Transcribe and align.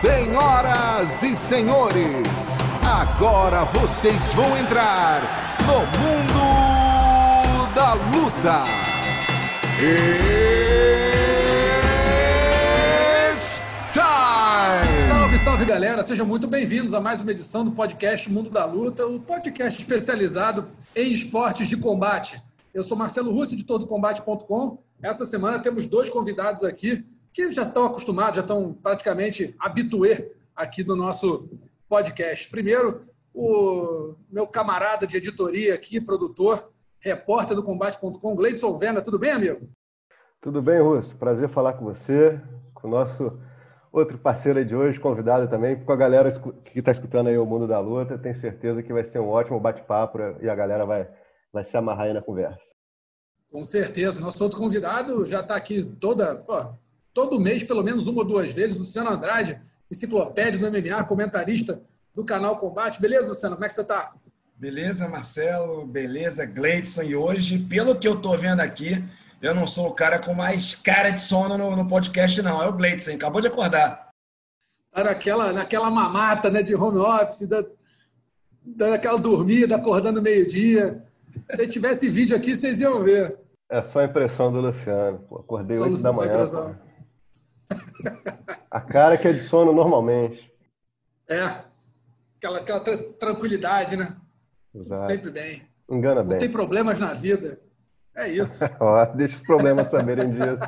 Senhoras 0.00 1.22
e 1.22 1.36
senhores, 1.36 2.26
agora 2.82 3.66
vocês 3.66 4.32
vão 4.32 4.56
entrar 4.56 5.58
no 5.66 5.80
mundo 6.00 6.40
da 7.74 7.92
luta. 7.92 8.64
It's 13.34 13.60
time! 13.92 15.08
Salve, 15.10 15.38
salve 15.38 15.64
galera, 15.66 16.02
sejam 16.02 16.24
muito 16.24 16.46
bem-vindos 16.46 16.94
a 16.94 17.00
mais 17.02 17.20
uma 17.20 17.32
edição 17.32 17.62
do 17.62 17.72
podcast 17.72 18.32
Mundo 18.32 18.48
da 18.48 18.64
Luta, 18.64 19.06
o 19.06 19.20
podcast 19.20 19.78
especializado 19.78 20.68
em 20.96 21.12
esportes 21.12 21.68
de 21.68 21.76
combate. 21.76 22.40
Eu 22.72 22.82
sou 22.82 22.96
Marcelo 22.96 23.30
Russo, 23.30 23.52
editor 23.52 23.78
do 23.78 23.86
Combate.com. 23.86 24.78
Essa 25.02 25.26
semana 25.26 25.58
temos 25.58 25.84
dois 25.84 26.08
convidados 26.08 26.64
aqui 26.64 27.04
que 27.32 27.52
já 27.52 27.62
estão 27.62 27.86
acostumados, 27.86 28.36
já 28.36 28.42
estão 28.42 28.72
praticamente 28.72 29.54
habituê 29.58 30.32
aqui 30.54 30.84
no 30.84 30.96
nosso 30.96 31.48
podcast. 31.88 32.48
Primeiro, 32.50 33.06
o 33.34 34.14
meu 34.30 34.46
camarada 34.46 35.06
de 35.06 35.16
editoria 35.16 35.74
aqui, 35.74 36.00
produtor, 36.00 36.72
repórter 36.98 37.56
do 37.56 37.62
Combate.com, 37.62 38.34
Gleidson 38.34 38.78
Venda. 38.78 39.02
Tudo 39.02 39.18
bem, 39.18 39.32
amigo? 39.32 39.68
Tudo 40.40 40.60
bem, 40.62 40.80
Russo. 40.80 41.16
Prazer 41.16 41.48
falar 41.48 41.74
com 41.74 41.84
você, 41.84 42.40
com 42.74 42.88
o 42.88 42.90
nosso 42.90 43.38
outro 43.92 44.18
parceiro 44.18 44.64
de 44.64 44.74
hoje, 44.74 45.00
convidado 45.00 45.48
também, 45.48 45.78
com 45.78 45.92
a 45.92 45.96
galera 45.96 46.30
que 46.64 46.78
está 46.78 46.92
escutando 46.92 47.28
aí 47.28 47.38
o 47.38 47.46
Mundo 47.46 47.66
da 47.66 47.80
Luta. 47.80 48.18
Tenho 48.18 48.36
certeza 48.36 48.82
que 48.82 48.92
vai 48.92 49.04
ser 49.04 49.18
um 49.18 49.28
ótimo 49.28 49.60
bate-papo 49.60 50.18
e 50.40 50.48
a 50.48 50.54
galera 50.54 50.86
vai, 50.86 51.08
vai 51.52 51.64
se 51.64 51.76
amarrar 51.76 52.06
aí 52.06 52.12
na 52.12 52.22
conversa. 52.22 52.60
Com 53.50 53.64
certeza. 53.64 54.20
Nosso 54.20 54.42
outro 54.42 54.58
convidado 54.58 55.24
já 55.24 55.40
está 55.40 55.56
aqui 55.56 55.84
toda, 55.84 56.36
pô, 56.36 56.74
todo 57.12 57.40
mês, 57.40 57.62
pelo 57.62 57.82
menos 57.82 58.06
uma 58.06 58.18
ou 58.18 58.24
duas 58.24 58.52
vezes, 58.52 58.76
Luciano 58.76 59.10
Andrade, 59.10 59.60
enciclopédia 59.90 60.60
do 60.60 60.70
MMA, 60.70 61.04
comentarista 61.04 61.82
do 62.14 62.24
canal 62.24 62.56
Combate. 62.56 63.00
Beleza, 63.00 63.28
Luciano? 63.28 63.56
Como 63.56 63.64
é 63.64 63.68
que 63.68 63.74
você 63.74 63.82
está? 63.82 64.14
Beleza, 64.56 65.08
Marcelo. 65.08 65.86
Beleza, 65.86 66.44
Gleidson. 66.44 67.02
E 67.02 67.16
hoje, 67.16 67.58
pelo 67.58 67.96
que 67.96 68.06
eu 68.06 68.14
estou 68.14 68.36
vendo 68.36 68.60
aqui, 68.60 69.02
eu 69.40 69.54
não 69.54 69.66
sou 69.66 69.88
o 69.88 69.94
cara 69.94 70.18
com 70.18 70.34
mais 70.34 70.74
cara 70.74 71.10
de 71.10 71.22
sono 71.22 71.56
no, 71.56 71.74
no 71.74 71.88
podcast, 71.88 72.42
não. 72.42 72.62
É 72.62 72.68
o 72.68 72.72
Gleidson. 72.72 73.12
Acabou 73.12 73.40
de 73.40 73.48
acordar. 73.48 74.10
Tá 74.92 75.04
naquela, 75.04 75.52
naquela 75.52 75.90
mamata 75.90 76.50
né, 76.50 76.62
de 76.62 76.74
home 76.74 76.98
office, 76.98 77.48
da, 77.48 77.64
dando 78.62 78.94
aquela 78.94 79.18
dormida, 79.18 79.76
acordando 79.76 80.20
meio-dia. 80.20 81.02
Se 81.52 81.66
tivesse 81.66 82.08
vídeo 82.08 82.36
aqui, 82.36 82.54
vocês 82.54 82.80
iam 82.80 83.02
ver. 83.02 83.38
É 83.70 83.80
só 83.82 84.00
a 84.00 84.04
impressão 84.04 84.52
do 84.52 84.60
Luciano. 84.60 85.20
Pô, 85.28 85.36
acordei 85.38 85.78
só 85.78 85.84
8 85.84 86.02
da 86.02 86.12
manhã. 86.12 86.78
A 88.70 88.80
cara 88.80 89.18
que 89.18 89.26
é 89.26 89.32
de 89.32 89.40
sono 89.40 89.72
normalmente. 89.72 90.50
É. 91.28 91.42
Aquela, 92.36 92.58
aquela 92.58 92.80
tra 92.80 92.96
tranquilidade, 93.18 93.96
né? 93.96 94.16
Sempre 94.94 95.30
bem. 95.30 95.62
Engana 95.88 96.22
Não 96.22 96.28
bem. 96.28 96.32
Não 96.32 96.38
tem 96.38 96.50
problemas 96.50 96.98
na 96.98 97.12
vida. 97.12 97.60
É 98.14 98.28
isso. 98.28 98.64
Deixa 99.16 99.36
os 99.36 99.42
problemas 99.42 99.88
saberem 99.88 100.30
disso. 100.30 100.50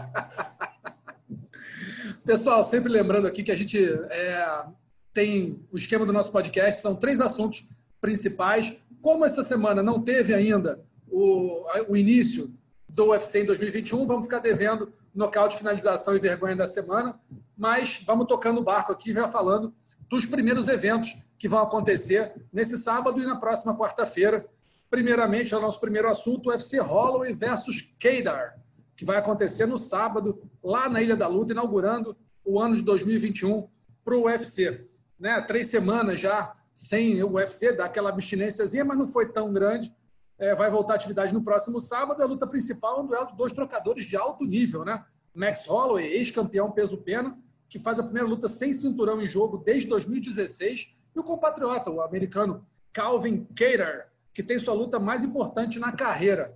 Pessoal, 2.25 2.63
sempre 2.63 2.93
lembrando 2.93 3.27
aqui 3.27 3.43
que 3.43 3.51
a 3.51 3.57
gente 3.57 3.85
é, 3.85 4.65
tem 5.13 5.67
o 5.73 5.77
esquema 5.77 6.07
do 6.07 6.13
nosso 6.13 6.31
podcast, 6.31 6.81
são 6.81 6.95
três 6.95 7.21
assuntos 7.21 7.69
principais. 8.01 8.77
Como 9.01 9.25
essa 9.25 9.43
semana 9.43 9.83
não 9.83 10.01
teve 10.01 10.33
ainda 10.33 10.81
o, 11.09 11.67
o 11.89 11.97
início 11.97 12.55
do 12.89 13.11
UFC 13.11 13.43
em 13.43 13.47
2021, 13.47 14.07
vamos 14.07 14.27
ficar 14.27 14.39
devendo 14.39 14.93
nocaute, 15.15 15.57
finalização 15.57 16.17
e 16.17 16.19
vergonha 16.19 16.57
da 16.57 16.67
semana, 16.67 17.19
mas 17.57 18.03
vamos 18.07 18.27
tocando 18.27 18.61
o 18.61 18.65
barco 18.65 18.93
aqui, 18.93 19.13
já 19.13 19.29
falando 19.29 19.73
dos 20.09 20.27
primeiros 20.27 20.69
eventos 20.69 21.17
que 21.39 21.49
vão 21.49 21.61
acontecer 21.61 22.33
nesse 22.53 22.79
sábado 22.79 23.21
e 23.21 23.27
na 23.27 23.37
próxima 23.37 23.77
quarta-feira. 23.77 24.47
Primeiramente, 24.91 25.55
é 25.55 25.57
o 25.57 25.61
nosso 25.61 25.81
primeiro 25.81 26.09
assunto, 26.09 26.51
UFC 26.51 26.79
Holloway 26.79 27.33
versus 27.33 27.95
Kedar, 27.99 28.59
que 28.95 29.05
vai 29.05 29.17
acontecer 29.17 29.67
no 29.67 29.79
sábado, 29.79 30.43
lá 30.63 30.89
na 30.89 31.01
Ilha 31.01 31.17
da 31.17 31.27
Luta, 31.27 31.53
inaugurando 31.53 32.17
o 32.45 32.61
ano 32.61 32.77
de 32.77 32.83
2021 32.83 33.67
para 34.05 34.15
o 34.15 34.25
UFC. 34.25 34.87
Né? 35.19 35.41
Três 35.43 35.69
semanas 35.69 36.21
já 36.21 36.55
sem 36.75 37.23
o 37.23 37.33
UFC, 37.33 37.73
dá 37.73 37.85
aquela 37.85 38.11
abstinênciazinha, 38.11 38.85
mas 38.85 38.99
não 38.99 39.07
foi 39.07 39.31
tão 39.31 39.53
grande. 39.53 39.95
É, 40.39 40.55
vai 40.55 40.71
voltar 40.71 40.95
à 40.95 40.97
atividade 40.97 41.33
no 41.33 41.43
próximo 41.43 41.81
sábado. 41.81 42.23
A 42.23 42.27
luta 42.27 42.47
principal 42.47 42.99
é 42.99 43.03
um 43.03 43.07
duelo 43.07 43.27
de 43.27 43.37
dois 43.37 43.53
trocadores 43.53 44.07
de 44.07 44.17
alto 44.17 44.45
nível, 44.45 44.85
né? 44.85 45.05
Max 45.35 45.67
Holloway, 45.67 46.07
ex-campeão 46.07 46.71
peso-pena, 46.71 47.39
que 47.69 47.79
faz 47.79 47.99
a 47.99 48.03
primeira 48.03 48.29
luta 48.29 48.49
sem 48.49 48.73
cinturão 48.73 49.23
em 49.23 49.27
jogo 49.27 49.59
desde 49.59 49.89
2016, 49.89 50.95
e 51.15 51.19
o 51.19 51.25
compatriota, 51.25 51.91
o 51.91 52.03
americano 52.03 52.67
Calvin 52.93 53.45
Cater, 53.55 54.09
que 54.35 54.43
tem 54.43 54.59
sua 54.59 54.75
luta 54.75 54.99
mais 54.99 55.25
importante 55.25 55.79
na 55.79 55.93
carreira. 55.93 56.55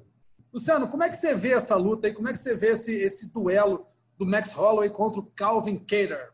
Luciano, 0.52 0.88
como 0.88 1.02
é 1.02 1.08
que 1.08 1.16
você 1.16 1.34
vê 1.34 1.52
essa 1.52 1.76
luta 1.76 2.08
e 2.08 2.12
como 2.12 2.28
é 2.28 2.32
que 2.32 2.38
você 2.38 2.54
vê 2.54 2.68
esse, 2.68 2.94
esse 2.94 3.32
duelo 3.32 3.86
do 4.18 4.26
Max 4.26 4.52
Holloway 4.52 4.90
contra 4.90 5.20
o 5.20 5.26
Calvin 5.34 5.78
Cater? 5.78 6.32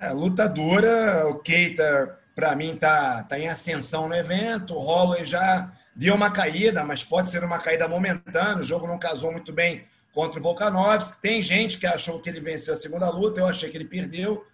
É, 0.00 0.12
luta 0.12 0.48
dura, 0.48 1.28
o 1.28 1.36
Cater, 1.36 2.18
para 2.34 2.54
mim, 2.54 2.76
tá, 2.76 3.22
tá 3.24 3.38
em 3.38 3.48
ascensão 3.48 4.08
no 4.08 4.14
evento, 4.14 4.74
o 4.74 4.78
Holloway 4.78 5.24
já 5.24 5.72
deu 5.98 6.14
uma 6.14 6.30
caída, 6.30 6.84
mas 6.84 7.02
pode 7.02 7.28
ser 7.28 7.42
uma 7.42 7.58
caída 7.58 7.88
momentânea, 7.88 8.58
o 8.58 8.62
jogo 8.62 8.86
não 8.86 9.00
casou 9.00 9.32
muito 9.32 9.52
bem 9.52 9.84
contra 10.12 10.38
o 10.38 10.42
Volkanovski. 10.42 11.20
Tem 11.20 11.42
gente 11.42 11.76
que 11.76 11.88
achou 11.88 12.22
que 12.22 12.30
ele 12.30 12.40
venceu 12.40 12.72
a 12.72 12.76
segunda 12.76 13.10
luta, 13.10 13.40
eu 13.40 13.48
achei 13.48 13.68
que 13.68 13.76
ele 13.76 13.84
perdeu. 13.84 14.46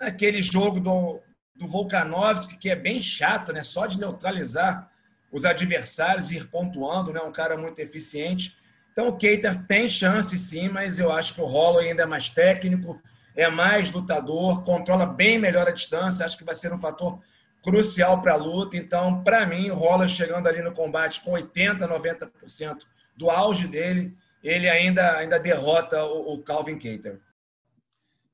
Aquele 0.00 0.42
jogo 0.42 0.80
do, 0.80 1.22
do 1.54 1.68
Volkanovski, 1.68 2.58
que 2.58 2.68
é 2.68 2.74
bem 2.74 3.00
chato, 3.00 3.52
né? 3.52 3.62
Só 3.62 3.86
de 3.86 4.00
neutralizar 4.00 4.90
os 5.30 5.44
adversários 5.44 6.32
e 6.32 6.38
ir 6.38 6.48
pontuando, 6.48 7.12
né? 7.12 7.20
Um 7.20 7.30
cara 7.30 7.56
muito 7.56 7.78
eficiente. 7.78 8.56
Então 8.92 9.06
o 9.06 9.16
Keiter 9.16 9.64
tem 9.66 9.88
chance 9.88 10.36
sim, 10.36 10.68
mas 10.68 10.98
eu 10.98 11.12
acho 11.12 11.34
que 11.34 11.40
o 11.40 11.46
Holloway 11.46 11.90
ainda 11.90 12.02
é 12.02 12.06
mais 12.06 12.28
técnico, 12.28 13.00
é 13.36 13.48
mais 13.48 13.92
lutador, 13.92 14.64
controla 14.64 15.06
bem 15.06 15.38
melhor 15.38 15.68
a 15.68 15.72
distância, 15.72 16.26
acho 16.26 16.36
que 16.36 16.44
vai 16.44 16.54
ser 16.56 16.72
um 16.72 16.78
fator 16.78 17.20
crucial 17.64 18.20
para 18.20 18.34
a 18.34 18.36
luta. 18.36 18.76
Então, 18.76 19.24
para 19.24 19.46
mim, 19.46 19.70
o 19.70 19.74
Roller 19.74 20.08
chegando 20.08 20.46
ali 20.46 20.60
no 20.62 20.72
combate 20.72 21.22
com 21.22 21.32
80, 21.32 21.88
90% 21.88 22.82
do 23.16 23.30
auge 23.30 23.66
dele, 23.66 24.14
ele 24.42 24.68
ainda, 24.68 25.16
ainda 25.16 25.38
derrota 25.38 26.04
o, 26.04 26.34
o 26.34 26.42
Calvin 26.42 26.76
Cater. 26.76 27.20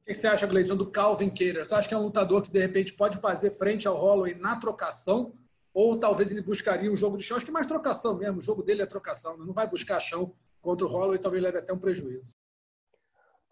O 0.03 0.07
que 0.07 0.15
você 0.15 0.27
acha, 0.27 0.47
Gleison, 0.47 0.77
do 0.77 0.91
Calvin 0.91 1.31
Cater? 1.31 1.65
Você 1.65 1.75
acha 1.75 1.89
que 1.89 1.95
é 1.95 1.97
um 1.97 2.03
lutador 2.03 2.43
que, 2.43 2.51
de 2.51 2.59
repente, 2.59 2.93
pode 2.95 3.19
fazer 3.19 3.53
frente 3.53 3.87
ao 3.87 3.95
Holloway 3.95 4.35
na 4.35 4.57
trocação? 4.57 5.33
Ou 5.73 5.97
talvez 5.97 6.33
ele 6.33 6.43
buscaria 6.43 6.91
um 6.91 6.97
jogo 6.97 7.17
de 7.17 7.23
chão? 7.23 7.37
Acho 7.37 7.47
que 7.47 7.53
mais 7.53 7.69
trocação 7.69 8.19
mesmo. 8.19 8.41
O 8.41 8.43
jogo 8.43 8.61
dele 8.61 8.83
é 8.83 8.87
trocação. 8.87 9.39
Né? 9.39 9.45
Não 9.47 9.55
vai 9.55 9.69
buscar 9.69 10.01
chão 10.01 10.35
contra 10.61 10.85
o 10.85 10.91
Holloway, 10.91 11.21
talvez 11.21 11.41
leve 11.41 11.59
até 11.59 11.73
um 11.73 11.79
prejuízo. 11.79 12.35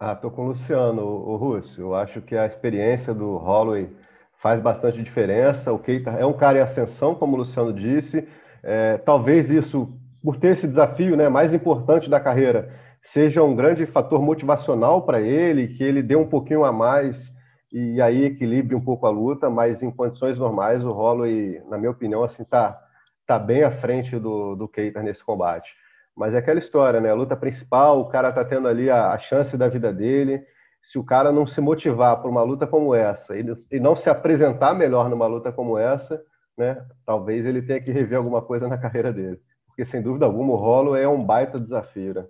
Ah, 0.00 0.16
tô 0.16 0.30
com 0.30 0.46
o 0.46 0.48
Luciano, 0.48 1.02
o 1.02 1.36
Russo. 1.36 1.80
Eu 1.80 1.94
acho 1.94 2.20
que 2.22 2.36
a 2.36 2.46
experiência 2.46 3.14
do 3.14 3.36
Holloway 3.36 3.88
faz 4.38 4.60
bastante 4.60 5.02
diferença. 5.02 5.72
O 5.72 5.78
Keita 5.78 6.10
é 6.10 6.24
um 6.24 6.32
cara 6.32 6.58
em 6.58 6.62
ascensão, 6.62 7.14
como 7.14 7.34
o 7.34 7.38
Luciano 7.38 7.72
disse. 7.72 8.26
É, 8.62 8.96
talvez 8.98 9.50
isso, 9.50 9.92
por 10.22 10.36
ter 10.36 10.48
esse 10.48 10.66
desafio 10.66 11.16
né, 11.16 11.28
mais 11.28 11.52
importante 11.52 12.08
da 12.08 12.18
carreira, 12.18 12.72
seja 13.02 13.42
um 13.42 13.54
grande 13.54 13.86
fator 13.86 14.22
motivacional 14.22 15.02
para 15.02 15.20
ele, 15.20 15.68
que 15.68 15.82
ele 15.82 16.02
dê 16.02 16.16
um 16.16 16.26
pouquinho 16.26 16.64
a 16.64 16.72
mais 16.72 17.36
e 17.72 18.00
aí 18.00 18.24
equilibre 18.24 18.74
um 18.74 18.80
pouco 18.80 19.06
a 19.06 19.10
luta, 19.10 19.50
mas 19.50 19.82
em 19.82 19.90
condições 19.90 20.38
normais 20.38 20.82
o 20.84 20.90
Holloway, 20.90 21.62
na 21.68 21.76
minha 21.76 21.90
opinião, 21.90 22.24
assim 22.24 22.44
tá 22.44 22.80
tá 23.26 23.38
bem 23.38 23.62
à 23.62 23.70
frente 23.70 24.18
do, 24.18 24.56
do 24.56 24.66
Keita 24.66 25.02
nesse 25.02 25.22
combate. 25.22 25.74
Mas 26.16 26.34
é 26.34 26.38
aquela 26.38 26.58
história, 26.58 26.98
né? 26.98 27.10
A 27.10 27.14
luta 27.14 27.36
principal, 27.36 28.00
o 28.00 28.06
cara 28.06 28.32
tá 28.32 28.42
tendo 28.42 28.66
ali 28.66 28.88
a, 28.88 29.10
a 29.12 29.18
chance 29.18 29.54
da 29.54 29.68
vida 29.68 29.92
dele. 29.92 30.42
Se 30.88 30.98
o 30.98 31.04
cara 31.04 31.30
não 31.30 31.44
se 31.44 31.60
motivar 31.60 32.18
por 32.22 32.30
uma 32.30 32.42
luta 32.42 32.66
como 32.66 32.94
essa 32.94 33.34
e, 33.36 33.78
não 33.78 33.94
se 33.94 34.08
apresentar 34.08 34.72
melhor 34.72 35.10
numa 35.10 35.26
luta 35.26 35.52
como 35.52 35.76
essa, 35.76 36.24
né? 36.56 36.82
Talvez 37.04 37.44
ele 37.44 37.60
tenha 37.60 37.78
que 37.78 37.90
rever 37.90 38.16
alguma 38.16 38.40
coisa 38.40 38.66
na 38.66 38.78
carreira 38.78 39.12
dele. 39.12 39.38
Porque, 39.66 39.84
sem 39.84 40.00
dúvida 40.00 40.24
alguma, 40.24 40.54
o 40.54 40.56
Rolo 40.56 40.96
é 40.96 41.06
um 41.06 41.22
baita 41.22 41.60
desafio, 41.60 42.14
né? 42.14 42.26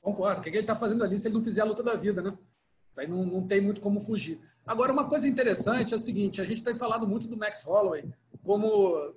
Concordo. 0.00 0.38
O 0.38 0.42
que 0.44 0.50
ele 0.50 0.60
está 0.60 0.76
fazendo 0.76 1.02
ali 1.02 1.18
se 1.18 1.26
ele 1.26 1.34
não 1.34 1.42
fizer 1.42 1.62
a 1.62 1.64
luta 1.64 1.82
da 1.82 1.96
vida, 1.96 2.22
né? 2.22 2.38
Aí 2.96 3.08
não, 3.08 3.24
não 3.24 3.44
tem 3.44 3.60
muito 3.60 3.80
como 3.80 4.00
fugir. 4.00 4.40
Agora, 4.64 4.92
uma 4.92 5.08
coisa 5.08 5.26
interessante 5.26 5.92
é 5.92 5.96
o 5.96 6.00
seguinte: 6.00 6.40
a 6.40 6.44
gente 6.44 6.62
tem 6.62 6.76
falado 6.76 7.08
muito 7.08 7.26
do 7.26 7.36
Max 7.36 7.64
Holloway 7.64 8.08
como. 8.44 9.16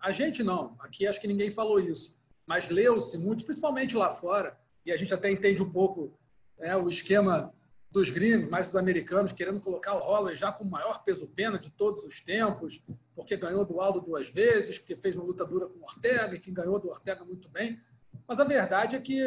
A 0.00 0.10
gente 0.10 0.42
não, 0.42 0.74
aqui 0.78 1.06
acho 1.06 1.20
que 1.20 1.28
ninguém 1.28 1.50
falou 1.50 1.78
isso, 1.78 2.16
mas 2.46 2.70
leu-se 2.70 3.18
muito, 3.18 3.44
principalmente 3.44 3.94
lá 3.94 4.08
fora, 4.08 4.58
e 4.86 4.90
a 4.90 4.96
gente 4.96 5.12
até 5.12 5.30
entende 5.30 5.62
um 5.62 5.70
pouco 5.70 6.18
é, 6.62 6.76
o 6.76 6.88
esquema 6.88 7.52
dos 7.90 8.08
gringos, 8.08 8.48
mais 8.48 8.68
dos 8.68 8.76
americanos, 8.76 9.32
querendo 9.32 9.60
colocar 9.60 9.94
o 9.94 9.98
Holloway 9.98 10.34
já 10.34 10.50
com 10.50 10.64
o 10.64 10.70
maior 10.70 11.02
peso-pena 11.02 11.58
de 11.58 11.70
todos 11.70 12.04
os 12.04 12.20
tempos, 12.22 12.82
porque 13.14 13.36
ganhou 13.36 13.66
do 13.66 13.80
Aldo 13.80 14.00
duas 14.00 14.30
vezes, 14.30 14.78
porque 14.78 14.96
fez 14.96 15.14
uma 15.14 15.24
luta 15.24 15.44
dura 15.44 15.66
com 15.66 15.78
o 15.78 15.82
Ortega, 15.82 16.34
enfim, 16.34 16.54
ganhou 16.54 16.78
do 16.78 16.88
Ortega 16.88 17.22
muito 17.24 17.50
bem. 17.50 17.78
Mas 18.26 18.40
a 18.40 18.44
verdade 18.44 18.96
é 18.96 19.00
que 19.00 19.20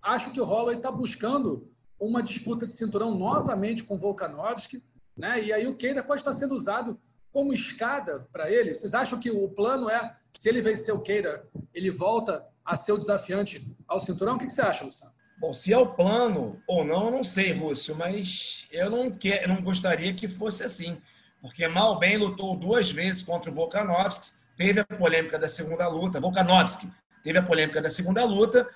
acho 0.00 0.32
que 0.32 0.40
o 0.40 0.44
Holloway 0.44 0.76
está 0.76 0.90
buscando 0.90 1.70
uma 2.00 2.22
disputa 2.22 2.66
de 2.66 2.72
cinturão 2.72 3.14
novamente 3.14 3.84
com 3.84 3.98
Volkanovski, 3.98 4.82
né? 5.16 5.42
E 5.42 5.52
aí 5.52 5.66
o 5.66 5.76
Keita 5.76 6.02
pode 6.02 6.20
estar 6.20 6.32
sendo 6.32 6.54
usado 6.54 6.98
como 7.30 7.52
escada 7.52 8.26
para 8.32 8.50
ele. 8.50 8.74
Vocês 8.74 8.94
acham 8.94 9.18
que 9.18 9.30
o 9.30 9.48
plano 9.50 9.90
é, 9.90 10.14
se 10.34 10.48
ele 10.48 10.62
vencer 10.62 10.94
o 10.94 11.00
Keita, 11.00 11.46
ele 11.74 11.90
volta 11.90 12.46
a 12.64 12.76
ser 12.76 12.92
o 12.92 12.98
desafiante 12.98 13.70
ao 13.86 14.00
cinturão? 14.00 14.36
O 14.36 14.38
que 14.38 14.48
você 14.48 14.62
acha, 14.62 14.84
Luciano? 14.84 15.12
Bom, 15.38 15.54
se 15.54 15.72
é 15.72 15.78
o 15.78 15.86
plano 15.86 16.60
ou 16.66 16.84
não, 16.84 17.06
eu 17.06 17.10
não 17.12 17.24
sei, 17.24 17.52
Rússio, 17.52 17.94
mas 17.94 18.66
eu 18.72 18.90
não, 18.90 19.08
quer, 19.10 19.46
não 19.46 19.62
gostaria 19.62 20.12
que 20.12 20.26
fosse 20.26 20.64
assim. 20.64 21.00
Porque 21.40 21.68
mal 21.68 21.96
bem 21.96 22.16
lutou 22.16 22.56
duas 22.56 22.90
vezes 22.90 23.22
contra 23.22 23.48
o 23.48 23.54
Volkanovski, 23.54 24.32
teve 24.56 24.80
a 24.80 24.84
polêmica 24.84 25.38
da 25.38 25.48
segunda 25.48 25.86
luta. 25.86 26.20
Volkanovski 26.20 26.90
teve 27.22 27.38
a 27.38 27.42
polêmica 27.42 27.80
da 27.80 27.88
segunda 27.88 28.24
luta. 28.24 28.68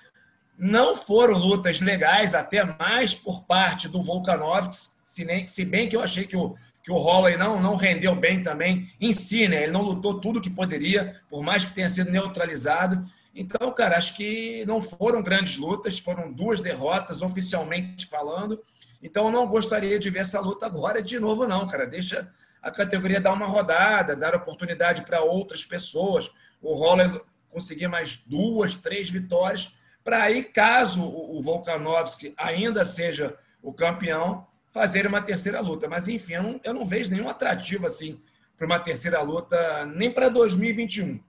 Não 0.57 0.95
foram 0.95 1.37
lutas 1.37 1.81
legais, 1.81 2.33
até 2.33 2.63
mais 2.79 3.13
por 3.13 3.43
parte 3.45 3.89
do 3.89 4.01
Volkanovski, 4.01 4.95
se, 5.03 5.27
se 5.49 5.65
bem 5.65 5.89
que 5.89 5.97
eu 5.97 6.01
achei 6.01 6.25
que 6.25 6.37
o, 6.37 6.55
que 6.85 6.93
o 6.93 6.97
Holloway 6.97 7.37
não, 7.37 7.61
não 7.61 7.75
rendeu 7.75 8.15
bem 8.15 8.41
também 8.41 8.89
em 9.01 9.13
si, 9.13 9.49
né? 9.49 9.65
Ele 9.65 9.73
não 9.73 9.83
lutou 9.83 10.21
tudo 10.21 10.41
que 10.41 10.49
poderia, 10.49 11.21
por 11.29 11.43
mais 11.43 11.65
que 11.65 11.75
tenha 11.75 11.89
sido 11.89 12.13
neutralizado. 12.13 13.05
Então, 13.35 13.73
cara, 13.73 13.97
acho 13.97 14.15
que 14.15 14.65
não 14.67 14.83
foram 14.83 15.23
grandes 15.23 15.57
lutas, 15.57 15.99
foram 15.99 16.31
duas 16.31 16.61
derrotas 16.61 17.23
oficialmente 17.23 18.07
falando. 18.07 18.63
Então, 19.03 19.27
eu 19.27 19.33
não 19.33 19.47
gostaria 19.47 19.99
de 19.99 20.11
ver 20.11 20.21
essa 20.21 20.39
luta 20.39 20.67
agora 20.67 21.03
de 21.03 21.19
novo, 21.19 21.47
não, 21.47 21.67
cara. 21.67 21.87
Deixa 21.87 22.31
a 22.61 22.71
categoria 22.71 23.21
dar 23.21 23.33
uma 23.33 23.47
rodada, 23.47 24.15
dar 24.15 24.35
oportunidade 24.35 25.03
para 25.03 25.23
outras 25.23 25.65
pessoas. 25.65 26.31
O 26.61 26.75
Holler 26.75 27.23
conseguir 27.49 27.89
mais 27.89 28.23
duas, 28.27 28.75
três 28.75 29.09
vitórias, 29.11 29.75
para 30.05 30.23
aí, 30.23 30.43
caso 30.45 31.03
o 31.05 31.41
Volkanovski 31.43 32.35
ainda 32.37 32.85
seja 32.85 33.37
o 33.63 33.73
campeão, 33.73 34.47
fazer 34.71 35.07
uma 35.07 35.23
terceira 35.23 35.61
luta. 35.61 35.89
Mas, 35.89 36.07
enfim, 36.07 36.35
eu 36.35 36.43
não, 36.43 36.61
eu 36.65 36.75
não 36.75 36.85
vejo 36.85 37.11
nenhum 37.11 37.29
atrativo 37.29 37.87
assim 37.87 38.21
para 38.57 38.67
uma 38.67 38.79
terceira 38.79 39.23
luta, 39.23 39.87
nem 39.87 40.11
para 40.11 40.29
2021 40.29 41.21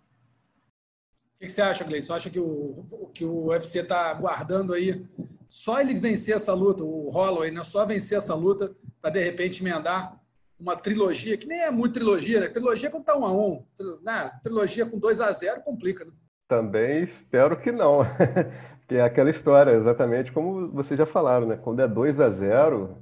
que, 1.48 1.52
você 1.52 1.62
acha, 1.62 1.84
Gleison? 1.84 2.16
Acha 2.16 2.30
que 2.30 2.40
o, 2.40 3.10
que 3.14 3.26
o 3.26 3.48
UFC 3.48 3.80
está 3.80 4.14
guardando 4.14 4.74
aí 4.74 5.06
só 5.48 5.80
ele 5.80 5.96
vencer 5.96 6.36
essa 6.36 6.54
luta, 6.54 6.84
o 6.84 7.10
Holloway, 7.10 7.52
né? 7.52 7.62
só 7.64 7.86
vencer 7.86 8.18
essa 8.18 8.34
luta 8.34 8.76
para 9.02 9.12
de 9.12 9.24
repente 9.24 9.62
emendar 9.62 10.20
uma 10.60 10.76
trilogia, 10.76 11.38
que 11.38 11.48
nem 11.48 11.62
é 11.62 11.70
muito 11.70 11.96
trilogia, 11.96 12.40
né? 12.40 12.48
Trilogia 12.48 12.90
quando 12.90 13.04
tá 13.04 13.18
um 13.18 13.26
a 13.26 13.32
um, 13.32 13.64
né? 14.02 14.32
Trilogia 14.42 14.86
com 14.86 14.98
2 14.98 15.20
a 15.20 15.32
0 15.32 15.62
complica, 15.62 16.06
né? 16.06 16.12
Também 16.48 17.04
espero 17.04 17.60
que 17.60 17.72
não. 17.72 18.00
que 18.88 18.96
é 18.96 19.02
aquela 19.02 19.30
história, 19.30 19.72
exatamente 19.72 20.32
como 20.32 20.72
vocês 20.72 20.98
já 20.98 21.06
falaram, 21.06 21.48
né? 21.48 21.58
Quando 21.58 21.82
é 21.82 21.88
2 21.88 22.20
a 22.22 22.30
0 22.30 22.98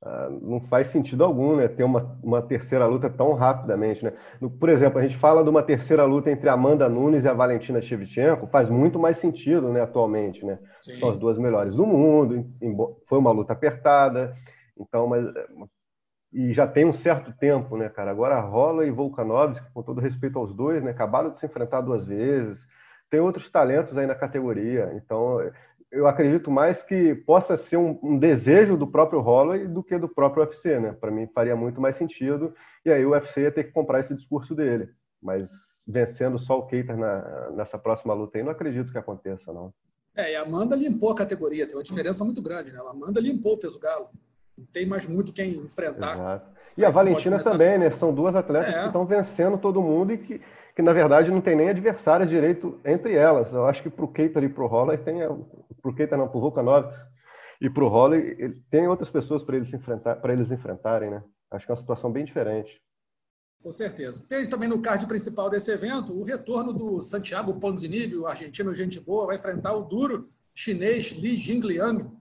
ah, 0.00 0.28
não 0.30 0.60
faz 0.60 0.88
sentido 0.88 1.24
algum 1.24 1.56
né, 1.56 1.66
ter 1.66 1.82
uma, 1.82 2.16
uma 2.22 2.40
terceira 2.40 2.86
luta 2.86 3.10
tão 3.10 3.32
rapidamente. 3.34 4.04
Né? 4.04 4.12
Por 4.58 4.68
exemplo, 4.68 4.98
a 4.98 5.02
gente 5.02 5.16
fala 5.16 5.42
de 5.42 5.50
uma 5.50 5.62
terceira 5.62 6.04
luta 6.04 6.30
entre 6.30 6.48
Amanda 6.48 6.88
Nunes 6.88 7.24
e 7.24 7.28
a 7.28 7.32
Valentina 7.32 7.82
Shevchenko, 7.82 8.46
faz 8.46 8.68
muito 8.68 8.98
mais 8.98 9.18
sentido 9.18 9.68
né, 9.70 9.80
atualmente. 9.80 10.44
Né? 10.44 10.58
São 10.80 11.10
as 11.10 11.16
duas 11.16 11.36
melhores 11.36 11.74
do 11.74 11.84
mundo, 11.84 12.46
foi 13.06 13.18
uma 13.18 13.32
luta 13.32 13.52
apertada, 13.52 14.36
então, 14.78 15.08
mas, 15.08 15.26
e 16.32 16.52
já 16.52 16.66
tem 16.66 16.84
um 16.84 16.92
certo 16.92 17.32
tempo, 17.32 17.76
né, 17.76 17.88
cara? 17.88 18.10
Agora 18.10 18.38
rola 18.38 18.86
e 18.86 18.90
Volkanovski, 18.90 19.66
com 19.72 19.82
todo 19.82 20.00
respeito 20.00 20.38
aos 20.38 20.54
dois, 20.54 20.82
né, 20.82 20.92
acabaram 20.92 21.30
de 21.30 21.40
se 21.40 21.46
enfrentar 21.46 21.80
duas 21.80 22.06
vezes, 22.06 22.66
tem 23.10 23.20
outros 23.20 23.50
talentos 23.50 23.96
aí 23.96 24.06
na 24.06 24.14
categoria, 24.14 24.92
então 24.94 25.40
eu 25.90 26.06
acredito 26.06 26.50
mais 26.50 26.82
que 26.82 27.14
possa 27.14 27.56
ser 27.56 27.76
um, 27.76 27.98
um, 28.02 28.18
desejo 28.18 28.76
do 28.76 28.86
próprio 28.86 29.20
Holloway 29.20 29.66
do 29.66 29.82
que 29.82 29.96
do 29.98 30.08
próprio 30.08 30.44
UFC, 30.44 30.78
né? 30.78 30.92
Para 30.92 31.10
mim 31.10 31.26
faria 31.34 31.56
muito 31.56 31.80
mais 31.80 31.96
sentido 31.96 32.54
e 32.84 32.90
aí 32.90 33.04
o 33.04 33.10
UFC 33.10 33.42
ia 33.42 33.52
ter 33.52 33.64
que 33.64 33.72
comprar 33.72 34.00
esse 34.00 34.14
discurso 34.14 34.54
dele. 34.54 34.90
Mas 35.22 35.50
vencendo 35.86 36.38
só 36.38 36.58
o 36.58 36.66
Keita 36.66 36.94
na, 36.94 37.50
nessa 37.50 37.78
próxima 37.78 38.12
luta 38.12 38.36
aí, 38.36 38.44
não 38.44 38.52
acredito 38.52 38.92
que 38.92 38.98
aconteça, 38.98 39.52
não. 39.52 39.72
É, 40.14 40.32
e 40.32 40.36
a 40.36 40.42
Amanda 40.42 40.76
limpou 40.76 41.10
a 41.10 41.14
categoria, 41.14 41.66
tem 41.66 41.76
uma 41.76 41.82
diferença 41.82 42.24
muito 42.24 42.42
grande, 42.42 42.72
né? 42.72 42.78
A 42.78 42.90
Amanda 42.90 43.20
limpou 43.20 43.54
o 43.54 43.58
peso 43.58 43.78
galo. 43.78 44.08
Não 44.56 44.66
tem 44.66 44.84
mais 44.84 45.06
muito 45.06 45.32
quem 45.32 45.52
enfrentar. 45.54 46.14
Exato. 46.14 46.58
E 46.76 46.84
a 46.84 46.90
Valentina 46.90 47.40
também, 47.40 47.78
né? 47.78 47.90
São 47.90 48.12
duas 48.12 48.36
atletas 48.36 48.74
é. 48.74 48.80
que 48.80 48.86
estão 48.86 49.06
vencendo 49.06 49.56
todo 49.56 49.82
mundo 49.82 50.12
e 50.12 50.18
que 50.18 50.40
que 50.78 50.82
na 50.82 50.92
verdade 50.92 51.28
não 51.28 51.40
tem 51.40 51.56
nem 51.56 51.70
adversários 51.70 52.30
direito 52.30 52.80
entre 52.84 53.12
elas. 53.12 53.52
Eu 53.52 53.66
acho 53.66 53.82
que 53.82 53.90
para 53.90 54.04
o 54.04 54.12
Keita 54.12 54.38
e 54.38 54.48
para 54.48 54.62
o 54.62 54.68
Holler 54.68 55.02
tem 55.02 55.18
para 55.82 55.90
o 55.90 55.92
Keita 55.92 56.16
não, 56.16 56.28
para 56.28 56.38
o 56.38 56.40
Volkanovski 56.40 56.96
e 57.60 57.68
para 57.68 57.82
o 57.82 57.88
Holler 57.88 58.56
tem 58.70 58.86
outras 58.86 59.10
pessoas 59.10 59.42
para 59.42 59.56
eles 59.56 59.74
enfrentar, 59.74 60.20
eles 60.30 60.52
enfrentarem, 60.52 61.10
né? 61.10 61.24
Acho 61.50 61.66
que 61.66 61.72
é 61.72 61.74
uma 61.74 61.80
situação 61.80 62.12
bem 62.12 62.24
diferente. 62.24 62.80
Com 63.60 63.72
certeza. 63.72 64.24
Tem 64.28 64.48
também 64.48 64.68
no 64.68 64.80
card 64.80 65.04
principal 65.08 65.50
desse 65.50 65.72
evento 65.72 66.12
o 66.12 66.22
retorno 66.22 66.72
do 66.72 67.00
Santiago 67.00 67.58
Ponzinibbio, 67.58 68.28
argentino 68.28 68.72
gente 68.72 69.00
boa, 69.00 69.26
vai 69.26 69.34
enfrentar 69.34 69.74
o 69.74 69.82
duro 69.82 70.28
chinês 70.54 71.10
Li 71.10 71.34
Jingliang. 71.34 72.04
O 72.04 72.12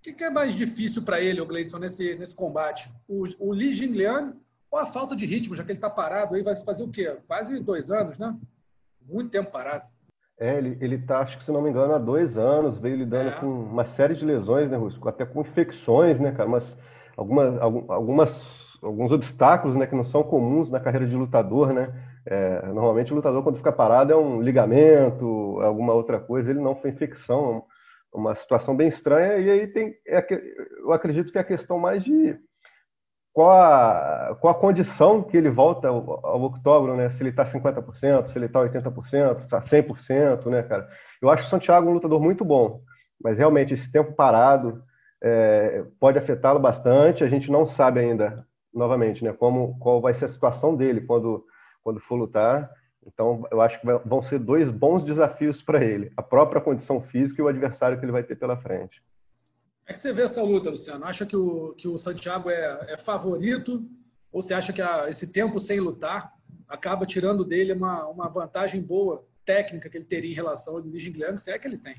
que 0.00 0.22
é 0.22 0.30
mais 0.30 0.54
difícil 0.54 1.02
para 1.02 1.20
ele, 1.20 1.40
o 1.40 1.46
Gleidson, 1.46 1.80
nesse, 1.80 2.14
nesse 2.14 2.36
combate? 2.36 2.88
O, 3.08 3.24
o 3.40 3.52
Li 3.52 3.72
Jingliang 3.72 4.36
ou 4.70 4.78
a 4.78 4.86
falta 4.86 5.16
de 5.16 5.26
ritmo, 5.26 5.54
já 5.54 5.64
que 5.64 5.70
ele 5.70 5.78
está 5.78 5.90
parado 5.90 6.34
aí, 6.34 6.42
vai 6.42 6.56
fazer 6.56 6.82
o 6.82 6.90
quê? 6.90 7.18
Quase 7.26 7.62
dois 7.62 7.90
anos, 7.90 8.18
né? 8.18 8.36
Muito 9.02 9.30
tempo 9.30 9.50
parado. 9.50 9.84
É, 10.38 10.58
ele, 10.58 10.76
ele 10.80 10.98
tá, 10.98 11.20
acho 11.20 11.38
que 11.38 11.44
se 11.44 11.50
não 11.50 11.62
me 11.62 11.70
engano, 11.70 11.94
há 11.94 11.98
dois 11.98 12.36
anos, 12.36 12.76
veio 12.76 12.96
lidando 12.96 13.30
é. 13.30 13.40
com 13.40 13.46
uma 13.46 13.86
série 13.86 14.14
de 14.14 14.24
lesões, 14.24 14.70
né, 14.70 14.76
Rusco? 14.76 15.08
Até 15.08 15.24
com 15.24 15.40
infecções, 15.40 16.20
né, 16.20 16.32
cara? 16.32 16.48
Mas 16.48 16.76
algumas, 17.16 17.58
algumas, 17.62 18.78
alguns 18.82 19.12
obstáculos, 19.12 19.76
né, 19.76 19.86
que 19.86 19.94
não 19.94 20.04
são 20.04 20.22
comuns 20.22 20.70
na 20.70 20.78
carreira 20.78 21.06
de 21.06 21.16
lutador, 21.16 21.72
né? 21.72 21.94
É, 22.26 22.66
normalmente 22.66 23.12
o 23.12 23.16
lutador, 23.16 23.42
quando 23.42 23.56
fica 23.56 23.72
parado, 23.72 24.12
é 24.12 24.16
um 24.16 24.42
ligamento, 24.42 25.58
alguma 25.62 25.94
outra 25.94 26.20
coisa. 26.20 26.50
Ele 26.50 26.60
não 26.60 26.74
foi 26.74 26.90
infecção, 26.90 27.64
é 28.12 28.16
uma 28.18 28.34
situação 28.34 28.76
bem 28.76 28.88
estranha. 28.88 29.38
E 29.38 29.48
aí 29.48 29.66
tem, 29.68 29.94
é, 30.06 30.26
eu 30.80 30.92
acredito 30.92 31.32
que 31.32 31.38
é 31.38 31.40
a 31.40 31.44
questão 31.44 31.78
mais 31.78 32.04
de 32.04 32.38
qual 33.36 33.50
a, 33.50 34.34
qual 34.40 34.54
a 34.54 34.58
condição 34.58 35.22
que 35.22 35.36
ele 35.36 35.50
volta 35.50 35.88
ao, 35.88 36.24
ao 36.26 36.42
octógono, 36.44 36.96
né? 36.96 37.10
Se 37.10 37.22
ele 37.22 37.28
está 37.28 37.44
50%, 37.44 38.28
se 38.28 38.38
ele 38.38 38.46
está 38.46 38.60
80%, 38.60 39.40
está 39.40 39.60
100%, 39.60 40.46
né, 40.46 40.62
cara? 40.62 40.88
Eu 41.20 41.28
acho 41.28 41.44
o 41.44 41.50
Santiago 41.50 41.86
um 41.86 41.92
lutador 41.92 42.18
muito 42.18 42.46
bom, 42.46 42.80
mas 43.22 43.36
realmente 43.36 43.74
esse 43.74 43.92
tempo 43.92 44.14
parado 44.14 44.82
é, 45.22 45.84
pode 46.00 46.16
afetá-lo 46.16 46.58
bastante. 46.58 47.24
A 47.24 47.28
gente 47.28 47.52
não 47.52 47.66
sabe 47.66 48.00
ainda, 48.00 48.46
novamente, 48.72 49.22
né, 49.22 49.34
como 49.34 49.78
qual 49.80 50.00
vai 50.00 50.14
ser 50.14 50.24
a 50.24 50.28
situação 50.28 50.74
dele 50.74 51.02
quando 51.02 51.44
quando 51.82 52.00
for 52.00 52.16
lutar. 52.16 52.70
Então, 53.06 53.46
eu 53.52 53.60
acho 53.60 53.78
que 53.78 53.86
vão 54.06 54.22
ser 54.22 54.38
dois 54.38 54.70
bons 54.70 55.04
desafios 55.04 55.60
para 55.60 55.84
ele: 55.84 56.10
a 56.16 56.22
própria 56.22 56.58
condição 56.58 57.02
física 57.02 57.42
e 57.42 57.44
o 57.44 57.48
adversário 57.48 57.98
que 57.98 58.04
ele 58.06 58.12
vai 58.12 58.22
ter 58.22 58.36
pela 58.36 58.56
frente. 58.56 59.02
É 59.86 59.92
que 59.92 59.98
você 59.98 60.12
vê 60.12 60.22
essa 60.22 60.42
luta, 60.42 60.70
Luciano? 60.70 61.04
Acha 61.04 61.24
que 61.24 61.36
o, 61.36 61.72
que 61.74 61.86
o 61.86 61.96
Santiago 61.96 62.50
é, 62.50 62.94
é 62.94 62.98
favorito? 62.98 63.88
Ou 64.32 64.42
você 64.42 64.52
acha 64.52 64.72
que 64.72 64.82
a, 64.82 65.08
esse 65.08 65.28
tempo 65.28 65.60
sem 65.60 65.78
lutar 65.78 66.32
acaba 66.68 67.06
tirando 67.06 67.44
dele 67.44 67.72
uma, 67.72 68.06
uma 68.08 68.28
vantagem 68.28 68.82
boa, 68.82 69.24
técnica, 69.44 69.88
que 69.88 69.96
ele 69.96 70.04
teria 70.04 70.32
em 70.32 70.34
relação 70.34 70.74
ao 70.74 70.80
Luiz 70.80 71.04
Guilherme, 71.04 71.38
se 71.38 71.52
é 71.52 71.58
que 71.58 71.68
ele 71.68 71.78
tem? 71.78 71.94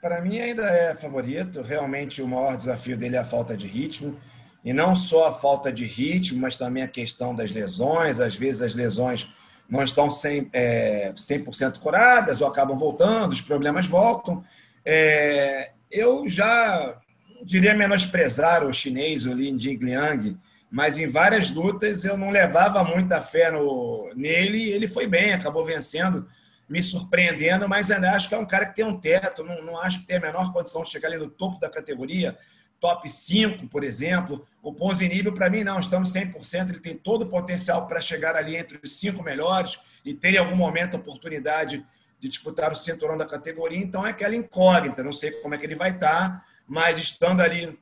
Para 0.00 0.22
mim 0.22 0.40
ainda 0.40 0.64
é 0.64 0.94
favorito. 0.94 1.60
Realmente 1.60 2.22
o 2.22 2.26
maior 2.26 2.56
desafio 2.56 2.96
dele 2.96 3.16
é 3.16 3.18
a 3.20 3.24
falta 3.24 3.56
de 3.56 3.68
ritmo. 3.68 4.18
E 4.64 4.72
não 4.72 4.96
só 4.96 5.28
a 5.28 5.32
falta 5.32 5.72
de 5.72 5.84
ritmo, 5.84 6.40
mas 6.40 6.56
também 6.56 6.82
a 6.82 6.88
questão 6.88 7.34
das 7.34 7.52
lesões. 7.52 8.20
Às 8.20 8.34
vezes 8.34 8.62
as 8.62 8.74
lesões 8.74 9.32
não 9.68 9.82
estão 9.84 10.08
100%, 10.08 10.48
é, 10.52 11.12
100 11.14 11.44
curadas 11.80 12.40
ou 12.40 12.48
acabam 12.48 12.76
voltando, 12.76 13.32
os 13.32 13.42
problemas 13.42 13.86
voltam. 13.86 14.42
É, 14.84 15.72
eu 15.90 16.28
já 16.28 17.00
diria 17.44 17.74
menosprezar 17.74 18.64
o 18.64 18.72
chinês, 18.72 19.26
o 19.26 19.32
Lin 19.32 19.58
Jingliang, 19.58 20.38
mas 20.70 20.96
em 20.96 21.06
várias 21.06 21.50
lutas 21.50 22.04
eu 22.04 22.16
não 22.16 22.30
levava 22.30 22.82
muita 22.82 23.20
fé 23.20 23.50
no, 23.50 24.10
nele 24.14 24.70
ele 24.70 24.88
foi 24.88 25.06
bem, 25.06 25.32
acabou 25.32 25.64
vencendo, 25.64 26.26
me 26.68 26.82
surpreendendo, 26.82 27.68
mas 27.68 27.90
ainda 27.90 28.12
acho 28.12 28.28
que 28.28 28.34
é 28.34 28.38
um 28.38 28.46
cara 28.46 28.66
que 28.66 28.74
tem 28.74 28.84
um 28.84 28.98
teto, 28.98 29.44
não, 29.44 29.62
não 29.62 29.78
acho 29.78 30.00
que 30.00 30.06
tem 30.06 30.16
a 30.16 30.20
menor 30.20 30.52
condição 30.52 30.82
de 30.82 30.90
chegar 30.90 31.08
ali 31.08 31.18
no 31.18 31.28
topo 31.28 31.60
da 31.60 31.68
categoria, 31.68 32.38
top 32.80 33.08
5, 33.08 33.68
por 33.68 33.84
exemplo. 33.84 34.42
O 34.62 34.72
Ponzinibbio, 34.72 35.34
para 35.34 35.50
mim, 35.50 35.62
não, 35.62 35.78
estamos 35.78 36.12
100%, 36.12 36.70
ele 36.70 36.80
tem 36.80 36.96
todo 36.96 37.22
o 37.22 37.28
potencial 37.28 37.86
para 37.86 38.00
chegar 38.00 38.34
ali 38.34 38.56
entre 38.56 38.80
os 38.82 38.98
cinco 38.98 39.22
melhores 39.22 39.78
e 40.04 40.14
ter 40.14 40.34
em 40.34 40.38
algum 40.38 40.56
momento 40.56 40.94
a 40.94 40.98
oportunidade 40.98 41.84
de 42.18 42.28
disputar 42.28 42.72
o 42.72 42.76
cinturão 42.76 43.16
da 43.18 43.26
categoria, 43.26 43.78
então 43.78 44.06
é 44.06 44.10
aquela 44.10 44.34
incógnita, 44.34 45.02
não 45.02 45.12
sei 45.12 45.32
como 45.32 45.54
é 45.54 45.58
que 45.58 45.66
ele 45.66 45.74
vai 45.74 45.90
estar, 45.90 46.44
mas 46.66 46.98
estando 46.98 47.40
ali 47.40 47.78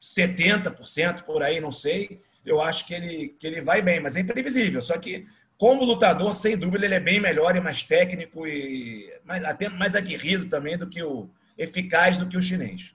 70% 0.00 1.22
por 1.22 1.42
aí, 1.42 1.60
não 1.60 1.72
sei, 1.72 2.20
eu 2.44 2.60
acho 2.60 2.86
que 2.86 2.94
ele, 2.94 3.28
que 3.38 3.46
ele 3.46 3.60
vai 3.60 3.82
bem, 3.82 4.00
mas 4.00 4.16
é 4.16 4.20
imprevisível. 4.20 4.80
Só 4.80 4.98
que, 4.98 5.26
como 5.58 5.84
lutador, 5.84 6.34
sem 6.34 6.56
dúvida, 6.56 6.86
ele 6.86 6.94
é 6.94 7.00
bem 7.00 7.20
melhor 7.20 7.54
e 7.56 7.60
mais 7.60 7.82
técnico 7.82 8.46
e 8.46 9.12
mais, 9.24 9.44
até 9.44 9.68
mais 9.68 9.94
aguerrido 9.94 10.48
também 10.48 10.76
do 10.76 10.88
que 10.88 11.02
o 11.02 11.28
eficaz 11.56 12.16
do 12.16 12.26
que 12.26 12.36
o 12.36 12.42
chinês. 12.42 12.94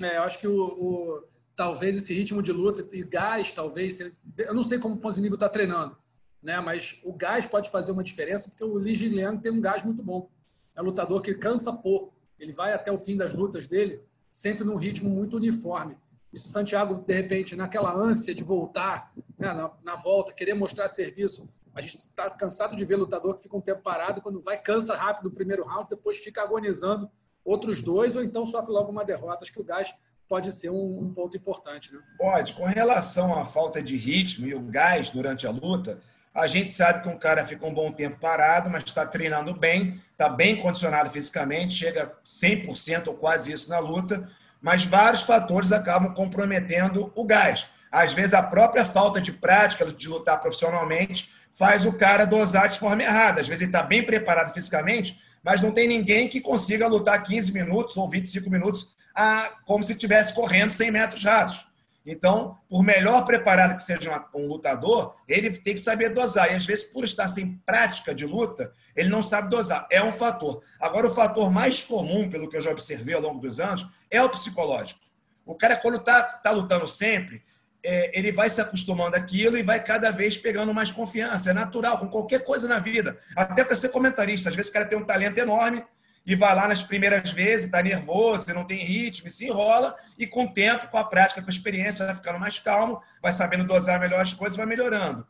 É, 0.00 0.16
eu 0.16 0.22
acho 0.22 0.38
que 0.38 0.46
o, 0.46 0.56
o, 0.56 1.24
talvez 1.56 1.96
esse 1.96 2.14
ritmo 2.14 2.42
de 2.42 2.52
luta 2.52 2.86
e 2.92 3.02
gás, 3.02 3.52
talvez. 3.52 4.00
Eu 4.38 4.54
não 4.54 4.62
sei 4.62 4.78
como 4.78 4.94
o 4.94 4.98
Ponzinibbio 4.98 5.34
está 5.34 5.48
treinando, 5.48 5.96
né? 6.42 6.60
mas 6.60 7.00
o 7.04 7.12
gás 7.12 7.46
pode 7.46 7.70
fazer 7.70 7.92
uma 7.92 8.04
diferença, 8.04 8.48
porque 8.48 8.64
o 8.64 8.78
Li 8.78 8.94
Jingliang 8.94 9.40
tem 9.40 9.52
um 9.52 9.60
gás 9.60 9.84
muito 9.84 10.02
bom. 10.02 10.30
É 10.74 10.82
um 10.82 10.84
lutador 10.84 11.20
que 11.20 11.34
cansa 11.34 11.72
pouco. 11.72 12.13
Ele 12.44 12.52
vai 12.52 12.72
até 12.72 12.92
o 12.92 12.98
fim 12.98 13.16
das 13.16 13.32
lutas 13.32 13.66
dele 13.66 14.02
sempre 14.30 14.64
num 14.64 14.76
ritmo 14.76 15.08
muito 15.08 15.36
uniforme. 15.36 15.96
Isso 16.32 16.48
Santiago, 16.48 16.96
de 17.06 17.14
repente, 17.14 17.54
naquela 17.54 17.94
ânsia 17.94 18.34
de 18.34 18.42
voltar, 18.42 19.12
né, 19.38 19.52
na, 19.52 19.70
na, 19.84 19.94
volta, 19.94 20.32
querer 20.32 20.54
mostrar 20.54 20.88
serviço. 20.88 21.48
A 21.72 21.80
gente 21.80 21.96
está 21.96 22.28
cansado 22.28 22.76
de 22.76 22.84
ver 22.84 22.96
lutador 22.96 23.36
que 23.36 23.44
fica 23.44 23.56
um 23.56 23.60
tempo 23.60 23.82
parado, 23.82 24.20
quando 24.20 24.42
vai, 24.42 24.60
cansa 24.60 24.96
rápido 24.96 25.24
no 25.24 25.30
primeiro 25.30 25.64
round, 25.64 25.88
depois 25.88 26.18
fica 26.18 26.42
agonizando 26.42 27.08
outros 27.44 27.82
dois, 27.82 28.16
ou 28.16 28.22
então 28.22 28.44
sofre 28.44 28.72
logo 28.72 28.90
uma 28.90 29.04
derrota. 29.04 29.44
Acho 29.44 29.52
que 29.52 29.60
o 29.60 29.64
gás 29.64 29.94
pode 30.28 30.52
ser 30.52 30.70
um, 30.70 30.98
um 31.04 31.14
ponto 31.14 31.36
importante. 31.36 31.92
Né? 31.92 32.00
Pode. 32.18 32.54
Com 32.54 32.64
relação 32.64 33.38
à 33.38 33.44
falta 33.44 33.80
de 33.80 33.96
ritmo 33.96 34.46
e 34.46 34.54
o 34.54 34.60
gás 34.60 35.10
durante 35.10 35.46
a 35.46 35.50
luta, 35.50 36.00
a 36.34 36.48
gente 36.48 36.72
sabe 36.72 37.00
que 37.00 37.08
um 37.08 37.16
cara 37.16 37.44
fica 37.44 37.64
um 37.64 37.72
bom 37.72 37.92
tempo 37.92 38.18
parado, 38.18 38.68
mas 38.68 38.82
está 38.82 39.06
treinando 39.06 39.54
bem, 39.54 40.02
está 40.10 40.28
bem 40.28 40.56
condicionado 40.56 41.08
fisicamente, 41.08 41.72
chega 41.72 42.12
100% 42.24 43.06
ou 43.06 43.14
quase 43.14 43.52
isso 43.52 43.70
na 43.70 43.78
luta, 43.78 44.28
mas 44.60 44.84
vários 44.84 45.22
fatores 45.22 45.70
acabam 45.70 46.12
comprometendo 46.12 47.12
o 47.14 47.24
gás. 47.24 47.66
Às 47.90 48.12
vezes, 48.12 48.34
a 48.34 48.42
própria 48.42 48.84
falta 48.84 49.20
de 49.20 49.30
prática 49.30 49.86
de 49.86 50.08
lutar 50.08 50.40
profissionalmente 50.40 51.30
faz 51.52 51.86
o 51.86 51.92
cara 51.92 52.24
dosar 52.24 52.68
de 52.68 52.80
forma 52.80 53.04
errada. 53.04 53.40
Às 53.40 53.46
vezes, 53.46 53.62
ele 53.62 53.68
está 53.68 53.82
bem 53.82 54.02
preparado 54.02 54.52
fisicamente, 54.52 55.20
mas 55.40 55.60
não 55.60 55.70
tem 55.70 55.86
ninguém 55.86 56.28
que 56.28 56.40
consiga 56.40 56.88
lutar 56.88 57.22
15 57.22 57.52
minutos 57.52 57.96
ou 57.96 58.08
25 58.08 58.50
minutos 58.50 58.96
ah, 59.14 59.52
como 59.64 59.84
se 59.84 59.92
estivesse 59.92 60.34
correndo 60.34 60.72
100 60.72 60.90
metros 60.90 61.24
rasos. 61.24 61.66
Então, 62.06 62.58
por 62.68 62.82
melhor 62.82 63.24
preparado 63.24 63.76
que 63.76 63.82
seja 63.82 64.26
um 64.34 64.46
lutador, 64.46 65.16
ele 65.26 65.50
tem 65.50 65.74
que 65.74 65.80
saber 65.80 66.10
dosar. 66.10 66.52
E 66.52 66.54
às 66.54 66.66
vezes, 66.66 66.84
por 66.84 67.02
estar 67.02 67.28
sem 67.28 67.56
prática 67.64 68.14
de 68.14 68.26
luta, 68.26 68.72
ele 68.94 69.08
não 69.08 69.22
sabe 69.22 69.48
dosar. 69.48 69.86
É 69.90 70.02
um 70.02 70.12
fator. 70.12 70.62
Agora, 70.78 71.06
o 71.06 71.14
fator 71.14 71.50
mais 71.50 71.82
comum, 71.82 72.28
pelo 72.28 72.48
que 72.48 72.56
eu 72.56 72.60
já 72.60 72.70
observei 72.70 73.14
ao 73.14 73.22
longo 73.22 73.40
dos 73.40 73.58
anos, 73.58 73.88
é 74.10 74.22
o 74.22 74.28
psicológico. 74.28 75.00
O 75.46 75.54
cara, 75.54 75.76
quando 75.76 75.96
está 75.96 76.22
tá 76.22 76.50
lutando 76.50 76.86
sempre, 76.86 77.42
é, 77.82 78.18
ele 78.18 78.30
vai 78.30 78.50
se 78.50 78.60
acostumando 78.60 79.16
àquilo 79.16 79.56
e 79.56 79.62
vai 79.62 79.82
cada 79.82 80.10
vez 80.10 80.36
pegando 80.36 80.74
mais 80.74 80.90
confiança. 80.90 81.50
É 81.50 81.54
natural, 81.54 81.98
com 81.98 82.08
qualquer 82.08 82.44
coisa 82.44 82.68
na 82.68 82.78
vida. 82.78 83.18
Até 83.34 83.64
para 83.64 83.74
ser 83.74 83.88
comentarista. 83.88 84.50
Às 84.50 84.56
vezes, 84.56 84.70
o 84.70 84.74
cara 84.74 84.84
tem 84.84 84.98
um 84.98 85.04
talento 85.04 85.38
enorme, 85.38 85.82
e 86.26 86.34
vai 86.34 86.54
lá 86.54 86.66
nas 86.66 86.82
primeiras 86.82 87.30
vezes, 87.32 87.66
está 87.66 87.82
nervoso, 87.82 88.52
não 88.54 88.64
tem 88.64 88.78
ritmo, 88.78 89.28
se 89.28 89.46
enrola, 89.46 89.94
e 90.18 90.26
com 90.26 90.44
o 90.44 90.52
tempo, 90.52 90.88
com 90.88 90.96
a 90.96 91.04
prática, 91.04 91.42
com 91.42 91.48
a 91.48 91.52
experiência, 91.52 92.06
vai 92.06 92.14
ficando 92.14 92.38
mais 92.38 92.58
calmo, 92.58 93.02
vai 93.20 93.32
sabendo 93.32 93.66
dosar 93.66 94.00
melhor 94.00 94.22
as 94.22 94.32
coisas, 94.32 94.56
vai 94.56 94.64
melhorando. 94.64 95.26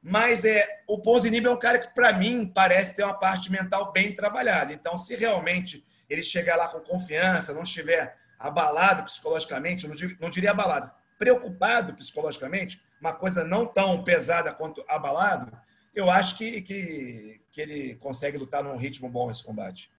Mas 0.00 0.44
é, 0.44 0.64
o 0.86 1.00
Ponzinibbio 1.00 1.50
é 1.50 1.52
um 1.52 1.58
cara 1.58 1.80
que, 1.80 1.92
para 1.92 2.12
mim, 2.12 2.46
parece 2.46 2.94
ter 2.94 3.02
uma 3.02 3.18
parte 3.18 3.50
mental 3.50 3.90
bem 3.90 4.14
trabalhada. 4.14 4.72
Então, 4.72 4.96
se 4.96 5.16
realmente 5.16 5.84
ele 6.08 6.22
chegar 6.22 6.54
lá 6.54 6.68
com 6.68 6.78
confiança, 6.78 7.52
não 7.52 7.62
estiver 7.62 8.16
abalado 8.38 9.02
psicologicamente, 9.02 9.88
não 9.88 9.96
diria, 9.96 10.16
não 10.20 10.30
diria 10.30 10.50
abalado, 10.52 10.92
preocupado 11.18 11.92
psicologicamente, 11.94 12.80
uma 13.00 13.12
coisa 13.12 13.42
não 13.42 13.66
tão 13.66 14.04
pesada 14.04 14.52
quanto 14.52 14.84
abalado, 14.86 15.50
eu 15.92 16.08
acho 16.08 16.36
que, 16.36 16.60
que, 16.60 17.40
que 17.50 17.60
ele 17.60 17.94
consegue 17.96 18.38
lutar 18.38 18.62
num 18.62 18.76
ritmo 18.76 19.08
bom 19.08 19.28
esse 19.28 19.42
combate. 19.42 19.90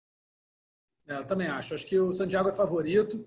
É, 1.07 1.17
eu 1.17 1.25
também 1.25 1.47
acho. 1.47 1.73
Acho 1.73 1.87
que 1.87 1.99
o 1.99 2.11
Santiago 2.11 2.49
é 2.49 2.53
favorito. 2.53 3.25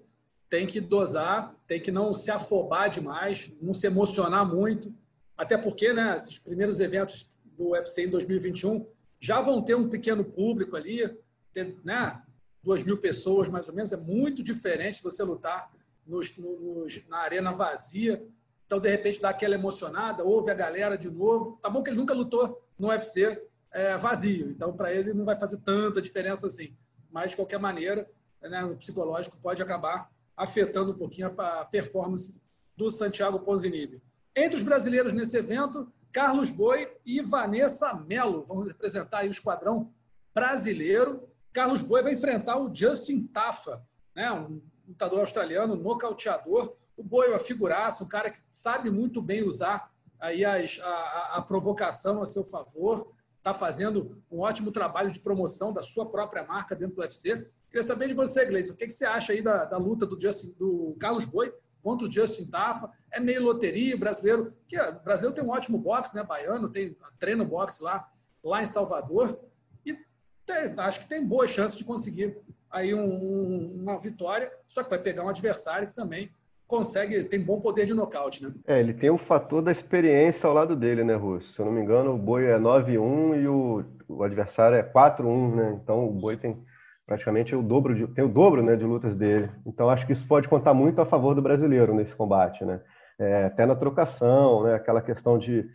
Tem 0.49 0.66
que 0.66 0.80
dosar, 0.80 1.54
tem 1.66 1.80
que 1.80 1.90
não 1.90 2.12
se 2.12 2.30
afobar 2.30 2.90
demais, 2.90 3.52
não 3.60 3.72
se 3.72 3.87
emocionar 3.87 4.44
muito. 4.44 4.92
Até 5.37 5.56
porque, 5.56 5.92
né, 5.92 6.14
esses 6.16 6.38
primeiros 6.38 6.80
eventos 6.80 7.32
do 7.56 7.70
UFC 7.70 8.04
em 8.04 8.10
2021 8.10 8.87
já 9.18 9.40
vão 9.40 9.62
ter 9.62 9.75
um 9.75 9.88
pequeno 9.88 10.25
público 10.25 10.76
ali, 10.76 11.08
ter, 11.52 11.78
né, 11.84 12.20
duas 12.62 12.82
mil 12.82 12.99
pessoas 12.99 13.49
mais 13.49 13.68
ou 13.68 13.75
menos. 13.75 13.92
É 13.92 13.96
muito 13.96 14.42
diferente 14.42 15.02
você 15.02 15.22
lutar 15.22 15.70
nos, 16.06 16.37
nos, 16.37 17.06
na 17.08 17.18
arena 17.18 17.52
vazia. 17.52 18.22
Então, 18.66 18.80
de 18.80 18.88
repente, 18.88 19.20
dá 19.20 19.30
aquela 19.30 19.54
emocionada, 19.54 20.25
ouve 20.25 20.50
a 20.50 20.54
galera 20.54 20.99
de 20.99 21.10
novo. 21.10 21.58
Tá 21.62 21.70
bom 21.70 21.82
que 21.82 21.90
ele 21.90 21.99
nunca 21.99 22.14
lutou 22.14 22.62
no 22.78 22.88
UFC 22.88 23.40
é, 23.72 23.96
vazio, 23.96 24.50
então 24.50 24.72
para 24.72 24.92
ele 24.92 25.14
não 25.14 25.25
vai 25.25 25.38
fazer 25.38 25.58
tanta 25.58 26.02
diferença 26.02 26.49
assim 26.49 26.75
mas 27.10 27.30
de 27.30 27.36
qualquer 27.36 27.58
maneira, 27.58 28.08
né, 28.42 28.64
o 28.64 28.76
psicológico 28.76 29.36
pode 29.38 29.62
acabar 29.62 30.10
afetando 30.36 30.92
um 30.92 30.96
pouquinho 30.96 31.34
a 31.38 31.64
performance 31.64 32.40
do 32.76 32.90
Santiago 32.90 33.40
Ponzinibbio. 33.40 34.00
Entre 34.34 34.56
os 34.56 34.62
brasileiros 34.62 35.12
nesse 35.12 35.36
evento, 35.36 35.92
Carlos 36.12 36.50
Boi 36.50 36.90
e 37.04 37.20
Vanessa 37.20 37.92
Mello 37.94 38.44
vão 38.46 38.64
representar 38.64 39.24
o 39.24 39.30
esquadrão 39.30 39.92
brasileiro. 40.34 41.28
Carlos 41.52 41.82
Boi 41.82 42.02
vai 42.02 42.14
enfrentar 42.14 42.58
o 42.58 42.74
Justin 42.74 43.26
Tafa, 43.26 43.84
né, 44.14 44.32
um 44.32 44.62
lutador 44.88 45.20
australiano, 45.20 45.76
nocauteador. 45.76 46.74
O 46.96 47.02
Boi 47.02 47.26
é 47.26 47.30
uma 47.30 47.38
figuraça, 47.38 48.04
um 48.04 48.08
cara 48.08 48.30
que 48.30 48.40
sabe 48.50 48.90
muito 48.90 49.20
bem 49.20 49.42
usar 49.42 49.92
aí 50.18 50.44
as, 50.44 50.78
a, 50.80 51.36
a 51.36 51.42
provocação 51.42 52.22
a 52.22 52.26
seu 52.26 52.44
favor 52.44 53.12
está 53.40 53.54
fazendo 53.54 54.23
um 54.30 54.40
ótimo 54.40 54.70
trabalho 54.70 55.11
de 55.11 55.18
promoção 55.18 55.73
da 55.73 55.80
sua 55.80 56.09
própria 56.09 56.44
marca 56.44 56.76
dentro 56.76 56.97
do 56.97 57.00
UFC. 57.00 57.47
Queria 57.68 57.82
saber 57.82 58.09
de 58.09 58.14
você, 58.14 58.44
Gleison, 58.44 58.75
o 58.75 58.76
que, 58.76 58.87
que 58.87 58.92
você 58.92 59.06
acha 59.06 59.32
aí 59.32 59.40
da, 59.40 59.64
da 59.64 59.78
luta 59.78 60.06
do, 60.06 60.20
Justin, 60.20 60.54
do 60.59 60.94
Carlos 61.00 61.25
Boi 61.25 61.52
contra 61.82 62.06
o 62.06 62.12
Justin 62.12 62.47
Tafa? 62.47 62.90
É 63.11 63.18
meio 63.18 63.42
loteria, 63.42 63.97
brasileiro, 63.97 64.54
que 64.68 64.78
o 64.78 65.00
Brasil 65.00 65.32
tem 65.32 65.42
um 65.42 65.50
ótimo 65.50 65.78
boxe, 65.78 66.14
né? 66.14 66.23
Baiano, 66.23 66.68
tem 66.68 66.94
treino 67.18 67.44
boxe 67.44 67.82
lá, 67.82 68.06
lá 68.44 68.62
em 68.62 68.66
Salvador. 68.66 69.40
E 69.87 69.97
tem, 70.44 70.75
acho 70.76 71.00
que 71.00 71.09
tem 71.09 71.26
boa 71.26 71.49
chance 71.49 71.78
de 71.78 71.85
conseguir 71.85 72.38
aí 72.70 72.94
um, 72.94 73.09
um, 73.09 73.80
uma 73.80 73.99
vitória, 73.99 74.52
só 74.66 74.85
que 74.85 74.90
vai 74.90 74.99
pegar 74.99 75.25
um 75.25 75.28
adversário 75.28 75.88
que 75.88 75.94
também 75.94 76.30
consegue, 76.70 77.24
tem 77.24 77.40
bom 77.40 77.60
poder 77.60 77.84
de 77.84 77.92
nocaute, 77.92 78.44
né? 78.44 78.52
É, 78.64 78.78
ele 78.78 78.94
tem 78.94 79.10
o 79.10 79.18
fator 79.18 79.60
da 79.60 79.72
experiência 79.72 80.46
ao 80.46 80.54
lado 80.54 80.76
dele, 80.76 81.02
né, 81.02 81.16
Russo? 81.16 81.52
Se 81.52 81.60
eu 81.60 81.66
não 81.66 81.72
me 81.72 81.80
engano, 81.80 82.14
o 82.14 82.18
Boi 82.18 82.46
é 82.46 82.56
9-1 82.56 83.42
e 83.42 83.48
o, 83.48 83.84
o 84.08 84.22
adversário 84.22 84.76
é 84.76 84.82
4-1, 84.82 85.54
né? 85.56 85.80
Então 85.82 86.08
o 86.08 86.12
Boi 86.12 86.36
tem 86.36 86.56
praticamente 87.04 87.56
o 87.56 87.62
dobro 87.62 87.92
de, 87.92 88.06
tem 88.06 88.24
o 88.24 88.28
dobro, 88.28 88.62
né, 88.62 88.76
de 88.76 88.84
lutas 88.84 89.16
dele. 89.16 89.50
Então 89.66 89.90
acho 89.90 90.06
que 90.06 90.12
isso 90.12 90.24
pode 90.28 90.48
contar 90.48 90.72
muito 90.72 91.00
a 91.00 91.06
favor 91.06 91.34
do 91.34 91.42
brasileiro 91.42 91.92
nesse 91.92 92.14
combate, 92.14 92.64
né? 92.64 92.80
É, 93.18 93.46
até 93.46 93.66
na 93.66 93.74
trocação, 93.74 94.62
né, 94.62 94.74
aquela 94.76 95.02
questão 95.02 95.36
de 95.36 95.68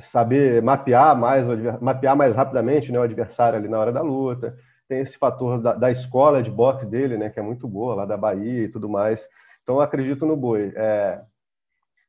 saber 0.00 0.62
mapear 0.62 1.16
mais 1.16 1.44
mapear 1.80 2.16
mais 2.16 2.34
rapidamente, 2.36 2.90
né, 2.92 2.98
o 2.98 3.02
adversário 3.02 3.58
ali 3.58 3.68
na 3.68 3.80
hora 3.80 3.92
da 3.92 4.00
luta. 4.00 4.56
Tem 4.88 5.00
esse 5.00 5.18
fator 5.18 5.60
da, 5.60 5.74
da 5.74 5.90
escola 5.90 6.42
de 6.42 6.50
boxe 6.50 6.86
dele, 6.86 7.18
né, 7.18 7.30
que 7.30 7.40
é 7.40 7.42
muito 7.42 7.66
boa, 7.66 7.96
lá 7.96 8.06
da 8.06 8.16
Bahia 8.16 8.62
e 8.62 8.68
tudo 8.68 8.88
mais. 8.88 9.28
Então, 9.70 9.80
acredito 9.80 10.26
no 10.26 10.36
boi. 10.36 10.72
É, 10.74 11.20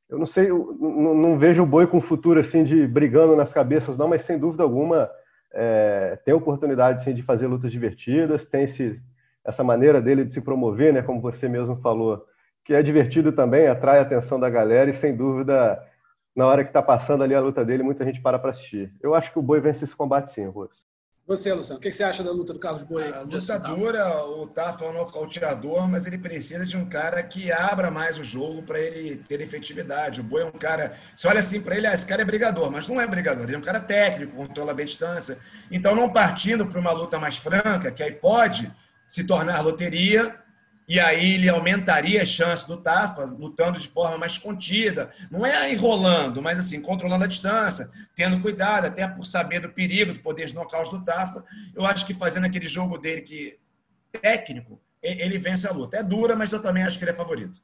eu 0.10 0.18
não 0.18 0.26
sei, 0.26 0.50
eu 0.50 0.76
não, 0.80 1.38
vejo 1.38 1.62
o 1.62 1.66
boi 1.66 1.86
com 1.86 2.02
futuro 2.02 2.40
assim 2.40 2.64
de 2.64 2.88
brigando 2.88 3.36
nas 3.36 3.54
cabeças, 3.54 3.96
não, 4.00 4.08
mas 4.08 4.24
sem 4.24 4.40
dúvida 4.40 4.64
alguma 4.64 5.08
é, 5.54 6.18
tem 6.26 6.34
oportunidade 6.34 7.14
de 7.14 7.22
fazer 7.22 7.46
lutas 7.46 7.72
divertidas, 7.72 8.48
tem 8.48 8.64
esse, 8.64 9.00
essa 9.46 9.64
maneira 9.64 10.02
dele 10.02 10.26
de 10.26 10.34
se 10.34 10.42
promover, 10.42 10.92
né, 10.92 11.04
como 11.04 11.22
você 11.22 11.48
mesmo 11.48 11.76
falou, 11.76 12.26
que 12.66 12.74
é 12.74 12.82
divertido 12.82 13.32
também, 13.32 13.68
atrai 13.68 14.00
a 14.00 14.02
atenção 14.02 14.40
da 14.40 14.50
galera 14.50 14.90
e 14.90 14.96
sem 14.96 15.16
dúvida, 15.16 15.80
na 16.36 16.48
hora 16.48 16.64
que 16.64 16.72
está 16.72 16.82
passando 16.82 17.24
ali 17.24 17.36
a 17.36 17.40
luta 17.40 17.64
dele, 17.64 17.84
muita 17.84 18.04
gente 18.04 18.20
para 18.22 18.40
para 18.40 18.50
assistir. 18.50 18.92
Eu 19.00 19.14
acho 19.14 19.32
que 19.32 19.38
o 19.38 19.44
boi 19.44 19.62
vence 19.62 19.84
esse 19.84 19.96
combate 19.96 20.32
sim, 20.32 20.48
Russo. 20.48 20.82
Você, 21.28 21.54
Luciano, 21.54 21.78
o 21.78 21.82
que 21.82 21.92
você 21.92 22.04
acha 22.04 22.24
da 22.24 22.32
luta 22.32 22.52
do 22.52 22.60
Carlos 22.60 22.84
Boi? 22.84 23.08
A 23.14 23.22
luta 23.22 23.60
dura, 23.60 24.26
o 24.26 24.48
Tafa 24.48 24.86
é 24.86 24.90
um 24.90 24.94
nocauteador, 24.94 25.88
mas 25.88 26.06
ele 26.06 26.18
precisa 26.18 26.66
de 26.66 26.76
um 26.76 26.86
cara 26.90 27.22
que 27.24 27.52
abra 27.52 27.92
mais 27.92 28.18
o 28.18 28.24
jogo 28.24 28.64
para 28.64 28.80
ele 28.80 29.18
ter 29.18 29.40
efetividade. 29.40 30.20
O 30.20 30.24
Boi 30.24 30.42
é 30.42 30.46
um 30.46 30.52
cara. 30.52 30.94
Você 31.16 31.28
olha 31.28 31.40
assim 31.40 31.62
para 31.62 31.78
ele, 31.78 31.88
ah, 31.88 31.94
esse 31.94 32.06
cara 32.06 32.24
é 32.24 32.26
brigador, 32.26 32.72
mas 32.72 32.88
não 32.88 33.00
é 33.00 33.08
brigador, 33.08 33.44
ele 33.44 33.56
é 33.56 33.58
um 33.58 33.62
cara 33.62 33.80
técnico, 33.80 34.36
controla 34.36 34.74
bem 34.74 34.84
a 34.84 34.88
distância. 34.88 35.38
Então, 35.70 35.96
não 35.96 36.10
partindo 36.10 36.66
para 36.66 36.80
uma 36.80 36.92
luta 36.92 37.18
mais 37.18 37.38
franca, 37.38 37.92
que 37.92 38.04
aí 38.04 38.12
pode 38.12 38.70
se 39.08 39.24
tornar 39.24 39.62
loteria, 39.62 40.41
e 40.92 41.00
aí 41.00 41.36
ele 41.36 41.48
aumentaria 41.48 42.22
a 42.22 42.26
chance 42.26 42.68
do 42.68 42.76
Tafa 42.76 43.24
lutando 43.24 43.80
de 43.80 43.88
forma 43.88 44.18
mais 44.18 44.38
contida. 44.38 45.10
Não 45.32 45.46
é 45.46 45.72
enrolando, 45.72 46.42
mas 46.42 46.60
assim, 46.60 46.82
controlando 46.82 47.24
a 47.24 47.28
distância, 47.28 47.90
tendo 48.14 48.42
cuidado, 48.42 48.88
até 48.88 49.08
por 49.08 49.26
saber 49.26 49.62
do 49.62 49.70
perigo, 49.70 50.12
do 50.12 50.20
poder 50.20 50.48
de 50.48 50.54
nocaute 50.54 50.92
do 50.92 51.06
Tafa. 51.06 51.46
Eu 51.74 51.86
acho 51.86 52.06
que 52.06 52.14
fazendo 52.14 52.46
aquele 52.46 52.68
jogo 52.68 52.98
dele 52.98 53.22
que 53.22 53.58
técnico, 54.12 54.82
ele 55.02 55.38
vence 55.38 55.66
a 55.66 55.72
luta. 55.72 55.96
É 55.96 56.04
dura, 56.04 56.36
mas 56.36 56.52
eu 56.52 56.62
também 56.62 56.84
acho 56.84 56.98
que 56.98 57.06
ele 57.06 57.12
é 57.12 57.16
favorito. 57.16 57.62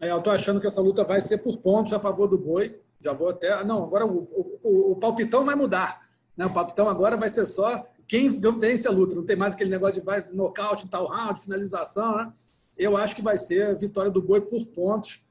É, 0.00 0.10
eu 0.10 0.18
estou 0.18 0.32
achando 0.32 0.60
que 0.60 0.66
essa 0.66 0.80
luta 0.80 1.04
vai 1.04 1.20
ser 1.20 1.38
por 1.38 1.58
pontos 1.58 1.92
a 1.92 2.00
favor 2.00 2.26
do 2.26 2.36
Boi. 2.36 2.80
Já 3.00 3.12
vou 3.12 3.28
até. 3.28 3.62
Não, 3.62 3.84
agora 3.84 4.04
o, 4.04 4.28
o, 4.64 4.90
o 4.90 4.96
palpitão 4.96 5.44
vai 5.44 5.54
mudar. 5.54 6.00
Né? 6.36 6.46
O 6.46 6.50
palpitão 6.52 6.88
agora 6.88 7.16
vai 7.16 7.30
ser 7.30 7.46
só 7.46 7.86
quem 8.10 8.40
vence 8.58 8.88
a 8.88 8.90
luta. 8.90 9.14
Não 9.14 9.24
tem 9.24 9.36
mais 9.36 9.54
aquele 9.54 9.70
negócio 9.70 10.00
de 10.00 10.00
vai 10.00 10.28
nocaute, 10.32 10.88
tal 10.88 11.06
round, 11.06 11.40
finalização, 11.40 12.16
né? 12.16 12.32
Eu 12.76 12.96
acho 12.96 13.14
que 13.14 13.22
vai 13.22 13.38
ser 13.38 13.78
vitória 13.78 14.10
do 14.10 14.20
Boi 14.20 14.40
por 14.40 14.66
pontos. 14.66 15.24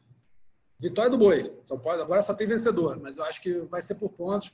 Vitória 0.79 1.11
do 1.11 1.17
Boi. 1.17 1.53
Agora 1.69 2.21
só 2.21 2.33
tem 2.33 2.47
vencedor, 2.47 2.97
mas 3.01 3.17
eu 3.17 3.25
acho 3.25 3.41
que 3.41 3.59
vai 3.63 3.81
ser 3.81 3.95
por 3.95 4.11
pontos, 4.11 4.53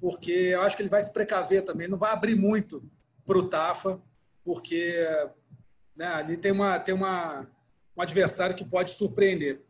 porque 0.00 0.30
eu 0.30 0.62
acho 0.62 0.76
que 0.76 0.82
ele 0.82 0.88
vai 0.88 1.02
se 1.02 1.12
precaver 1.12 1.64
também. 1.64 1.88
Não 1.88 1.98
vai 1.98 2.12
abrir 2.12 2.36
muito 2.36 2.80
para 3.26 3.38
o 3.38 3.48
Tafa, 3.48 4.00
porque 4.44 5.04
né, 5.96 6.06
ali 6.06 6.36
tem, 6.36 6.52
uma, 6.52 6.78
tem 6.78 6.94
uma, 6.94 7.44
um 7.96 8.02
adversário 8.02 8.54
que 8.54 8.64
pode 8.64 8.92
surpreender. 8.92 9.64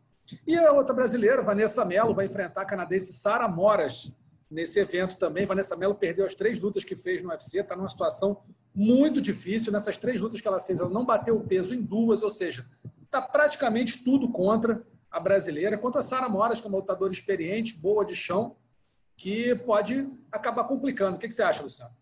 E 0.45 0.55
a 0.55 0.71
outra 0.73 0.93
brasileira, 0.93 1.41
Vanessa 1.41 1.83
Mello, 1.83 2.13
vai 2.13 2.27
enfrentar 2.27 2.61
a 2.61 2.65
canadense 2.65 3.13
Sara 3.13 3.47
Moras 3.47 4.13
nesse 4.55 4.79
evento 4.79 5.17
também. 5.17 5.45
Vanessa 5.45 5.75
Mello 5.75 5.93
perdeu 5.93 6.25
as 6.25 6.33
três 6.33 6.59
lutas 6.59 6.85
que 6.85 6.95
fez 6.95 7.21
no 7.21 7.29
UFC, 7.29 7.59
está 7.59 7.75
numa 7.75 7.89
situação 7.89 8.41
muito 8.73 9.21
difícil. 9.21 9.71
Nessas 9.71 9.97
três 9.97 10.21
lutas 10.21 10.39
que 10.39 10.47
ela 10.47 10.61
fez, 10.61 10.79
ela 10.79 10.89
não 10.89 11.05
bateu 11.05 11.35
o 11.35 11.43
peso 11.43 11.73
em 11.73 11.81
duas, 11.81 12.23
ou 12.23 12.29
seja, 12.29 12.65
está 13.03 13.21
praticamente 13.21 14.03
tudo 14.03 14.31
contra 14.31 14.81
a 15.11 15.19
brasileira. 15.19 15.77
Contra 15.77 15.99
a 15.99 16.03
Sara 16.03 16.29
Moras, 16.29 16.61
que 16.61 16.65
é 16.65 16.69
uma 16.69 16.77
lutadora 16.77 17.11
experiente, 17.11 17.77
boa 17.77 18.05
de 18.05 18.15
chão, 18.15 18.55
que 19.17 19.53
pode 19.55 20.09
acabar 20.31 20.63
complicando. 20.63 21.17
O 21.17 21.19
que 21.19 21.29
você 21.29 21.43
acha, 21.43 21.61
Luciano? 21.61 21.93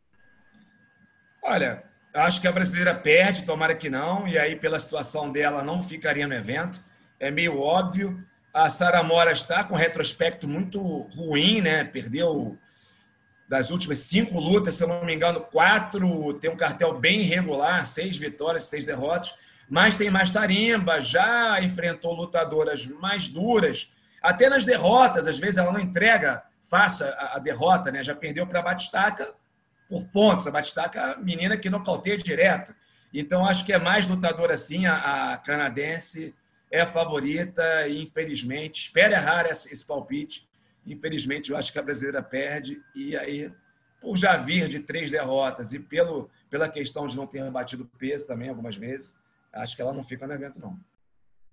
Olha, 1.44 1.84
acho 2.14 2.40
que 2.40 2.48
a 2.48 2.52
brasileira 2.52 2.94
perde, 2.96 3.46
tomara 3.46 3.76
que 3.76 3.90
não, 3.90 4.28
e 4.28 4.38
aí, 4.38 4.56
pela 4.56 4.80
situação 4.80 5.32
dela, 5.32 5.64
não 5.64 5.82
ficaria 5.82 6.28
no 6.28 6.36
evento. 6.36 6.84
É 7.20 7.32
meio 7.32 7.60
óbvio. 7.60 8.24
A 8.54 8.70
Sara 8.70 9.02
Moras 9.02 9.40
está 9.40 9.64
com 9.64 9.74
um 9.74 9.78
retrospecto 9.78 10.48
muito 10.48 10.80
ruim, 11.16 11.60
né? 11.60 11.84
Perdeu 11.84 12.56
das 13.50 13.72
últimas 13.72 14.00
cinco 14.00 14.40
lutas, 14.40 14.76
se 14.76 14.84
eu 14.84 14.88
não 14.88 15.04
me 15.04 15.14
engano, 15.14 15.42
quatro 15.42 16.34
tem 16.36 16.52
um 16.52 16.56
cartel 16.56 17.00
bem 17.00 17.22
irregular, 17.22 17.86
seis 17.86 18.16
vitórias, 18.16 18.66
seis 18.66 18.86
derrotas, 18.86 19.34
mas 19.68 19.96
tem 19.96 20.10
mais 20.12 20.30
tarimba, 20.30 21.02
já 21.02 21.60
enfrentou 21.62 22.14
lutadoras 22.14 22.86
mais 22.88 23.28
duras, 23.28 23.92
até 24.22 24.48
nas 24.50 24.66
derrotas, 24.66 25.28
às 25.28 25.40
vezes 25.40 25.58
ela 25.58 25.72
não 25.72 25.80
entrega 25.80 26.44
fácil 26.64 27.08
a, 27.18 27.40
derrota, 27.40 27.92
né? 27.92 28.04
Já 28.04 28.16
perdeu 28.16 28.46
para 28.46 28.60
a 28.60 28.64
Batistaca 28.64 29.34
por 29.90 30.06
pontos, 30.06 30.46
a 30.46 30.52
Batistaca, 30.52 31.18
menina 31.18 31.58
que 31.58 31.72
nocauteia 31.72 32.18
direto. 32.18 32.74
Então, 33.12 33.46
acho 33.46 33.66
que 33.66 33.74
é 33.74 33.80
mais 33.80 34.08
lutadora 34.08 34.54
assim, 34.54 34.86
a 34.86 35.42
canadense 35.44 36.34
é 36.74 36.82
a 36.82 36.88
favorita 36.88 37.88
e, 37.88 38.02
infelizmente, 38.02 38.86
espero 38.86 39.14
errar 39.14 39.46
esse, 39.46 39.86
palpite, 39.86 40.50
Infelizmente, 40.86 41.52
eu 41.52 41.56
acho 41.56 41.72
que 41.72 41.78
a 41.78 41.84
brasileira 41.84 42.22
perde. 42.22 42.82
E 42.96 43.16
aí, 43.16 43.54
por 44.02 44.18
já 44.18 44.36
vir 44.36 44.68
de 44.68 44.80
três 44.80 45.12
derrotas 45.12 45.72
e 45.72 45.80
pelo, 45.80 46.30
pela 46.50 46.68
questão 46.68 47.06
de 47.08 47.16
não 47.16 47.28
ter 47.28 47.50
batido 47.52 47.90
peso 47.98 48.28
também 48.28 48.50
algumas 48.50 48.76
vezes, 48.76 49.16
acho 49.54 49.76
que 49.76 49.82
ela 49.82 49.94
não 49.94 50.04
fica 50.04 50.28
no 50.28 50.34
evento, 50.34 50.60
não. 50.60 50.78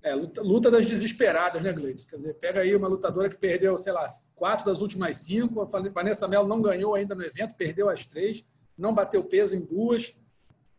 É, 0.03 0.15
luta, 0.15 0.43
luta 0.43 0.71
das 0.71 0.87
desesperadas, 0.87 1.63
né, 1.63 1.73
Gleitos? 1.73 2.05
Quer 2.05 2.17
dizer, 2.17 2.35
pega 2.35 2.63
aí 2.63 2.75
uma 2.75 2.89
lutadora 2.89 3.29
que 3.29 3.37
perdeu, 3.37 3.77
sei 3.77 3.93
lá, 3.93 4.07
quatro 4.35 4.65
das 4.65 4.81
últimas 4.81 5.19
cinco. 5.19 5.61
A 5.61 5.67
Vanessa 5.67 6.27
Melo 6.27 6.49
não 6.49 6.63
ganhou 6.63 6.95
ainda 6.95 7.15
no 7.15 7.23
evento, 7.23 7.55
perdeu 7.55 7.89
as 7.89 8.07
três, 8.07 8.45
não 8.77 8.95
bateu 8.95 9.23
peso 9.23 9.55
em 9.55 9.61
duas. 9.61 10.13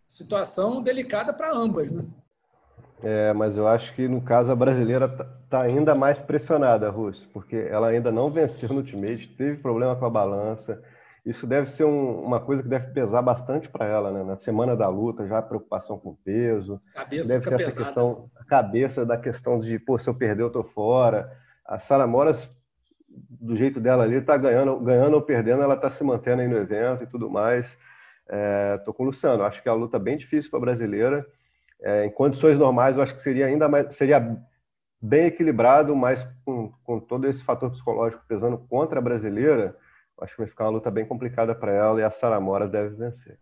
Situação 0.08 0.82
delicada 0.82 1.32
para 1.32 1.56
ambas, 1.56 1.90
né? 1.90 2.04
É, 3.04 3.34
mas 3.34 3.58
eu 3.58 3.68
acho 3.68 3.94
que 3.96 4.08
no 4.08 4.22
caso 4.22 4.52
a 4.52 4.56
brasileira 4.56 5.06
está 5.06 5.26
tá 5.50 5.62
ainda 5.62 5.96
mais 5.96 6.22
pressionada, 6.22 6.90
Russo, 6.90 7.28
porque 7.34 7.56
ela 7.56 7.88
ainda 7.88 8.12
não 8.12 8.30
venceu 8.30 8.70
no 8.70 8.78
Ultimate, 8.78 9.28
teve 9.38 9.58
problema 9.58 9.96
com 9.96 10.06
a 10.06 10.10
balança. 10.10 10.82
Isso 11.26 11.46
deve 11.46 11.70
ser 11.70 11.84
um, 11.84 12.24
uma 12.24 12.40
coisa 12.40 12.64
que 12.64 12.70
deve 12.70 12.92
pesar 12.94 13.22
bastante 13.22 13.70
para 13.70 13.86
ela, 13.86 14.12
né? 14.12 14.24
Na 14.24 14.36
semana 14.36 14.76
da 14.76 14.88
luta, 14.88 15.28
já 15.28 15.38
a 15.38 15.42
preocupação 15.42 16.00
com 16.00 16.10
o 16.10 16.18
peso. 16.24 16.82
Cabeça 16.94 17.28
deve 17.28 17.48
ter 17.48 17.54
essa 17.56 17.66
pesada. 17.66 17.86
questão, 17.86 18.30
a 18.36 18.44
cabeça 18.44 19.06
da 19.06 19.18
questão 19.18 19.60
de, 19.60 19.78
pô, 19.78 20.00
se 20.00 20.10
eu 20.10 20.16
perder, 20.16 20.44
eu 20.44 20.50
tô 20.50 20.64
fora. 20.64 21.32
A 21.64 21.78
Sara 21.78 22.08
Moras, 22.08 22.50
do 23.08 23.56
jeito 23.56 23.80
dela 23.80 24.04
ali, 24.04 24.20
tá 24.22 24.36
ganhando, 24.36 24.80
ganhando 24.80 25.14
ou 25.14 25.22
perdendo, 25.22 25.62
ela 25.62 25.78
tá 25.78 25.92
se 25.92 26.04
mantendo 26.04 26.42
aí 26.42 26.48
no 26.48 26.58
evento 26.58 27.04
e 27.04 27.08
tudo 27.08 27.30
mais. 27.30 27.78
É, 28.28 28.78
tô 28.80 28.92
com 28.92 29.04
o 29.04 29.06
Luciano, 29.08 29.44
acho 29.44 29.62
que 29.62 29.70
é 29.70 29.72
uma 29.72 29.78
luta 29.78 30.00
bem 30.00 30.18
difícil 30.18 30.50
para 30.50 30.58
a 30.58 30.62
brasileira. 30.62 31.26
É, 31.82 32.06
em 32.06 32.12
condições 32.12 32.58
normais, 32.58 32.96
eu 32.96 33.02
acho 33.02 33.16
que 33.16 33.24
seria 33.24 33.48
ainda 33.48 33.68
mais, 33.68 33.96
seria 33.96 34.20
bem 35.02 35.26
equilibrado, 35.26 35.96
mas 35.96 36.28
com, 36.46 36.72
com 36.84 37.00
todo 37.00 37.28
esse 37.28 37.44
fator 37.44 37.72
psicológico 37.72 38.24
pesando 38.28 38.58
contra 38.58 39.00
a 39.00 39.02
brasileira, 39.02 39.76
acho 40.20 40.34
que 40.34 40.42
vai 40.42 40.48
ficar 40.48 40.66
uma 40.66 40.72
luta 40.72 40.92
bem 40.92 41.06
complicada 41.06 41.56
para 41.56 41.72
ela 41.72 42.00
e 42.00 42.04
a 42.04 42.12
Sara 42.12 42.40
Mora 42.40 42.68
deve 42.68 42.96
vencer. 42.96 43.40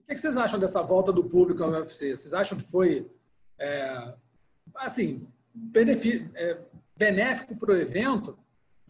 O 0.00 0.06
que, 0.06 0.18
vocês 0.18 0.36
acham 0.36 0.60
dessa 0.60 0.82
volta 0.82 1.10
do 1.10 1.24
público 1.24 1.62
ao 1.62 1.70
UFC? 1.70 2.14
Vocês 2.14 2.34
acham 2.34 2.58
que 2.58 2.70
foi, 2.70 3.10
é, 3.58 4.14
assim, 4.76 5.26
é, 6.34 6.58
benéfico 6.94 7.56
para 7.56 7.72
o 7.72 7.76
evento? 7.76 8.38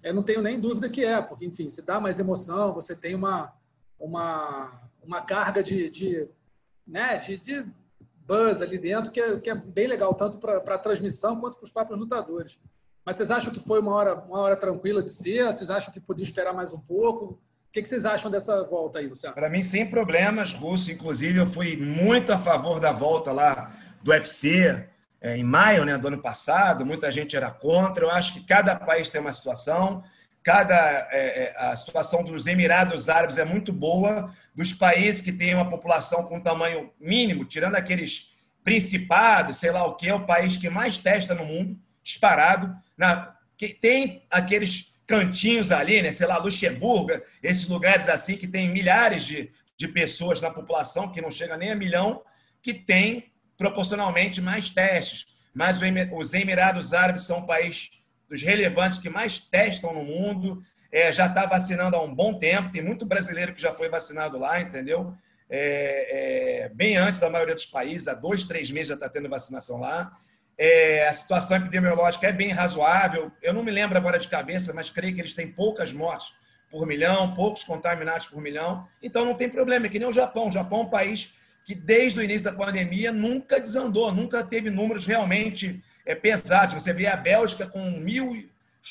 Eu 0.03 0.13
não 0.13 0.25
tenho 0.25 0.43
nem 0.43 0.61
dúvida 0.61 0.91
que 0.91 1.05
é, 1.05 1.23
porque, 1.23 1.47
enfim, 1.47 1.71
se 1.71 1.83
dá 1.83 2.01
mais 2.01 2.19
emoção, 2.19 2.75
você 2.75 2.97
tem 2.97 3.15
uma, 3.15 3.53
uma, 3.97 4.91
uma 5.01 5.21
carga 5.21 5.63
de, 5.63 5.89
de, 5.89 6.29
né, 6.85 7.17
de, 7.19 7.37
de 7.37 7.65
buzz 8.27 8.63
ali 8.63 8.79
dentro, 8.79 9.11
que 9.11 9.21
é, 9.21 9.39
que 9.39 9.51
é 9.51 9.55
bem 9.55 9.87
legal, 9.87 10.15
tanto 10.15 10.39
para 10.39 10.59
a 10.59 10.79
transmissão 10.79 11.41
quanto 11.41 11.57
para 11.57 11.65
os 11.65 11.71
próprios 11.71 11.99
lutadores. 11.99 12.59
Mas 13.05 13.17
vocês 13.17 13.31
acham 13.31 13.53
que 13.53 13.61
foi 13.61 13.81
uma 13.81 13.93
hora, 13.93 14.15
uma 14.15 14.39
hora 14.39 14.57
tranquila 14.57 15.03
de 15.03 15.11
ser? 15.11 15.47
Vocês 15.47 15.71
acham 15.71 15.93
que 15.93 16.01
podia 16.01 16.25
esperar 16.25 16.53
mais 16.53 16.73
um 16.73 16.79
pouco? 16.79 17.25
O 17.25 17.73
que, 17.73 17.83
que 17.83 17.89
vocês 17.89 18.05
acham 18.05 18.31
dessa 18.31 18.63
volta 18.65 18.99
aí, 18.99 19.07
Luciano? 19.07 19.35
Para 19.35 19.49
mim, 19.49 19.63
sem 19.63 19.89
problemas, 19.89 20.53
Russo. 20.53 20.93
Inclusive, 20.93 21.39
eu 21.39 21.47
fui 21.47 21.77
muito 21.77 22.33
a 22.33 22.39
favor 22.39 22.79
da 22.79 22.93
volta 22.93 23.33
lá 23.33 23.73
do 24.03 24.11
UFC 24.11 24.87
é, 25.21 25.37
em 25.37 25.43
maio 25.43 25.85
né, 25.85 25.97
do 25.97 26.09
ano 26.09 26.19
passado. 26.19 26.85
Muita 26.85 27.11
gente 27.11 27.37
era 27.37 27.51
contra. 27.51 28.05
Eu 28.05 28.11
acho 28.11 28.35
que 28.35 28.45
cada 28.45 28.77
país 28.77 29.09
tem 29.09 29.21
uma 29.21 29.33
situação. 29.33 30.05
Cada 30.43 31.09
é, 31.11 31.45
é 31.45 31.55
a 31.57 31.77
situação 31.77 32.25
dos 32.25 32.47
Emirados 32.47 33.09
Árabes 33.09 33.39
é 33.39 33.45
muito 33.45 33.73
boa 33.73 34.35
dos 34.55 34.73
países 34.73 35.23
que 35.23 35.33
têm 35.33 35.55
uma 35.55 35.71
população 35.71 36.25
com 36.25 36.41
tamanho 36.41 36.93
mínimo, 37.01 37.45
tirando 37.45 37.77
aqueles 37.77 38.33
principados, 38.65 39.57
sei 39.57 39.71
lá 39.71 39.85
o 39.85 39.95
que, 39.95 40.09
é 40.09 40.15
o 40.15 40.27
país 40.27 40.57
que 40.57 40.69
mais 40.69 40.99
testa 40.99 41.35
no 41.35 41.45
mundo, 41.45 41.79
disparado. 42.03 42.75
Na, 42.97 43.37
que 43.57 43.69
tem 43.69 44.25
aqueles 44.31 44.93
cantinhos 45.07 45.71
ali, 45.71 46.03
né, 46.03 46.11
sei 46.11 46.27
lá, 46.27 46.39
Luxemburgo, 46.39 47.21
esses 47.43 47.69
lugares 47.69 48.09
assim 48.09 48.37
que 48.37 48.47
tem 48.47 48.69
milhares 48.69 49.25
de, 49.25 49.51
de 49.77 49.89
pessoas 49.89 50.41
na 50.41 50.51
população, 50.51 51.11
que 51.11 51.21
não 51.21 51.31
chega 51.31 51.57
nem 51.57 51.71
a 51.71 51.77
milhão, 51.77 52.23
que 52.63 52.73
tem 52.73 53.31
proporcionalmente 53.57 54.41
mais 54.41 54.71
testes. 54.71 55.27
Mas 55.55 55.81
os 56.13 56.35
Emirados 56.35 56.95
Árabes 56.95 57.25
são 57.25 57.41
um 57.41 57.47
país 57.47 57.91
dos 58.33 58.43
relevantes 58.43 58.97
que 58.97 59.11
mais 59.11 59.39
testam 59.39 59.93
no 59.93 60.03
mundo, 60.03 60.65
é, 60.91 61.13
já 61.13 61.27
está 61.27 61.45
vacinando 61.45 61.95
há 61.95 62.03
um 62.03 62.15
bom 62.15 62.39
tempo, 62.39 62.73
tem 62.73 62.83
muito 62.83 63.05
brasileiro 63.05 63.53
que 63.53 63.61
já 63.61 63.75
foi 63.75 63.91
vacinado 63.91 64.39
lá, 64.39 64.59
entendeu? 64.59 65.15
É, 65.51 66.63
é, 66.65 66.69
bem 66.71 66.97
antes 66.97 67.21
da 67.21 67.29
maioria 67.29 67.55
dos 67.55 67.67
países, 67.67 68.09
há 68.09 68.15
dois, 68.15 68.45
três 68.45 68.71
meses 68.71 68.89
já 68.89 68.95
está 68.95 69.07
tendo 69.07 69.29
vacinação 69.29 69.79
lá. 69.79 70.17
É, 70.57 71.07
a 71.07 71.13
situação 71.13 71.59
epidemiológica 71.59 72.27
é 72.27 72.33
bem 72.33 72.53
razoável. 72.53 73.31
Eu 73.43 73.53
não 73.53 73.63
me 73.63 73.71
lembro 73.71 73.99
agora 73.99 74.19
de 74.19 74.29
cabeça, 74.29 74.73
mas 74.73 74.89
creio 74.89 75.15
que 75.15 75.21
eles 75.21 75.35
têm 75.35 75.53
poucas 75.53 75.93
mortes 75.93 76.33
por 76.71 76.87
milhão, 76.87 77.35
poucos 77.35 77.65
contaminados 77.65 78.29
por 78.29 78.41
milhão. 78.41 78.89
Então 79.03 79.27
não 79.27 79.35
tem 79.35 79.51
problema, 79.51 79.85
é 79.85 79.89
que 79.91 79.99
nem 79.99 80.09
o 80.09 80.13
Japão. 80.13 80.49
O 80.49 80.51
Japão 80.51 80.81
é 80.81 80.83
um 80.85 80.89
país 80.89 81.35
que 81.67 81.75
desde 81.75 82.19
o 82.19 82.23
início 82.23 82.51
da 82.51 82.57
pandemia 82.57 83.13
nunca 83.13 83.61
desandou, 83.61 84.11
nunca 84.11 84.43
teve 84.43 84.71
números 84.71 85.05
realmente 85.05 85.85
é, 86.05 86.15
pesados. 86.15 86.75
Você 86.75 86.93
vê 86.93 87.07
a 87.07 87.17
Bélgica 87.17 87.67
com 87.67 87.91
mil, 87.91 88.49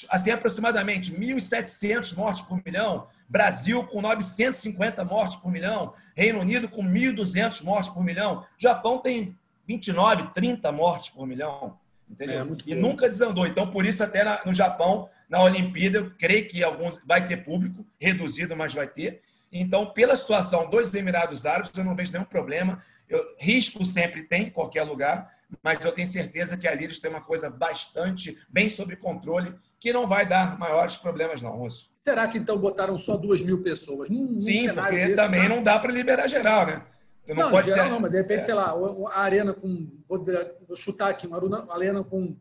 assim, 0.10 0.32
aproximadamente 0.32 1.12
1.700 1.12 2.16
mortes 2.16 2.42
por 2.42 2.62
milhão, 2.66 3.08
Brasil 3.28 3.84
com 3.86 4.02
950 4.02 5.06
mortes 5.06 5.38
por 5.38 5.52
milhão, 5.52 5.94
Reino 6.16 6.40
Unido 6.40 6.68
com 6.68 6.84
1.200 6.84 7.64
mortes 7.64 7.90
por 7.90 8.04
milhão, 8.04 8.46
Japão 8.58 9.00
tem 9.00 9.36
29, 9.68 10.34
30 10.34 10.72
mortes 10.72 11.10
por 11.10 11.26
milhão, 11.26 11.78
entendeu? 12.10 12.42
É, 12.42 12.58
e 12.66 12.76
bom. 12.76 12.82
nunca 12.82 13.10
desandou. 13.10 13.48
Então, 13.48 13.68
por 13.68 13.86
isso, 13.86 14.04
até 14.04 14.24
na, 14.24 14.40
no 14.46 14.54
Japão, 14.54 15.10
na 15.30 15.42
Olimpíada, 15.42 16.00
eu 16.00 16.12
creio 16.18 16.48
que 16.48 16.64
alguns 16.64 17.00
vai 17.06 17.26
ter 17.26 17.38
público, 17.38 17.86
reduzido, 18.00 18.56
mas 18.56 18.74
vai 18.74 18.88
ter. 18.88 19.22
Então, 19.52 19.86
pela 19.86 20.16
situação 20.16 20.70
dos 20.70 20.94
Emirados 20.94 21.46
Árabes, 21.46 21.72
eu 21.76 21.84
não 21.84 21.96
vejo 21.96 22.12
nenhum 22.12 22.26
problema. 22.26 22.82
Eu, 23.08 23.36
risco 23.40 23.86
sempre 23.86 24.24
tem 24.24 24.44
em 24.44 24.50
qualquer 24.50 24.84
lugar, 24.84 25.34
mas 25.64 25.84
eu 25.84 25.92
tenho 25.92 26.08
certeza 26.08 26.58
que 26.58 26.68
ali 26.68 26.86
eles 26.86 27.00
têm 27.00 27.12
uma 27.12 27.22
coisa 27.22 27.50
bastante 27.50 28.38
bem 28.50 28.70
sob 28.70 28.96
controle 28.96 29.54
que 29.80 29.92
não 29.92 30.06
vai 30.06 30.26
dar 30.26 30.60
maiores 30.60 30.96
problemas, 30.96 31.42
não, 31.42 31.58
Russo. 31.58 31.90
Será 32.02 32.28
que 32.28 32.38
então 32.38 32.58
botaram 32.58 32.98
só 32.98 33.18
duas 33.18 33.42
mil 33.42 33.62
pessoas? 33.64 34.10
Num, 34.10 34.40
Sim, 34.40 34.68
num 34.68 34.76
porque 34.76 34.96
desse, 34.96 35.16
também 35.16 35.50
não 35.50 35.64
dá 35.64 35.80
para 35.80 35.92
liberar 35.92 36.28
geral, 36.28 36.68
né? 36.68 36.84
Então, 37.24 37.36
não, 37.36 37.44
não, 37.44 37.52
pode 37.52 37.68
geral 37.68 37.86
ser... 37.86 37.92
não, 37.92 38.00
mas 38.00 38.12
de 38.12 38.18
repente, 38.18 38.40
é. 38.40 38.42
sei 38.42 38.54
lá, 38.54 38.76
a 39.12 39.22
arena 39.22 39.54
com. 39.54 39.88
Vou, 40.08 40.24
vou 40.68 40.76
chutar 40.76 41.10
aqui, 41.10 41.26
uma 41.28 41.74
arena 41.74 42.04
com 42.04 42.36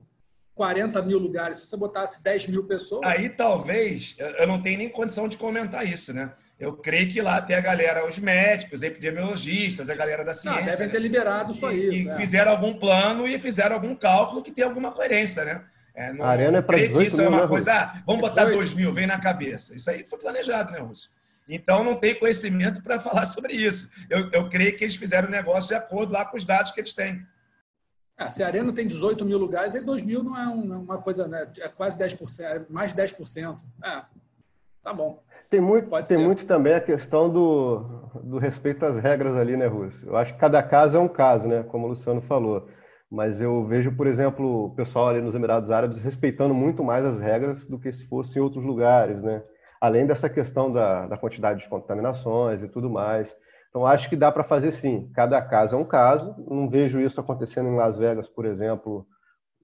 40 0.55 1.01
mil 1.03 1.19
lugares. 1.19 1.59
Se 1.59 1.67
você 1.67 1.77
botasse 1.77 2.23
10 2.23 2.49
mil 2.49 2.65
pessoas. 2.65 3.07
Aí 3.07 3.31
talvez, 3.31 4.17
eu 4.19 4.47
não 4.47 4.61
tenho 4.61 4.79
nem 4.79 4.89
condição 4.91 5.27
de 5.27 5.39
comentar 5.39 5.87
isso, 5.87 6.13
né? 6.13 6.33
Eu 6.61 6.75
creio 6.75 7.11
que 7.11 7.23
lá 7.23 7.41
tem 7.41 7.57
a 7.57 7.61
galera, 7.61 8.07
os 8.07 8.19
médicos, 8.19 8.83
epidemiologistas, 8.83 9.89
a 9.89 9.95
galera 9.95 10.23
da 10.23 10.35
ciência. 10.35 10.61
Não, 10.61 10.67
devem 10.67 10.91
ter 10.91 10.99
liberado 10.99 11.55
só 11.55 11.73
e, 11.73 11.95
isso. 11.95 12.09
E 12.09 12.11
é. 12.11 12.17
fizeram 12.17 12.51
algum 12.53 12.75
plano 12.75 13.27
e 13.27 13.39
fizeram 13.39 13.77
algum 13.77 13.97
cálculo 13.97 14.43
que 14.43 14.53
tem 14.53 14.63
alguma 14.63 14.93
coerência, 14.93 15.43
né? 15.43 15.65
É, 15.95 16.13
não, 16.13 16.25
a 16.25 16.29
arena 16.29 16.59
é 16.59 16.63
para 16.63 16.77
creio 16.77 16.99
que 16.99 17.07
isso 17.07 17.21
é 17.23 17.29
uma 17.29 17.43
né, 17.43 17.49
coisa. 17.49 17.73
Ah, 17.73 18.03
vamos 18.07 18.21
botar 18.21 18.45
2 18.45 18.75
mil, 18.75 18.93
vem 18.93 19.07
na 19.07 19.19
cabeça. 19.19 19.75
Isso 19.75 19.91
aí 19.91 20.07
foi 20.07 20.19
planejado, 20.19 20.71
né, 20.71 20.81
Russo? 20.81 21.11
Então 21.49 21.83
não 21.83 21.97
tem 21.97 22.15
conhecimento 22.15 22.83
para 22.83 23.01
falar 23.01 23.25
sobre 23.25 23.55
isso. 23.55 23.91
Eu, 24.11 24.31
eu 24.31 24.49
creio 24.51 24.77
que 24.77 24.85
eles 24.85 24.97
fizeram 24.97 25.29
o 25.29 25.31
negócio 25.31 25.69
de 25.69 25.75
acordo 25.75 26.13
lá 26.13 26.27
com 26.27 26.37
os 26.37 26.45
dados 26.45 26.73
que 26.73 26.81
eles 26.81 26.93
têm. 26.93 27.27
Ah, 28.19 28.29
se 28.29 28.43
a 28.43 28.47
Arena 28.47 28.71
tem 28.71 28.87
18 28.87 29.25
mil 29.25 29.39
lugares, 29.39 29.75
aí 29.75 29.83
2 29.83 30.03
mil 30.03 30.23
não 30.23 30.37
é 30.37 30.47
uma 30.47 30.99
coisa, 30.99 31.27
né? 31.27 31.51
É 31.59 31.69
quase 31.69 31.99
10%, 31.99 32.41
é 32.45 32.67
mais 32.69 32.93
de 32.93 33.03
10%. 33.03 33.59
É, 33.83 34.03
tá 34.83 34.93
bom. 34.93 35.23
Tem 35.51 35.61
muito, 35.61 35.89
Pode 35.89 36.07
tem 36.07 36.19
ser. 36.19 36.25
muito 36.25 36.47
também 36.47 36.75
a 36.75 36.81
questão 36.81 37.29
do, 37.29 37.81
do 38.23 38.39
respeito 38.39 38.87
às 38.87 38.97
regras 38.97 39.37
ali, 39.37 39.57
né, 39.57 39.67
Russo? 39.67 40.07
Eu 40.07 40.17
acho 40.17 40.33
que 40.33 40.39
cada 40.39 40.63
caso 40.63 40.97
é 40.97 41.01
um 41.01 41.09
caso, 41.09 41.49
né? 41.49 41.65
Como 41.65 41.87
o 41.87 41.89
Luciano 41.89 42.21
falou. 42.23 42.69
Mas 43.11 43.41
eu 43.41 43.67
vejo, 43.67 43.91
por 43.97 44.07
exemplo, 44.07 44.67
o 44.67 44.75
pessoal 44.77 45.09
ali 45.09 45.21
nos 45.21 45.35
Emirados 45.35 45.69
Árabes 45.73 45.99
respeitando 45.99 46.55
muito 46.55 46.85
mais 46.85 47.05
as 47.05 47.21
regras 47.21 47.67
do 47.67 47.81
que 47.81 47.91
se 47.91 48.07
fosse 48.07 48.39
em 48.39 48.43
outros 48.43 48.65
lugares, 48.65 49.21
né? 49.21 49.43
Além 49.81 50.07
dessa 50.07 50.29
questão 50.29 50.73
da, 50.73 51.09
da 51.09 51.17
quantidade 51.17 51.61
de 51.61 51.69
contaminações 51.69 52.63
e 52.63 52.69
tudo 52.69 52.89
mais. 52.89 53.37
Então, 53.71 53.85
acho 53.85 54.09
que 54.09 54.15
dá 54.17 54.31
para 54.31 54.45
fazer 54.45 54.71
sim. 54.71 55.11
Cada 55.15 55.43
caso 55.43 55.75
é 55.75 55.79
um 55.79 55.85
caso. 55.85 56.37
Não 56.49 56.69
vejo 56.69 57.01
isso 57.01 57.21
acontecendo 57.21 57.69
em 57.69 57.77
Las 57.77 57.99
Vegas, 57.99 58.29
por 58.29 58.45
exemplo, 58.45 59.05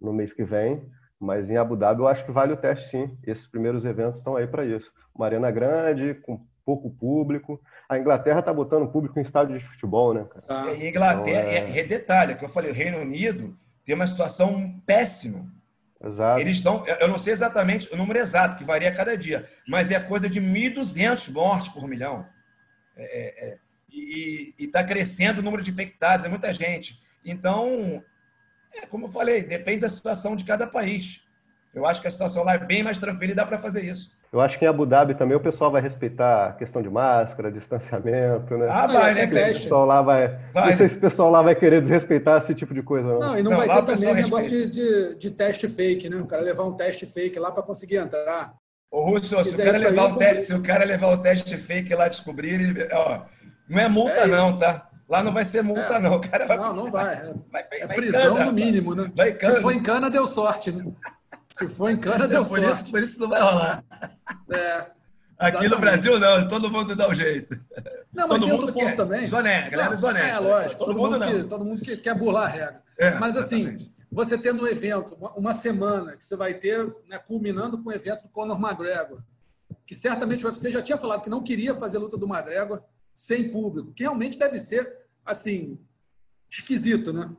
no 0.01 0.13
mês 0.13 0.33
que 0.33 0.43
vem. 0.43 0.85
Mas 1.19 1.49
em 1.49 1.57
Abu 1.57 1.77
Dhabi 1.77 2.01
eu 2.01 2.09
acho 2.09 2.25
que 2.25 2.33
vale 2.33 2.53
o 2.53 2.57
teste 2.57 2.91
sim. 2.91 3.19
Esses 3.27 3.47
primeiros 3.47 3.85
eventos 3.85 4.19
estão 4.19 4.37
aí 4.37 4.47
para 4.47 4.65
isso 4.65 4.91
uma 5.17 5.27
arena 5.27 5.51
grande, 5.51 6.15
com 6.15 6.41
pouco 6.65 6.91
público. 6.91 7.61
A 7.89 7.99
Inglaterra 7.99 8.41
está 8.41 8.53
botando 8.53 8.91
público 8.91 9.19
em 9.19 9.23
estádio 9.23 9.59
de 9.59 9.65
futebol, 9.65 10.13
né, 10.13 10.25
cara? 10.25 10.73
E 10.75 10.89
Inglaterra, 10.89 11.61
então, 11.61 11.75
é... 11.75 11.81
é 11.81 11.85
detalhe, 11.85 12.35
que 12.35 12.45
eu 12.45 12.49
falei, 12.49 12.71
o 12.71 12.75
Reino 12.75 12.99
Unido 12.99 13.57
tem 13.85 13.95
uma 13.95 14.07
situação 14.07 14.81
péssima. 14.85 15.47
Exato. 16.05 16.41
Eles 16.41 16.59
estão, 16.59 16.85
eu 17.01 17.09
não 17.09 17.17
sei 17.17 17.33
exatamente 17.33 17.93
o 17.93 17.97
número 17.97 18.19
exato, 18.19 18.57
que 18.57 18.65
varia 18.65 18.91
a 18.91 18.95
cada 18.95 19.17
dia, 19.17 19.49
mas 19.67 19.91
é 19.91 19.99
coisa 19.99 20.29
de 20.29 20.41
1.200 20.41 21.33
mortes 21.33 21.69
por 21.71 21.89
milhão. 21.89 22.27
É, 22.97 23.05
é, 23.05 23.49
é 23.49 23.59
e 23.89 24.55
está 24.59 24.85
crescendo 24.85 25.39
o 25.39 25.43
número 25.43 25.63
de 25.63 25.71
infectados, 25.71 26.27
é 26.27 26.29
muita 26.29 26.53
gente. 26.53 27.01
Então, 27.25 28.03
é, 28.75 28.87
como 28.87 29.07
eu 29.07 29.11
falei, 29.11 29.43
depende 29.43 29.81
da 29.81 29.89
situação 29.89 30.37
de 30.37 30.45
cada 30.45 30.67
país. 30.67 31.23
Eu 31.75 31.85
acho 31.87 32.01
que 32.01 32.09
a 32.09 32.11
situação 32.11 32.43
lá 32.43 32.55
é 32.55 32.59
bem 32.59 32.83
mais 32.83 32.97
tranquila 32.97 33.33
e 33.33 33.35
dá 33.35 33.45
para 33.45 33.59
fazer 33.59 33.85
isso. 33.85 34.11
Eu 34.33 34.41
acho 34.41 34.59
que 34.59 34.65
em 34.65 34.69
Abu 34.69 34.87
Dhabi 34.87 35.15
também 35.15 35.37
o 35.37 35.41
pessoal 35.41 35.71
vai 35.71 35.81
respeitar 35.81 36.49
a 36.49 36.53
questão 36.53 36.83
de 36.83 36.91
máscara, 36.91 37.53
distanciamento, 37.53 38.57
né? 38.57 38.67
Ah, 38.69 38.87
vai, 38.87 39.15
né, 39.15 39.25
O 39.25 39.31
pessoal 39.31 39.87
lá 39.87 40.03
vai, 40.03 40.39
vai. 40.53 40.71
Não 40.71 40.77
sei 40.79 40.89
se 40.89 40.97
o 40.97 41.01
pessoal 41.01 41.31
lá 41.31 41.43
vai 41.43 41.55
querer 41.55 41.81
desrespeitar 41.83 42.39
esse 42.39 42.55
tipo 42.55 42.75
de 42.75 42.83
coisa, 42.83 43.07
não. 43.07 43.21
Não, 43.21 43.39
e 43.39 43.43
não, 43.43 43.51
não 43.53 43.59
vai 43.59 43.69
ter 43.69 43.95
também 43.95 44.15
negócio 44.15 44.49
de, 44.49 44.67
de, 44.67 45.15
de, 45.17 45.31
teste 45.31 45.69
fake, 45.69 46.09
né? 46.09 46.17
O 46.17 46.27
cara 46.27 46.43
levar 46.43 46.65
um 46.65 46.73
teste 46.73 47.07
fake 47.07 47.39
lá 47.39 47.53
para 47.53 47.63
conseguir 47.63 47.97
entrar. 47.97 48.55
Ô, 48.91 49.11
Russo, 49.11 49.45
se, 49.45 49.55
o 49.55 49.65
cara 49.65 49.79
levar 49.79 50.13
o 50.13 50.17
teste, 50.17 50.43
se 50.43 50.55
o 50.55 50.63
cara 50.63 50.85
levar 50.85 51.09
o 51.09 51.19
teste 51.19 51.57
fake 51.57 51.95
lá 51.95 52.09
descobrir, 52.09 52.55
ele, 52.55 52.89
ó, 52.93 53.21
não 53.69 53.79
é 53.79 53.89
multa 53.89 54.21
é 54.21 54.27
não, 54.27 54.59
tá? 54.59 54.86
Lá 55.09 55.23
não 55.23 55.33
vai 55.33 55.45
ser 55.45 55.63
multa, 55.63 55.95
é. 55.95 56.01
não. 56.01 56.17
O 56.17 56.21
cara 56.21 56.47
vai, 56.47 56.57
não, 56.57 56.75
não 56.75 56.91
vai. 56.91 57.15
É, 57.15 57.35
vai, 57.51 57.69
vai 57.69 57.81
é 57.81 57.87
prisão 57.87 58.35
cana, 58.35 58.45
no 58.47 58.53
mínimo, 58.53 58.95
né? 58.95 59.13
Se 59.39 59.61
for 59.61 59.73
em 59.73 59.83
cana, 59.83 60.11
deu 60.11 60.27
sorte, 60.27 60.73
né? 60.73 60.85
Se 61.55 61.69
for 61.69 61.91
em 61.91 61.97
cana, 61.97 62.27
deu 62.27 62.43
por 62.43 62.59
sorte. 62.59 62.71
Isso, 62.71 62.91
por 62.91 63.03
isso 63.03 63.21
não 63.21 63.29
vai 63.29 63.41
rolar. 63.41 63.85
É. 64.51 64.87
Aqui 65.39 65.69
no 65.69 65.79
Brasil, 65.79 66.19
não. 66.19 66.49
Todo 66.49 66.71
mundo 66.71 66.97
dá 66.97 67.09
um 67.09 67.15
jeito. 67.15 67.59
Não, 68.13 68.27
mas 68.27 68.41
todo 68.41 68.49
mundo 68.49 68.73
quer. 68.73 68.97
também. 68.97 69.21
Desonesta, 69.21 69.71
galera 69.71 69.91
desonesta. 69.91 70.37
É, 70.37 70.41
lógico. 70.41 70.79
Todo, 70.79 70.87
todo 70.89 70.99
mundo, 70.99 71.21
mundo 71.21 71.27
que, 71.27 71.49
todo 71.49 71.65
mundo 71.65 71.83
que 71.83 71.97
quer 71.99 72.15
burlar 72.19 72.45
a 72.45 72.49
regra. 72.49 72.83
É, 72.99 73.11
mas, 73.19 73.37
assim, 73.37 73.61
exatamente. 73.61 73.93
você 74.11 74.39
tendo 74.39 74.65
um 74.65 74.67
evento, 74.67 75.17
uma 75.37 75.53
semana, 75.53 76.17
que 76.17 76.25
você 76.25 76.35
vai 76.35 76.55
ter, 76.55 76.85
né, 77.09 77.19
culminando 77.19 77.79
com 77.79 77.91
o 77.91 77.93
evento 77.93 78.23
do 78.23 78.29
Conor 78.31 78.59
McGregor, 78.59 79.19
que 79.87 79.95
certamente 79.95 80.45
o 80.45 80.49
UFC 80.49 80.71
já 80.71 80.83
tinha 80.83 80.99
falado 80.99 81.23
que 81.23 81.31
não 81.31 81.43
queria 81.43 81.75
fazer 81.75 81.99
luta 81.99 82.17
do 82.17 82.27
McGregor 82.27 82.83
sem 83.17 83.51
público, 83.51 83.93
que 83.93 84.05
realmente 84.05 84.39
deve 84.39 84.61
ser, 84.61 84.97
assim, 85.25 85.77
esquisito, 86.49 87.13
né? 87.13 87.35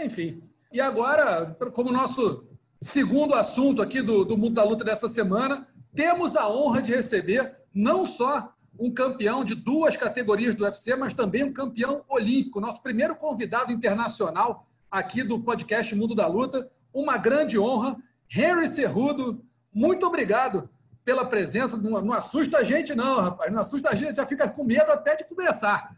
Enfim. 0.00 0.42
E 0.72 0.80
agora, 0.80 1.56
como 1.72 1.92
nosso 1.92 2.48
Segundo 2.80 3.34
assunto 3.34 3.82
aqui 3.82 4.00
do, 4.00 4.24
do 4.24 4.38
Mundo 4.38 4.54
da 4.54 4.62
Luta 4.62 4.84
dessa 4.84 5.08
semana, 5.08 5.66
temos 5.92 6.36
a 6.36 6.48
honra 6.48 6.80
de 6.80 6.94
receber 6.94 7.56
não 7.74 8.06
só 8.06 8.52
um 8.78 8.88
campeão 8.94 9.42
de 9.42 9.56
duas 9.56 9.96
categorias 9.96 10.54
do 10.54 10.62
UFC, 10.62 10.94
mas 10.94 11.12
também 11.12 11.42
um 11.42 11.52
campeão 11.52 12.04
olímpico, 12.08 12.60
nosso 12.60 12.80
primeiro 12.80 13.16
convidado 13.16 13.72
internacional 13.72 14.68
aqui 14.88 15.24
do 15.24 15.40
podcast 15.40 15.92
Mundo 15.96 16.14
da 16.14 16.28
Luta. 16.28 16.70
Uma 16.94 17.18
grande 17.18 17.58
honra. 17.58 17.96
Henry 18.32 18.68
Cerrudo, 18.68 19.44
muito 19.74 20.06
obrigado 20.06 20.70
pela 21.08 21.24
presença. 21.24 21.74
Não, 21.78 22.02
não 22.02 22.12
assusta 22.12 22.58
a 22.58 22.62
gente, 22.62 22.94
não, 22.94 23.18
rapaz. 23.18 23.50
Não 23.50 23.60
assusta 23.60 23.88
a 23.88 23.94
gente, 23.94 24.16
já 24.16 24.26
fica 24.26 24.46
com 24.50 24.62
medo 24.62 24.92
até 24.92 25.16
de 25.16 25.24
começar. 25.24 25.96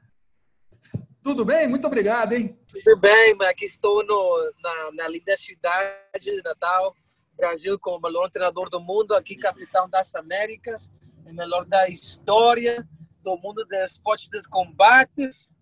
Tudo 1.20 1.44
bem? 1.44 1.66
Muito 1.66 1.84
obrigado, 1.84 2.32
hein? 2.32 2.56
Tudo 2.68 2.96
bem, 2.96 3.34
mas 3.34 3.48
aqui 3.48 3.64
estou 3.64 4.06
no, 4.06 4.52
na, 4.62 4.92
na 4.92 5.08
linda 5.08 5.36
cidade 5.36 6.20
de 6.20 6.40
Natal, 6.44 6.94
Brasil, 7.36 7.76
como 7.76 7.98
o 7.98 8.00
melhor 8.00 8.30
treinador 8.30 8.70
do 8.70 8.78
mundo, 8.78 9.12
aqui 9.12 9.34
capitão 9.34 9.90
das 9.90 10.14
Américas, 10.14 10.88
o 11.26 11.34
melhor 11.34 11.64
da 11.64 11.88
história 11.88 12.88
do 13.20 13.36
mundo 13.36 13.64
dos 13.64 13.80
esportes 13.80 14.28
de 14.28 14.40
combates, 14.48 15.52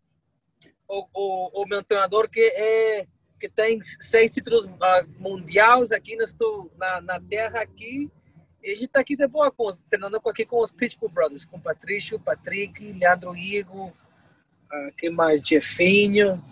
o, 0.87 1.07
o, 1.15 1.63
o 1.63 1.67
meu 1.67 1.83
treinador 1.83 2.29
que 2.29 2.41
é 2.41 3.07
que 3.41 3.49
tem 3.49 3.79
seis 4.01 4.31
títulos 4.33 4.65
uh, 4.67 5.09
mundiais 5.17 5.91
aqui 5.91 6.17
no, 6.17 6.71
na, 6.77 7.01
na 7.01 7.21
terra 7.21 7.63
aqui, 7.63 8.11
e 8.63 8.71
a 8.71 8.75
gente 8.75 8.87
está 8.87 9.01
aqui 9.01 9.17
de 9.17 9.27
boa, 9.27 9.51
com, 9.51 9.69
treinando 9.89 10.21
aqui 10.27 10.45
com 10.45 10.61
os 10.61 10.71
Pitbull 10.71 11.09
Brothers, 11.09 11.45
com 11.45 11.61
Patrício, 11.61 12.19
Patrick, 12.19 12.93
Leandro 12.93 13.37
Igo, 13.37 13.93
aqui 14.89 15.11
mais 15.11 15.41
Jefinho. 15.43 16.43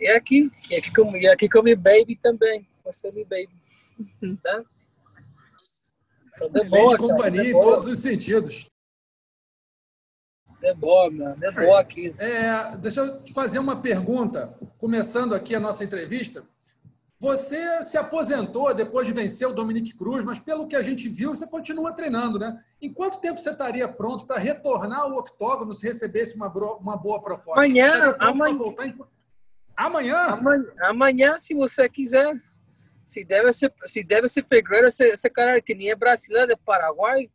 E 0.00 0.08
aqui, 0.08 0.50
e 0.68 0.74
aqui 0.74 0.92
com, 0.92 1.16
e 1.16 1.28
aqui 1.28 1.48
com 1.48 1.62
Baby 1.62 2.16
também. 2.20 2.66
Você 2.84 3.10
me 3.12 3.24
Baby. 3.24 3.56
tá? 4.42 4.64
Só 6.34 6.46
de 6.48 6.64
boa, 6.64 6.96
companhia 6.98 7.50
em 7.50 7.60
todos 7.60 7.86
os 7.86 7.98
sentidos. 7.98 8.66
É 10.62 10.74
boa, 10.74 11.10
mano. 11.10 11.44
É 11.44 11.50
boa 11.50 11.80
aqui. 11.80 12.14
É, 12.18 12.76
deixa 12.76 13.00
eu 13.00 13.22
te 13.22 13.32
fazer 13.32 13.58
uma 13.58 13.80
pergunta, 13.80 14.56
começando 14.78 15.34
aqui 15.34 15.54
a 15.54 15.60
nossa 15.60 15.84
entrevista. 15.84 16.44
Você 17.22 17.84
se 17.84 17.96
aposentou 17.96 18.74
depois 18.74 19.06
de 19.06 19.12
vencer 19.12 19.46
o 19.46 19.52
Dominique 19.52 19.94
Cruz, 19.94 20.24
mas 20.24 20.40
pelo 20.40 20.66
que 20.66 20.74
a 20.74 20.82
gente 20.82 21.08
viu, 21.08 21.32
você 21.32 21.46
continua 21.46 21.92
treinando, 21.92 22.36
né? 22.36 22.60
Em 22.80 22.92
quanto 22.92 23.20
tempo 23.20 23.38
você 23.38 23.50
estaria 23.50 23.86
pronto 23.86 24.26
para 24.26 24.40
retornar 24.40 25.02
ao 25.02 25.12
octógono 25.12 25.72
se 25.72 25.86
recebesse 25.86 26.34
uma, 26.34 26.48
uma 26.48 26.96
boa 26.96 27.22
proposta? 27.22 27.60
Amanhã, 27.60 28.16
amanhã. 28.18 28.74
Em... 28.82 28.98
amanhã. 29.76 30.16
amanhã. 30.16 30.74
Amanhã, 30.80 31.38
se 31.38 31.54
você 31.54 31.88
quiser. 31.88 32.34
Se 33.06 33.24
deve 33.24 33.52
ser, 33.52 33.72
se 33.84 34.02
deve 34.02 34.28
ser 34.28 34.44
fevereiro, 34.44 34.88
esse, 34.88 35.04
esse 35.04 35.30
cara 35.30 35.62
que 35.62 35.76
nem 35.76 35.90
é 35.90 35.94
brasileiro, 35.94 36.50
é 36.50 36.56
Paraguai, 36.56 37.30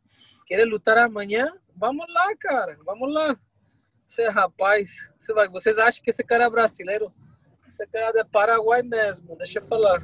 quer 0.46 0.66
lutar 0.66 0.98
amanhã, 0.98 1.50
vamos 1.74 2.04
lá, 2.12 2.36
cara, 2.38 2.78
vamos 2.84 3.14
lá. 3.14 3.34
Você, 4.06 4.28
rapaz, 4.28 5.10
você 5.18 5.32
vai, 5.32 5.48
vocês 5.48 5.78
acham 5.78 6.04
que 6.04 6.10
esse 6.10 6.22
cara 6.22 6.44
é 6.44 6.50
brasileiro? 6.50 7.10
Essa 7.68 7.86
cara 7.86 8.18
é 8.18 8.24
Paraguai 8.24 8.82
mesmo, 8.82 9.36
deixa 9.36 9.58
eu 9.58 9.64
falar. 9.64 10.02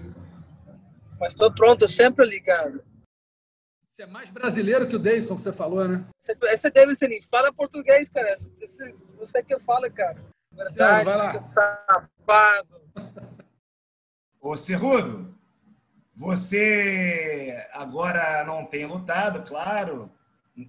Mas 1.19 1.33
estou 1.33 1.51
pronto, 1.53 1.89
sempre 1.89 2.27
ligado. 2.27 2.85
Você 3.89 4.03
é 4.03 4.07
mais 4.07 4.31
brasileiro 4.31 4.87
que 4.87 4.97
o 4.97 4.99
Davidson 4.99 5.37
que 5.37 5.41
você 5.41 5.53
falou, 5.53 5.89
né? 5.89 6.05
Esse 6.53 6.71
Davidson 6.71 7.07
fala 7.31 7.53
português, 7.53 8.09
cara. 8.09 8.29
Esse, 8.61 8.95
você 9.17 9.43
que 9.43 9.59
fala, 9.61 9.89
cara. 9.89 10.23
Verdade, 10.53 11.05
vai 11.05 11.17
lá. 11.17 11.41
safado. 11.41 12.83
Ô, 14.41 14.57
Cerrudo, 14.57 15.35
você 16.15 17.67
agora 17.73 18.45
não 18.45 18.67
tem 18.67 18.85
lutado, 18.85 19.43
claro, 19.49 20.13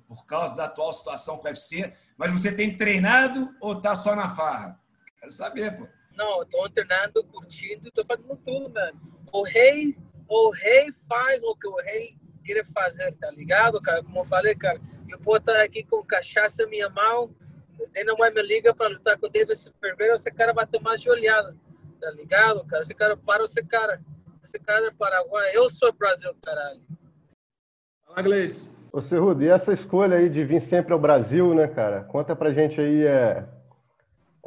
por 0.07 0.25
causa 0.25 0.55
da 0.55 0.65
atual 0.65 0.93
situação 0.93 1.37
com 1.37 1.43
o 1.43 1.47
UFC, 1.47 1.93
mas 2.15 2.31
você 2.31 2.55
tem 2.55 2.77
treinado 2.77 3.53
ou 3.59 3.81
tá 3.81 3.95
só 3.95 4.15
na 4.15 4.29
farra? 4.29 4.79
Quero 5.19 5.31
saber, 5.31 5.77
pô. 5.77 5.94
Não, 6.15 6.39
eu 6.39 6.45
tô 6.45 6.69
treinando, 6.69 7.23
curtindo, 7.25 7.91
tô 7.91 8.05
fazendo 8.05 8.35
tudo, 8.37 8.69
mano. 8.69 9.01
O 9.31 9.43
rei, 9.43 9.95
o 10.27 10.51
rei 10.51 10.91
faz 11.07 11.43
o 11.43 11.55
que 11.55 11.67
o 11.67 11.75
rei 11.77 12.17
quer 12.43 12.65
fazer, 12.65 13.11
tá 13.13 13.29
ligado, 13.31 13.81
cara? 13.81 14.03
Como 14.03 14.19
eu 14.19 14.25
falei, 14.25 14.55
cara, 14.55 14.79
eu 15.09 15.19
posso 15.19 15.39
estar 15.39 15.61
aqui 15.61 15.83
com 15.83 16.03
cachaça 16.03 16.63
na 16.63 16.69
minha 16.69 16.89
mão, 16.89 17.35
ele 17.93 18.05
não 18.05 18.15
vai 18.15 18.31
me 18.31 18.41
ligar 18.41 18.73
para 18.73 18.89
lutar 18.89 19.17
com 19.17 19.25
o 19.25 19.29
Davis 19.29 19.69
primeiro, 19.79 20.13
esse 20.13 20.31
cara 20.31 20.53
vai 20.53 20.65
tomar 20.65 20.97
de 20.97 21.09
olhada, 21.09 21.55
tá 21.99 22.11
ligado, 22.11 22.65
cara? 22.65 22.81
Esse 22.81 22.93
cara 22.93 23.17
para, 23.17 23.43
esse 23.43 23.63
cara, 23.63 24.01
esse 24.43 24.59
cara 24.59 24.87
é 24.87 24.93
Paraguai, 24.93 25.51
eu 25.53 25.69
sou 25.69 25.91
Brasil, 25.93 26.33
caralho. 26.43 26.81
Fala, 28.05 28.21
Gleice. 28.21 28.69
Ô, 28.91 29.01
Cerrudo, 29.01 29.43
e 29.43 29.49
essa 29.49 29.73
escolha 29.73 30.15
aí 30.17 30.29
de 30.29 30.45
vir 30.45 30.61
sempre 30.61 30.93
ao 30.93 30.99
Brasil, 30.99 31.53
né, 31.53 31.67
cara? 31.67 32.03
Conta 32.03 32.33
pra 32.33 32.53
gente 32.53 32.79
aí, 32.79 33.05
é... 33.05 33.45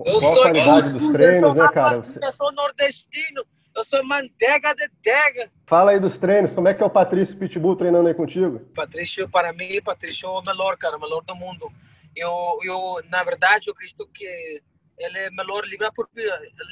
Eu 0.05 0.19
qual 0.21 0.35
sou 0.35 0.43
a 0.45 0.51
qualidade 0.53 0.99
dos 0.99 1.13
treinos, 1.13 1.55
né, 1.55 1.69
cara? 1.73 1.97
Você- 2.01 2.21
Eu 2.23 2.33
sou 2.33 2.53
nordestino, 2.53 3.45
eu 3.77 3.85
sou 3.85 4.05
manteiga 4.05 4.75
de 4.75 4.89
tega. 5.03 5.51
Fala 5.67 5.91
aí 5.93 6.01
dos 6.01 6.19
treinos, 6.19 6.53
como 6.53 6.69
é 6.69 6.75
que 6.75 6.83
é 6.83 6.87
o 6.87 6.91
Patrício 6.91 7.37
Pitbull 7.37 7.77
treinando 7.77 8.09
aí 8.09 8.15
contigo? 8.15 8.61
Patrício, 8.75 9.29
para 9.29 9.53
mim, 9.53 9.81
Patrício 9.83 10.27
é 10.27 10.31
o 10.31 10.43
melhor, 10.47 10.77
cara, 10.77 10.97
o 10.97 11.01
melhor 11.01 11.23
do 11.25 11.35
mundo. 11.35 11.71
Eu, 12.17 12.59
eu, 12.65 13.01
na 13.11 13.23
verdade, 13.23 13.69
eu 13.69 13.73
acredito 13.73 14.07
que 14.13 14.25
ele 14.99 15.19
é 15.19 15.31
melhor 15.31 15.65
libra 15.65 15.93
por 15.93 16.09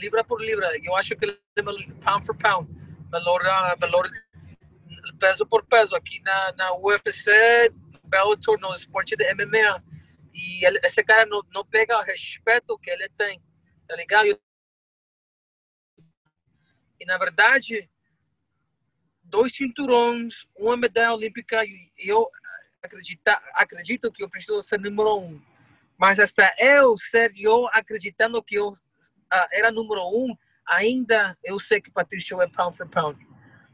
libra. 0.01 0.25
Por 0.25 0.41
libra. 0.41 0.71
Eu 0.83 0.97
acho 0.97 1.15
que 1.17 1.25
ele 1.25 1.39
é 1.57 1.63
melhor 1.63 1.83
pound 2.05 2.27
for 2.27 2.35
pound. 2.37 2.69
Melhor, 3.13 3.41
melhor 3.81 4.09
peso 5.21 5.47
por 5.47 5.65
peso. 5.65 5.95
Aqui 5.95 6.21
na, 6.23 6.53
na 6.57 6.75
UFC, 6.77 7.31
Bellator, 8.05 8.59
no 8.61 8.75
esporte 8.75 9.17
de 9.17 9.25
MMA. 9.35 9.81
E 10.37 10.67
ele- 10.67 10.79
esse 10.85 11.03
cara 11.03 11.25
não, 11.25 11.43
não 11.51 11.65
pega 11.65 11.99
o 11.99 12.03
respeito 12.03 12.79
que 12.79 12.91
ele 12.91 13.09
tem. 13.17 13.43
Tá 13.89 13.97
ligado? 13.97 14.39
E, 17.01 17.07
na 17.07 17.17
verdade, 17.17 17.89
dois 19.23 19.55
cinturões, 19.57 20.47
uma 20.55 20.77
medalha 20.77 21.15
olímpica, 21.15 21.65
e 21.65 21.91
eu 21.99 22.31
acredita, 22.83 23.43
acredito 23.55 24.13
que 24.13 24.23
eu 24.23 24.29
preciso 24.29 24.61
ser 24.61 24.79
número 24.79 25.19
um. 25.19 25.41
Mas 25.97 26.19
até 26.19 26.55
eu 26.59 26.97
ser 26.99 27.33
eu 27.37 27.67
acreditando 27.69 28.43
que 28.43 28.57
eu 28.57 28.75
ah, 29.31 29.49
era 29.51 29.73
número 29.73 30.03
um, 30.09 30.37
ainda 30.67 31.37
eu 31.43 31.59
sei 31.59 31.81
que 31.81 31.91
Patrício 31.91 32.43
é 32.43 32.49
pound 32.49 32.77
for 32.77 32.89
pound. 32.89 33.19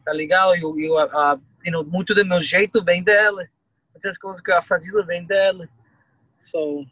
Tá 0.04 0.12
ligado? 0.12 0.54
Eu, 0.54 0.78
eu, 0.78 0.98
ah, 0.98 1.40
you 1.64 1.72
know, 1.72 1.84
muito 1.84 2.14
do 2.14 2.24
meu 2.24 2.40
jeito 2.40 2.84
vem 2.84 3.02
dela. 3.02 3.48
Muitas 3.92 4.16
coisas 4.16 4.40
que 4.40 4.52
eu 4.52 4.62
fazia 4.62 5.02
vem 5.04 5.24
dela. 5.24 5.68
So, 6.42 6.84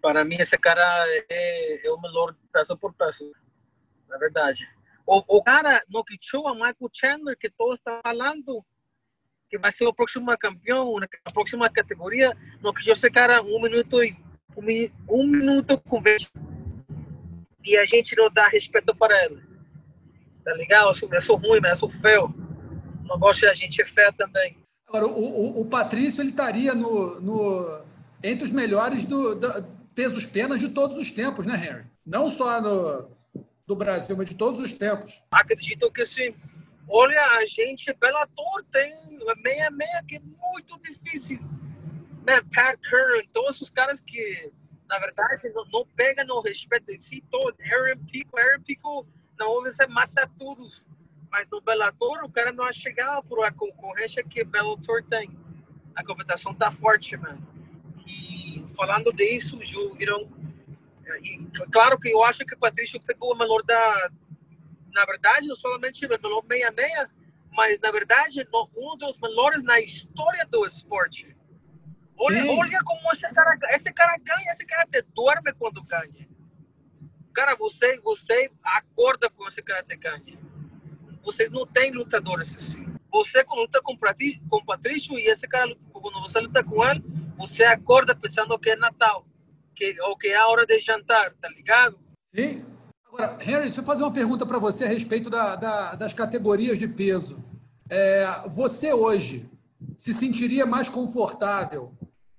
para 0.00 0.24
mim, 0.24 0.36
esse 0.36 0.56
cara 0.58 1.04
é, 1.30 1.86
é 1.86 1.90
o 1.90 2.00
melhor 2.00 2.34
peça 2.52 2.76
por 2.76 2.94
peça. 2.94 3.24
Na 4.08 4.16
verdade. 4.18 4.66
O, 5.06 5.22
o 5.38 5.42
cara 5.42 5.82
no 5.88 6.04
que 6.04 6.16
a 6.46 6.54
Michael 6.54 6.90
Chandler, 6.92 7.38
que 7.38 7.50
todos 7.50 7.78
estão 7.78 8.00
falando, 8.02 8.64
que 9.50 9.58
vai 9.58 9.70
ser 9.70 9.86
o 9.86 9.92
próximo 9.92 10.36
campeão 10.38 10.98
na 10.98 11.08
próxima 11.32 11.68
categoria, 11.68 12.32
no 12.62 12.72
que 12.72 12.90
esse 12.90 13.10
cara 13.10 13.42
um 13.42 13.60
minuto 13.60 14.02
e 14.02 14.16
um, 14.56 15.22
um 15.22 15.26
minuto 15.26 15.82
20 16.02 16.32
e 17.66 17.76
a 17.78 17.84
gente 17.84 18.16
não 18.16 18.30
dá 18.30 18.46
respeito 18.48 18.94
para 18.94 19.24
ele. 19.24 19.42
Tá 20.44 20.52
ligado? 20.54 20.88
Eu 20.88 20.94
sou, 20.94 21.08
eu 21.12 21.20
sou 21.20 21.36
ruim, 21.36 21.60
mas 21.60 21.70
eu 21.70 21.76
sou 21.76 21.90
feio. 21.90 22.34
Não 23.04 23.18
gosto 23.18 23.42
da 23.42 23.54
gente 23.54 23.80
é 23.80 23.86
feia 23.86 24.12
também. 24.12 24.56
Agora, 24.86 25.06
o, 25.06 25.10
o, 25.10 25.60
o 25.62 25.64
Patrício 25.64 26.22
ele 26.22 26.30
estaria 26.30 26.74
no, 26.74 27.20
no, 27.20 27.84
entre 28.24 28.46
os 28.46 28.50
melhores 28.50 29.04
do, 29.04 29.34
da- 29.34 29.62
pesos 29.94 30.24
penas 30.24 30.58
de 30.58 30.70
todos 30.70 30.96
os 30.96 31.12
tempos, 31.12 31.44
né, 31.44 31.54
Harry? 31.56 31.84
Não 32.04 32.30
só 32.30 32.60
no, 32.60 33.10
do 33.66 33.76
Brasil, 33.76 34.16
mas 34.16 34.30
de 34.30 34.34
todos 34.34 34.60
os 34.60 34.72
tempos. 34.72 35.22
Acredito 35.30 35.92
que 35.92 36.04
sim. 36.06 36.34
Olha, 36.88 37.20
a 37.38 37.46
gente, 37.46 37.92
Bellator 38.00 38.64
tem 38.72 38.92
meia-meia 39.42 40.02
que 40.08 40.16
é 40.16 40.20
muito 40.20 40.80
difícil. 40.82 41.38
Né? 42.26 42.40
Pat 42.54 42.78
Curran, 42.88 43.22
todos 43.32 43.60
os 43.60 43.68
caras 43.68 44.00
que, 44.00 44.50
na 44.88 44.98
verdade, 44.98 45.50
não, 45.54 45.64
não 45.72 45.86
pegam 45.94 46.26
no 46.26 46.40
respeito 46.40 46.86
de 46.86 47.02
si 47.02 47.22
todo. 47.30 47.54
Aaron 47.60 47.98
Pico, 48.10 48.38
Aaron 48.38 48.62
Pico, 48.62 49.06
não 49.38 49.62
você 49.62 49.86
mata 49.86 50.28
todos. 50.38 50.86
Mas 51.30 51.48
no 51.50 51.60
Bellator, 51.60 52.24
o 52.24 52.30
cara 52.30 52.52
não 52.52 52.70
chegar 52.72 53.22
por 53.22 53.44
a 53.44 53.50
concorrência 53.50 54.22
que 54.24 54.44
Bellator 54.44 55.02
tem. 55.04 55.30
A 55.94 56.04
competição 56.04 56.54
tá 56.54 56.70
forte, 56.70 57.16
mano. 57.16 57.53
E 58.06 58.64
falando 58.76 59.12
disso, 59.12 59.58
you 59.62 60.06
know, 60.06 60.30
e, 61.22 61.38
claro 61.70 61.98
que 61.98 62.08
eu 62.10 62.22
acho 62.24 62.44
que 62.44 62.54
o 62.54 62.58
Patrício 62.58 62.98
pegou 63.00 63.32
o 63.34 63.38
melhor 63.38 63.62
da, 63.62 64.10
na 64.92 65.04
verdade, 65.04 65.46
não 65.46 65.54
somente 65.54 66.06
o 66.06 66.08
melhor 66.08 66.42
meia-meia, 66.48 67.10
mas 67.52 67.78
na 67.80 67.90
verdade, 67.90 68.46
no- 68.52 68.70
um 68.76 68.96
dos 68.96 69.18
melhores 69.18 69.62
na 69.62 69.80
história 69.80 70.46
do 70.46 70.64
esporte. 70.66 71.36
Olha, 72.18 72.42
Sim. 72.42 72.58
olha 72.58 72.78
como 72.84 73.00
esse 73.12 73.34
cara, 73.34 73.58
esse 73.70 73.92
cara 73.92 74.16
ganha, 74.18 74.52
esse 74.52 74.64
cara 74.64 74.86
te 74.86 75.02
dorme 75.14 75.52
quando 75.54 75.82
ganha. 75.82 76.28
Cara, 77.32 77.56
você, 77.56 77.98
você 78.00 78.50
acorda 78.62 79.28
com 79.30 79.46
esse 79.48 79.60
cara 79.62 79.82
te 79.82 79.96
ganha. 79.96 80.38
Você 81.22 81.48
não 81.48 81.66
tem 81.66 81.90
lutadores 81.90 82.54
assim. 82.54 82.86
Você 83.10 83.44
quando 83.44 83.60
luta 83.62 83.80
com, 83.82 83.96
com 83.96 84.56
o 84.56 84.64
Patrício 84.64 85.18
e 85.18 85.26
esse 85.26 85.48
cara, 85.48 85.74
quando 85.92 86.20
você 86.20 86.38
luta 86.40 86.62
com 86.62 86.84
ele, 86.84 87.02
você 87.36 87.64
acorda 87.64 88.14
pensando 88.14 88.58
que 88.58 88.70
é 88.70 88.76
Natal, 88.76 89.26
que, 89.74 89.96
ou 90.02 90.16
que 90.16 90.28
é 90.28 90.36
a 90.36 90.46
hora 90.48 90.64
de 90.66 90.78
jantar, 90.80 91.32
tá 91.40 91.48
ligado? 91.48 91.98
Sim. 92.34 92.64
Agora, 93.06 93.36
Harry, 93.40 93.64
deixa 93.64 93.80
eu 93.80 93.84
fazer 93.84 94.02
uma 94.02 94.12
pergunta 94.12 94.44
para 94.44 94.58
você 94.58 94.84
a 94.84 94.88
respeito 94.88 95.30
da- 95.30 95.54
da- 95.56 95.94
das 95.94 96.12
categorias 96.12 96.78
de 96.78 96.88
peso. 96.88 97.42
É, 97.88 98.26
você 98.48 98.92
hoje 98.92 99.48
se 99.96 100.12
sentiria 100.12 100.66
mais 100.66 100.88
confortável 100.88 101.92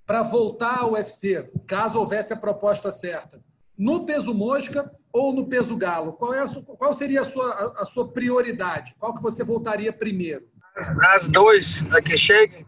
para 0.05 0.21
voltar 0.21 0.79
ao 0.79 0.93
UFC, 0.93 1.49
caso 1.65 1.99
houvesse 1.99 2.33
a 2.33 2.37
proposta 2.37 2.91
certa, 2.91 3.41
no 3.77 4.05
peso 4.05 4.33
mosca 4.33 4.91
ou 5.13 5.31
no 5.33 5.47
peso 5.47 5.75
galo? 5.77 6.13
Qual, 6.13 6.33
é 6.33 6.41
a 6.41 6.47
qual 6.47 6.93
seria 6.93 7.21
a 7.21 7.25
sua, 7.25 7.49
a- 7.53 7.81
a 7.81 7.85
sua 7.85 8.07
prioridade? 8.11 8.95
Qual 8.99 9.13
que 9.13 9.21
você 9.21 9.43
voltaria 9.43 9.93
primeiro? 9.93 10.45
As 11.13 11.27
dois, 11.29 11.81
a 11.93 12.01
que 12.01 12.17
cheguem, 12.17 12.65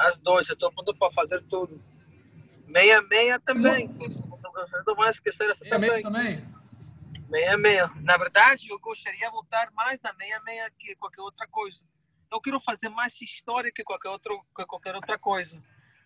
as 0.00 0.18
dois, 0.18 0.48
eu 0.48 0.54
estou 0.54 0.72
pronto 0.72 0.94
para 0.94 1.12
fazer 1.12 1.42
tudo. 1.42 1.80
Meia, 2.66 3.02
meia 3.02 3.38
também. 3.38 3.90
Não 4.86 4.94
mais 4.94 5.16
esquecer 5.16 5.50
essa 5.50 5.64
Meia 5.64 5.78
meia 5.78 6.02
também. 6.02 6.38
também? 6.38 6.60
Meia, 7.28 7.56
meia. 7.56 7.90
Na 7.96 8.16
verdade, 8.16 8.68
eu 8.70 8.78
gostaria 8.78 9.26
de 9.26 9.30
voltar 9.30 9.70
mais 9.72 10.00
na 10.02 10.12
meia, 10.14 10.40
meia 10.40 10.70
que 10.78 10.94
qualquer 10.96 11.20
outra 11.20 11.46
coisa. 11.48 11.78
Eu 12.32 12.40
quero 12.40 12.58
fazer 12.60 12.88
mais 12.88 13.20
história 13.20 13.70
que 13.74 13.84
qualquer, 13.84 14.08
outro, 14.08 14.40
que 14.56 14.64
qualquer 14.64 14.94
outra 14.94 15.18
coisa. 15.18 15.60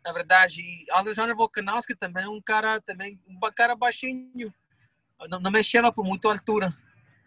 Na 0.05 0.13
verdade, 0.13 0.61
e 0.61 0.91
Alexander 0.91 1.35
Volkanovski 1.37 1.95
também 1.95 2.25
é 2.25 2.29
um 2.29 2.41
cara, 2.41 2.81
também, 2.81 3.21
um 3.29 3.39
cara 3.55 3.77
baixinho. 3.77 4.53
Não, 5.29 5.39
não 5.39 5.51
me 5.51 5.63
chama 5.63 5.93
por 5.93 6.05
muita 6.05 6.29
altura. 6.29 6.75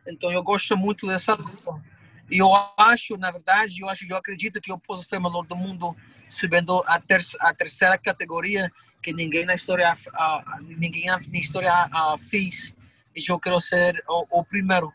Então, 0.06 0.32
eu 0.32 0.44
gosto 0.44 0.76
muito 0.76 1.08
dessa 1.08 1.34
luta. 1.34 1.82
E 2.30 2.40
eu 2.40 2.50
acho, 2.78 3.18
na 3.18 3.32
verdade, 3.32 3.82
eu 3.82 3.90
acho, 3.90 4.06
eu 4.08 4.18
acredito 4.18 4.60
que 4.60 4.72
eu 4.72 4.78
posso 4.78 5.04
ser 5.04 5.18
o 5.18 5.22
melhor 5.22 5.46
do 5.46 5.56
mundo 5.56 5.96
subindo 6.30 6.84
a, 6.86 7.00
ter, 7.00 7.22
a 7.40 7.54
terceira 7.54 7.98
categoria 7.98 8.72
que 9.02 9.14
ninguém 9.14 9.46
na 9.46 9.56
história, 9.56 9.94
ah, 10.14 10.60
ninguém 10.62 11.06
na 11.08 11.20
história 11.34 11.72
ah, 11.72 12.18
fez. 12.20 12.76
E 13.16 13.32
eu 13.32 13.40
quero 13.40 13.60
ser 13.60 14.04
o, 14.08 14.40
o 14.40 14.44
primeiro 14.44 14.94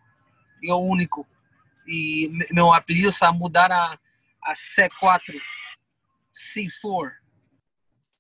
e 0.63 0.71
o 0.71 0.79
único. 0.79 1.27
E 1.87 2.29
me- 2.29 2.47
meu 2.53 2.73
apelido 2.73 3.11
vai 3.19 3.33
mudar 3.33 3.73
a, 3.73 3.99
a 4.43 4.55
C4, 4.55 5.41
C4. 6.33 7.11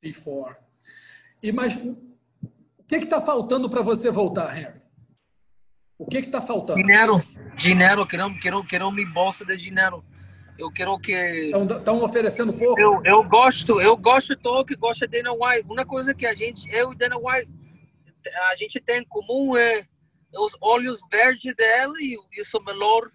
C4. 0.02 0.56
E 1.42 1.52
mas 1.52 1.76
o 1.76 1.96
que 2.88 2.96
está 2.96 3.20
faltando 3.20 3.68
para 3.70 3.82
você 3.82 4.10
voltar, 4.10 4.48
Harry? 4.48 4.80
O 5.98 6.06
que 6.06 6.18
está 6.18 6.42
faltando? 6.42 6.82
Dinheiro, 6.82 7.22
dinheiro, 7.56 8.06
quero, 8.06 8.40
quero, 8.40 8.64
quero 8.64 8.90
minha 8.90 9.08
bolsa 9.08 9.44
de 9.44 9.56
dinheiro. 9.56 10.04
Eu 10.58 10.70
quero 10.70 10.98
que 10.98 11.12
Estão 11.12 12.02
oferecendo 12.02 12.52
pouco? 12.52 12.80
eu, 12.80 13.00
eu 13.04 13.22
gosto, 13.24 13.80
eu 13.80 13.96
gosto 13.96 14.36
do 14.36 14.64
que 14.64 14.76
gosta 14.76 15.08
de 15.08 15.22
Dana 15.22 15.32
White. 15.34 15.66
Uma 15.68 15.84
coisa 15.84 16.14
que 16.14 16.26
a 16.26 16.34
gente, 16.34 16.68
eu 16.72 16.92
e 16.92 16.96
Dana 16.96 17.16
White, 17.16 17.50
a 18.50 18.56
gente 18.56 18.80
tem 18.80 19.00
em 19.00 19.04
comum 19.04 19.56
é 19.56 19.86
os 20.34 20.56
olhos 20.60 21.00
verdes 21.10 21.54
dela 21.56 21.94
e, 22.00 22.16
e 22.32 22.40
o 22.40 22.44
seu 22.44 22.62
melhor 22.62 23.10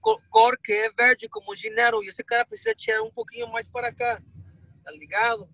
co- 0.00 0.20
cor 0.30 0.56
que 0.62 0.72
é 0.72 0.90
verde 0.92 1.28
como 1.28 1.54
dinheiro. 1.54 2.02
E 2.02 2.08
esse 2.08 2.24
cara 2.24 2.44
precisa 2.46 2.74
tirar 2.74 3.02
um 3.02 3.10
pouquinho 3.10 3.50
mais 3.52 3.68
para 3.68 3.92
cá, 3.92 4.20
tá 4.84 4.90
ligado? 4.92 5.48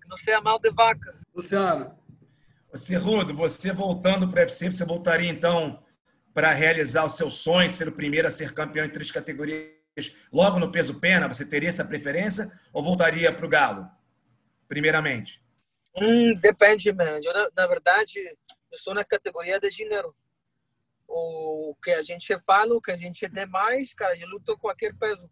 Que 0.00 0.08
não 0.08 0.16
seja 0.16 0.40
mal 0.40 0.58
de 0.58 0.70
vaca. 0.70 1.14
Luciano, 1.34 1.96
Cerrudo, 2.74 3.34
você 3.34 3.72
voltando 3.72 4.28
para 4.28 4.38
o 4.40 4.42
UFC, 4.42 4.70
você 4.72 4.84
voltaria 4.84 5.30
então 5.30 5.82
para 6.34 6.52
realizar 6.52 7.04
o 7.04 7.10
seu 7.10 7.30
sonho 7.30 7.68
de 7.68 7.74
ser 7.74 7.88
o 7.88 7.92
primeiro 7.92 8.28
a 8.28 8.30
ser 8.30 8.52
campeão 8.52 8.84
em 8.84 8.90
três 8.90 9.10
categorias 9.10 9.70
logo 10.32 10.58
no 10.58 10.70
peso 10.70 11.00
pena? 11.00 11.28
Você 11.28 11.44
teria 11.44 11.68
essa 11.68 11.84
preferência 11.84 12.50
ou 12.72 12.82
voltaria 12.82 13.32
para 13.32 13.46
o 13.46 13.48
Galo, 13.48 13.88
primeiramente? 14.68 15.42
Hum, 15.96 16.34
depende, 16.34 16.92
man. 16.92 17.20
Na, 17.20 17.50
na 17.56 17.66
verdade, 17.66 18.18
eu 18.20 18.74
estou 18.74 18.94
na 18.94 19.04
categoria 19.04 19.58
de 19.58 19.70
dinheiro. 19.70 20.14
O 21.08 21.74
que 21.82 21.92
a 21.92 22.02
gente 22.02 22.36
fala, 22.40 22.74
o 22.74 22.80
que 22.80 22.90
a 22.90 22.96
gente 22.96 23.28
tem 23.28 23.46
mais, 23.46 23.94
cara, 23.94 24.18
eu 24.18 24.28
luto 24.28 24.54
com 24.54 24.62
qualquer 24.62 24.94
peso. 24.94 25.30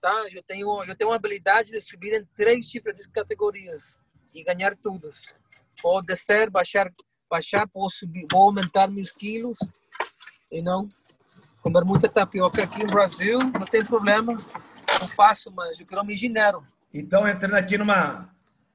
Tá? 0.00 0.26
Eu 0.30 0.42
tenho, 0.42 0.84
eu 0.84 0.94
tenho 0.94 1.12
a 1.12 1.16
habilidade 1.16 1.72
de 1.72 1.80
subir 1.80 2.14
em 2.14 2.24
três 2.36 2.66
diferentes 2.66 3.06
categorias 3.06 3.98
e 4.34 4.42
ganhar 4.42 4.76
todas. 4.76 5.34
Vou 5.82 6.02
descer, 6.02 6.48
baixar, 6.48 6.90
baixar, 7.28 7.68
vou 7.72 7.90
subir, 7.90 8.26
vou 8.30 8.44
aumentar 8.44 8.88
meus 8.88 9.10
quilos, 9.10 9.58
e 10.50 10.62
não 10.62 10.88
comer 11.64 11.82
muita 11.82 12.10
tapioca 12.10 12.62
aqui 12.62 12.84
no 12.84 12.90
Brasil, 12.90 13.38
não 13.38 13.64
tem 13.64 13.82
problema. 13.82 14.38
Eu 15.00 15.08
faço, 15.08 15.50
mas 15.50 15.80
eu 15.80 15.86
quero 15.86 16.04
me 16.04 16.14
dinheiro. 16.14 16.62
Então, 16.92 17.26
entrando 17.26 17.54
aqui 17.54 17.78
numa 17.78 18.28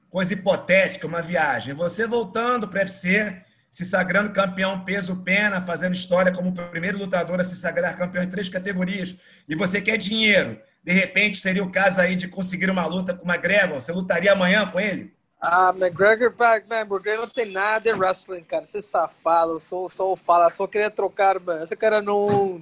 coisa 0.09 0.33
hipotética, 0.33 1.05
uma 1.05 1.21
viagem. 1.21 1.75
Você 1.75 2.07
voltando 2.07 2.67
para 2.67 2.79
o 2.79 2.81
UFC, 2.81 3.43
se 3.69 3.85
sagrando 3.85 4.31
campeão 4.31 4.83
peso-pena, 4.83 5.61
fazendo 5.61 5.93
história 5.93 6.31
como 6.31 6.49
o 6.49 6.69
primeiro 6.71 6.97
lutador 6.97 7.39
a 7.39 7.43
se 7.43 7.55
sagrar 7.55 7.95
campeão 7.95 8.23
em 8.23 8.29
três 8.29 8.49
categorias, 8.49 9.15
e 9.47 9.55
você 9.55 9.79
quer 9.79 9.97
dinheiro, 9.97 10.59
de 10.83 10.91
repente 10.91 11.37
seria 11.37 11.63
o 11.63 11.71
caso 11.71 12.01
aí 12.01 12.15
de 12.15 12.27
conseguir 12.27 12.71
uma 12.71 12.87
luta 12.87 13.13
com 13.13 13.23
o 13.23 13.31
McGregor, 13.31 13.79
você 13.79 13.91
lutaria 13.91 14.33
amanhã 14.33 14.65
com 14.65 14.79
ele? 14.79 15.13
Ah, 15.39 15.73
McGregor, 15.77 16.33
McGregor 16.69 17.25
não 17.25 17.29
tem 17.29 17.51
nada 17.51 17.79
de 17.79 17.97
wrestling, 17.97 18.43
cara. 18.43 18.65
Você 18.65 18.79
é 18.79 18.81
safado, 18.81 19.57
só, 19.59 19.87
só 19.87 20.15
fala, 20.17 20.49
só 20.49 20.67
queria 20.67 20.91
trocar, 20.91 21.39
mano. 21.39 21.63
Esse 21.63 21.77
cara 21.77 22.01
não. 22.01 22.61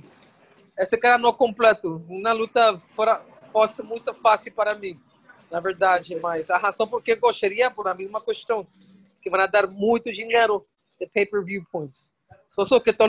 Esse 0.78 0.98
cara 0.98 1.18
não 1.18 1.30
é 1.30 1.34
completo. 1.34 2.04
Uma 2.08 2.32
luta 2.34 2.78
fora, 2.96 3.24
fosse 3.52 3.82
muito 3.82 4.14
fácil 4.14 4.52
para 4.54 4.76
mim, 4.76 5.00
na 5.50 5.60
verdade. 5.60 6.16
Mas 6.20 6.50
a 6.50 6.58
razão 6.58 6.88
por 6.88 7.02
que 7.02 7.16
gostaria, 7.16 7.72
por 7.72 7.88
a 7.88 7.94
mesma 7.94 8.22
questão, 8.22 8.68
que 9.22 9.30
vai 9.30 9.50
dar 9.50 9.68
muito 9.68 10.12
dinheiro 10.12 10.66
de 11.00 11.08
pay-per-view 11.08 11.66
points. 11.72 12.12
Só 12.50 12.64
só 12.64 12.80
que 12.80 12.94
tô, 12.94 13.06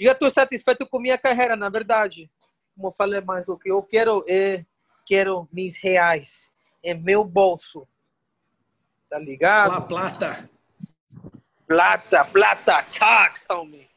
já 0.00 0.12
estou 0.12 0.30
satisfeito 0.30 0.86
com 0.86 0.98
minha 0.98 1.18
carreira, 1.18 1.56
na 1.56 1.68
verdade. 1.68 2.30
Como 2.74 2.88
eu 2.88 2.92
falei, 2.92 3.20
mas 3.20 3.48
o 3.48 3.58
que 3.58 3.70
eu 3.70 3.82
quero 3.82 4.24
é 4.28 4.64
quero 5.04 5.48
mis 5.52 5.76
reais 5.76 6.50
em 6.84 6.94
meu 6.94 7.24
bolso 7.24 7.88
Tá 9.08 9.18
ligado? 9.18 9.72
La 9.72 9.80
plata. 9.80 10.50
Plata, 11.66 12.24
plata, 12.26 12.82
tax, 12.82 13.48
homem. 13.50 13.88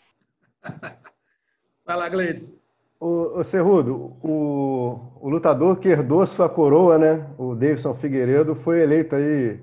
Vai 1.85 1.97
lá, 1.97 2.09
Gleides. 2.09 2.53
O, 3.03 3.43
Cerrudo, 3.43 4.15
o, 4.21 5.17
o 5.19 5.27
lutador 5.27 5.79
que 5.79 5.87
herdou 5.87 6.23
sua 6.27 6.47
coroa, 6.47 6.99
né? 6.99 7.33
O 7.35 7.55
Davidson 7.55 7.95
Figueiredo 7.95 8.53
foi 8.53 8.79
eleito 8.79 9.15
aí 9.15 9.59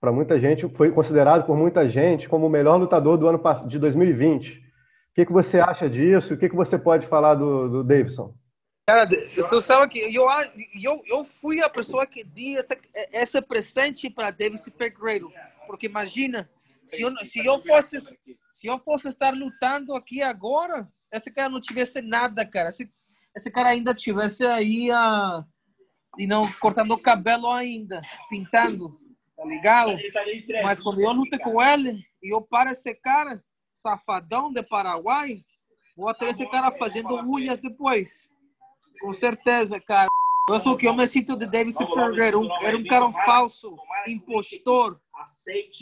para 0.00 0.12
muita 0.12 0.38
gente, 0.38 0.68
foi 0.68 0.92
considerado 0.92 1.44
por 1.44 1.56
muita 1.56 1.88
gente 1.88 2.28
como 2.28 2.46
o 2.46 2.50
melhor 2.50 2.76
lutador 2.76 3.18
do 3.18 3.26
ano 3.26 3.42
de 3.66 3.80
2020. 3.80 4.58
O 4.58 4.62
que, 5.16 5.26
que 5.26 5.32
você 5.32 5.58
acha 5.58 5.90
disso? 5.90 6.34
O 6.34 6.38
que, 6.38 6.48
que 6.48 6.54
você 6.54 6.78
pode 6.78 7.08
falar 7.08 7.34
do, 7.34 7.68
do 7.68 7.82
Davidson? 7.82 8.32
Cara, 8.88 9.04
você 9.34 9.60
sabe 9.60 9.88
que 9.88 10.14
eu, 10.14 10.28
eu, 10.80 11.02
eu 11.06 11.24
fui 11.24 11.60
a 11.60 11.68
pessoa 11.68 12.06
que 12.06 12.22
deu 12.22 12.60
essa, 12.60 12.76
esse 13.12 13.42
presente 13.42 14.08
para 14.08 14.30
David 14.30 14.62
Figueiredo. 14.62 15.28
Porque 15.66 15.86
imagina, 15.86 16.48
se 16.84 17.02
eu, 17.02 17.10
se, 17.18 17.44
eu 17.44 17.60
fosse, 17.60 17.98
se 18.52 18.68
eu 18.68 18.78
fosse 18.78 19.08
estar 19.08 19.34
lutando 19.34 19.92
aqui 19.96 20.22
agora, 20.22 20.88
esse 21.16 21.30
cara 21.30 21.48
não 21.48 21.60
tivesse 21.60 22.00
nada, 22.00 22.44
cara. 22.44 22.68
Esse, 22.68 22.90
esse 23.34 23.50
cara 23.50 23.70
ainda 23.70 23.94
tivesse 23.94 24.44
aí 24.44 24.90
a. 24.90 25.44
E 26.18 26.26
não 26.26 26.50
cortando 26.60 26.92
o 26.92 26.98
cabelo 26.98 27.50
ainda, 27.50 28.00
pintando, 28.30 28.98
tá 29.36 29.44
ligado? 29.44 29.98
Mas 30.62 30.80
quando 30.80 31.00
eu 31.02 31.12
lutei 31.12 31.38
com 31.38 31.62
ele, 31.62 32.02
e 32.22 32.34
eu 32.34 32.40
para 32.40 32.72
esse 32.72 32.94
cara, 32.94 33.44
safadão 33.74 34.50
de 34.50 34.62
Paraguai, 34.62 35.44
vou 35.94 36.08
até 36.08 36.30
esse 36.30 36.46
cara 36.48 36.72
fazendo 36.72 37.14
unhas 37.16 37.58
depois. 37.58 38.30
Com 39.00 39.12
certeza, 39.12 39.78
cara. 39.78 40.08
Eu 40.48 40.60
sou 40.60 40.74
o 40.74 40.76
que 40.76 40.86
eu 40.86 40.94
me 40.94 41.06
sinto 41.06 41.36
de 41.36 41.44
David 41.44 41.76
Ferreira. 41.76 42.38
Um, 42.38 42.48
era 42.62 42.76
um 42.76 42.84
cara 42.84 43.10
falso, 43.12 43.76
impostor. 44.06 44.98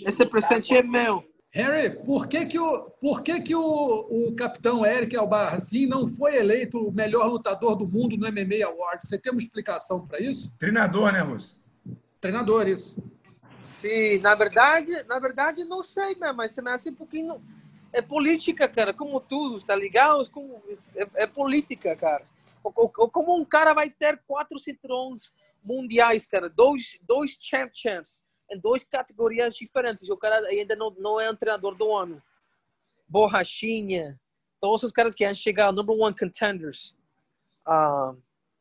Esse 0.07 0.25
presente 0.27 0.75
é 0.75 0.83
meu. 0.83 1.23
Harry, 1.55 1.91
por 2.05 2.27
que 2.27 2.47
que 2.47 2.59
o, 2.59 2.91
por 3.01 3.23
que 3.23 3.41
que 3.41 3.55
o, 3.55 3.61
o 3.61 4.35
capitão 4.35 4.85
Eric 4.85 5.17
Albarracin 5.17 5.87
não 5.87 6.09
foi 6.09 6.37
eleito 6.37 6.79
o 6.79 6.93
melhor 6.93 7.27
lutador 7.29 7.77
do 7.77 7.87
mundo 7.87 8.17
no 8.17 8.27
MMA 8.27 8.67
Awards? 8.67 9.09
Você 9.09 9.19
tem 9.19 9.33
uma 9.33 9.41
explicação 9.41 10.07
para 10.07 10.21
isso? 10.21 10.53
Treinador, 10.59 11.13
né, 11.13 11.21
Russo? 11.21 11.59
Treinador, 12.21 12.67
isso. 12.67 13.03
Sim, 13.67 14.19
na 14.19 14.35
verdade, 14.35 14.91
na 15.05 15.19
verdade 15.19 15.65
não 15.65 15.83
sei, 15.83 16.17
né, 16.17 16.33
mas 16.33 16.53
você 16.53 16.61
me 16.61 16.71
acha 16.71 16.91
um 16.91 16.95
pouquinho 16.95 17.41
é 17.93 18.03
política, 18.03 18.69
cara, 18.69 18.93
como 18.93 19.21
tudo, 19.21 19.65
tá 19.65 19.77
ligado? 19.77 20.29
Como, 20.31 20.61
é, 20.97 21.23
é 21.23 21.27
política, 21.27 21.95
cara 21.95 22.25
como 22.73 23.37
um 23.37 23.45
cara 23.45 23.75
vai 23.75 23.91
ter 23.91 24.21
quatro 24.27 24.59
cinturões 24.59 25.33
mundiais, 25.63 26.27
cara, 26.27 26.49
dois, 26.49 26.99
dois 27.03 27.37
champ 27.41 27.71
champs 27.75 28.21
em 28.51 28.59
duas 28.59 28.85
categorias 28.85 29.55
diferentes. 29.55 30.09
O 30.09 30.17
cara 30.17 30.37
ainda 30.47 30.77
não, 30.77 30.91
não 30.99 31.21
é 31.21 31.31
um 31.31 31.37
treinador 31.37 31.75
do 31.75 31.95
ano. 31.95 32.23
Borrachinha, 33.09 34.19
todos 34.61 34.83
os 34.83 34.93
caras 34.93 35.15
que 35.15 35.25
han 35.25 35.35
chegar 35.35 35.73
number 35.73 35.97
one 35.97 36.15
contenders. 36.17 36.95
Uh, 37.67 38.17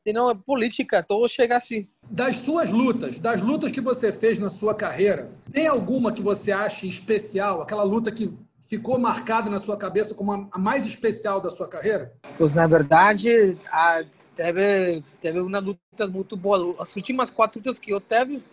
e 0.06 0.12
não 0.12 0.30
é 0.30 0.36
política, 0.36 1.02
todos 1.02 1.32
chegam 1.32 1.56
assim. 1.56 1.88
Das 2.10 2.38
suas 2.38 2.72
lutas, 2.72 3.19
das 3.19 3.41
lutas 3.41 3.72
que 3.72 3.80
você 3.80 4.12
fez 4.12 4.38
na 4.38 4.50
sua 4.50 4.76
carreira, 4.76 5.32
tem 5.52 5.65
alguma 5.65 6.12
que 6.12 6.22
você 6.22 6.52
acha 6.52 6.86
especial? 6.86 7.62
Aquela 7.62 7.84
luta 7.84 8.12
que 8.12 8.38
ficou 8.60 8.98
marcada 9.00 9.50
na 9.50 9.60
sua 9.60 9.78
cabeça 9.78 10.13
como 10.13 10.50
a 10.52 10.60
mais 10.60 10.86
especial 10.86 11.39
da 11.39 11.50
sua 11.50 11.69
carreira? 11.69 12.13
Pois, 12.38 12.54
na 12.54 12.67
verdade, 12.67 13.58
a, 13.72 14.04
teve, 14.36 15.04
teve 15.22 15.39
uma 15.39 15.60
luta 15.60 16.08
muito 16.08 16.36
boa. 16.36 16.76
As 16.80 16.93
últimas 16.96 17.30
quatro 17.30 17.60
lutas 17.60 17.80
que 17.80 17.91
eu 17.91 18.02
teve 18.02 18.43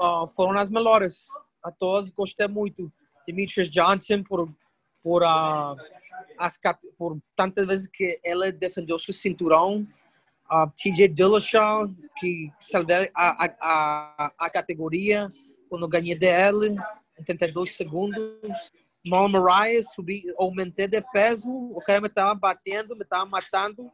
uh, 0.00 0.26
foram 0.28 0.58
as 0.58 0.70
melhores. 0.70 1.26
A 1.62 1.70
todas 1.70 2.10
gostei 2.10 2.48
muito. 2.48 2.92
Demetrius 3.26 3.70
Johnson, 3.70 4.22
por, 4.22 4.52
por, 5.02 5.22
uh, 5.22 5.76
as, 6.38 6.58
por 6.98 7.18
tantas 7.36 7.66
vezes 7.66 7.86
que 7.86 8.18
ele 8.24 8.52
defendeu 8.52 8.98
seu 8.98 9.14
cinturão. 9.14 9.86
Uh, 10.50 10.70
TJ 10.76 11.08
Dillashaw, 11.08 11.88
que 12.18 12.50
salvou 12.60 12.96
a, 13.14 13.44
a, 13.44 13.56
a, 13.60 14.32
a 14.38 14.50
categoria 14.50 15.28
quando 15.68 15.88
ganhei 15.88 16.14
dele 16.14 16.76
em 17.18 17.24
32 17.24 17.70
segundos. 17.70 18.72
Mal 19.06 19.28
Mariah, 19.28 19.82
subi, 19.82 20.22
aumentei 20.38 20.86
de 20.86 21.00
peso, 21.12 21.50
o 21.50 21.80
cara 21.80 22.00
me 22.00 22.06
estava 22.06 22.34
batendo, 22.34 22.94
me 22.94 23.02
estava 23.02 23.26
matando, 23.26 23.90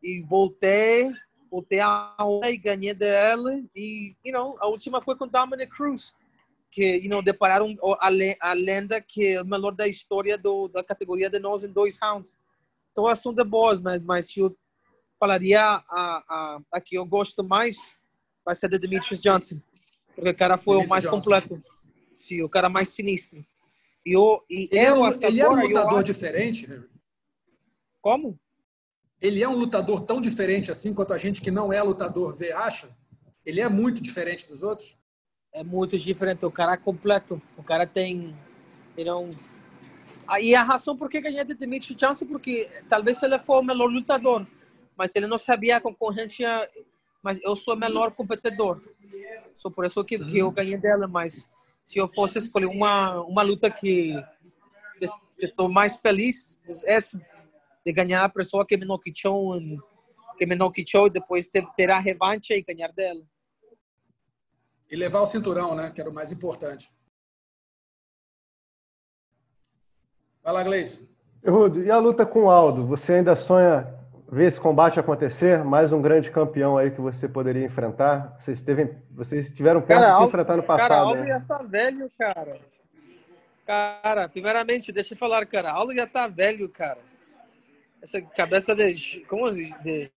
e 0.00 0.22
voltei, 0.22 1.10
voltei 1.54 1.78
a 1.78 2.16
e 2.50 2.56
ganhei 2.56 2.92
dela, 2.92 3.62
e, 3.76 4.16
you 4.24 4.32
know, 4.32 4.56
a 4.58 4.66
última 4.66 5.00
foi 5.00 5.16
com 5.16 5.28
Dominic 5.28 5.70
Cruz, 5.70 6.12
que, 6.68 6.96
you 6.96 7.08
know, 7.08 7.22
depararam 7.22 7.76
a, 8.00 8.08
a 8.40 8.52
lenda 8.54 9.00
que 9.00 9.34
é 9.34 9.40
o 9.40 9.46
melhor 9.46 9.70
da 9.70 9.86
história 9.86 10.36
do, 10.36 10.66
da 10.66 10.82
categoria 10.82 11.30
de 11.30 11.38
nós 11.38 11.62
em 11.62 11.70
dois 11.70 11.96
rounds. 12.02 12.36
Então, 12.90 13.06
assunto 13.06 13.40
é 13.40 13.44
boas, 13.44 13.78
mas, 13.78 14.02
mas 14.02 14.26
se 14.26 14.40
eu 14.40 14.56
falaria 15.16 15.60
a, 15.62 15.84
a, 15.88 16.60
a 16.72 16.80
que 16.80 16.96
eu 16.98 17.06
gosto 17.06 17.44
mais, 17.44 17.96
vai 18.44 18.56
ser 18.56 18.68
de 18.68 18.76
Demetrius 18.76 19.20
Johnson, 19.20 19.60
porque 20.12 20.30
o 20.30 20.36
cara 20.36 20.58
foi 20.58 20.78
Demetrius 20.78 20.90
o 20.90 20.90
mais 20.90 21.04
Johnson. 21.04 21.16
completo, 21.16 21.62
sim, 22.16 22.42
o 22.42 22.48
cara 22.48 22.68
mais 22.68 22.88
sinistro. 22.88 23.46
E, 24.04 24.12
eu, 24.12 24.44
e 24.50 24.68
ele, 24.72 24.88
eu, 24.88 25.06
é, 25.06 25.18
ele 25.22 25.40
é 25.40 25.48
um 25.48 25.54
lutador 25.54 26.02
diferente, 26.02 26.66
Harry? 26.66 26.88
Como? 28.02 28.36
Ele 29.24 29.42
é 29.42 29.48
um 29.48 29.56
lutador 29.56 30.02
tão 30.02 30.20
diferente 30.20 30.70
assim 30.70 30.92
quanto 30.92 31.14
a 31.14 31.16
gente 31.16 31.40
que 31.40 31.50
não 31.50 31.72
é 31.72 31.82
lutador 31.82 32.36
vê 32.36 32.52
acha? 32.52 32.94
Ele 33.42 33.58
é 33.58 33.70
muito 33.70 34.02
diferente 34.02 34.46
dos 34.46 34.62
outros? 34.62 34.98
É 35.50 35.64
muito 35.64 35.96
diferente. 35.96 36.44
O 36.44 36.50
cara 36.50 36.74
é 36.74 36.76
completo. 36.76 37.40
O 37.56 37.62
cara 37.62 37.86
tem. 37.86 38.36
Ele 38.94 39.08
é 39.08 39.14
um... 39.14 39.30
E 40.38 40.54
a 40.54 40.62
razão 40.62 40.94
por 40.94 41.08
que 41.08 41.22
ganhei 41.22 41.42
de 41.42 41.54
Demetrius 41.54 41.96
Johnson, 41.96 42.26
porque 42.26 42.68
talvez 42.86 43.22
ele 43.22 43.38
for 43.38 43.60
o 43.60 43.62
melhor 43.62 43.86
lutador, 43.86 44.46
mas 44.94 45.16
ele 45.16 45.26
não 45.26 45.38
sabia 45.38 45.78
a 45.78 45.80
concorrência. 45.80 46.46
Mas 47.22 47.40
eu 47.42 47.56
sou 47.56 47.72
o 47.72 47.78
melhor 47.78 48.10
competidor. 48.10 48.82
Só 49.56 49.70
por 49.70 49.86
isso 49.86 50.04
que, 50.04 50.18
que 50.18 50.36
eu 50.36 50.50
ganhei 50.50 50.76
dela, 50.76 51.08
mas 51.08 51.48
se 51.86 51.98
eu 51.98 52.08
fosse 52.08 52.36
escolher 52.36 52.66
uma, 52.66 53.22
uma 53.22 53.42
luta 53.42 53.70
que, 53.70 54.22
que, 54.98 55.06
que 55.06 55.46
estou 55.46 55.66
mais 55.70 55.96
feliz, 55.96 56.60
é 56.84 56.98
de 57.84 57.92
ganhar 57.92 58.24
a 58.24 58.28
pessoa 58.28 58.66
que 58.66 58.76
me 58.76 58.86
noqueou, 58.86 59.60
que 60.38 60.46
me 60.46 60.54
noqueou 60.54 61.06
e 61.06 61.10
depois 61.10 61.46
ter, 61.48 61.66
ter 61.76 61.90
a 61.90 61.98
revanche 61.98 62.54
e 62.54 62.62
ganhar 62.62 62.92
dela. 62.92 63.22
E 64.90 64.96
levar 64.96 65.20
o 65.20 65.26
cinturão, 65.26 65.74
né? 65.74 65.90
Que 65.90 66.00
era 66.00 66.08
o 66.08 66.14
mais 66.14 66.32
importante. 66.32 66.90
Vai 70.42 70.52
lá, 70.52 70.62
Gleice. 70.62 71.08
Rudo, 71.46 71.82
e 71.82 71.90
a 71.90 71.98
luta 71.98 72.24
com 72.24 72.44
o 72.44 72.50
Aldo? 72.50 72.86
Você 72.86 73.14
ainda 73.14 73.36
sonha 73.36 73.86
ver 74.30 74.46
esse 74.48 74.60
combate 74.60 74.98
acontecer? 74.98 75.62
Mais 75.62 75.92
um 75.92 76.00
grande 76.00 76.30
campeão 76.30 76.78
aí 76.78 76.90
que 76.90 77.00
você 77.00 77.28
poderia 77.28 77.64
enfrentar? 77.64 78.38
Vocês, 78.40 78.62
teve, 78.62 78.96
vocês 79.10 79.50
tiveram 79.50 79.82
perto 79.82 80.00
cara, 80.00 80.12
de 80.12 80.18
se 80.18 80.24
enfrentar 80.24 80.56
no 80.56 80.62
passado. 80.62 80.88
Cara, 80.88 81.00
Aldo 81.00 81.20
né? 81.20 81.30
já 81.30 81.36
está 81.38 81.62
velho, 81.62 82.10
cara. 82.18 82.60
Cara, 83.66 84.28
primeiramente, 84.28 84.92
deixa 84.92 85.14
eu 85.14 85.18
falar, 85.18 85.46
cara. 85.46 85.72
Aldo 85.72 85.94
já 85.94 86.04
está 86.04 86.26
velho, 86.26 86.68
cara. 86.68 86.98
Essa 88.04 88.20
cabeça 88.20 88.76
de. 88.76 89.20
Como 89.20 89.46
assim? 89.46 89.72
De, 89.82 90.12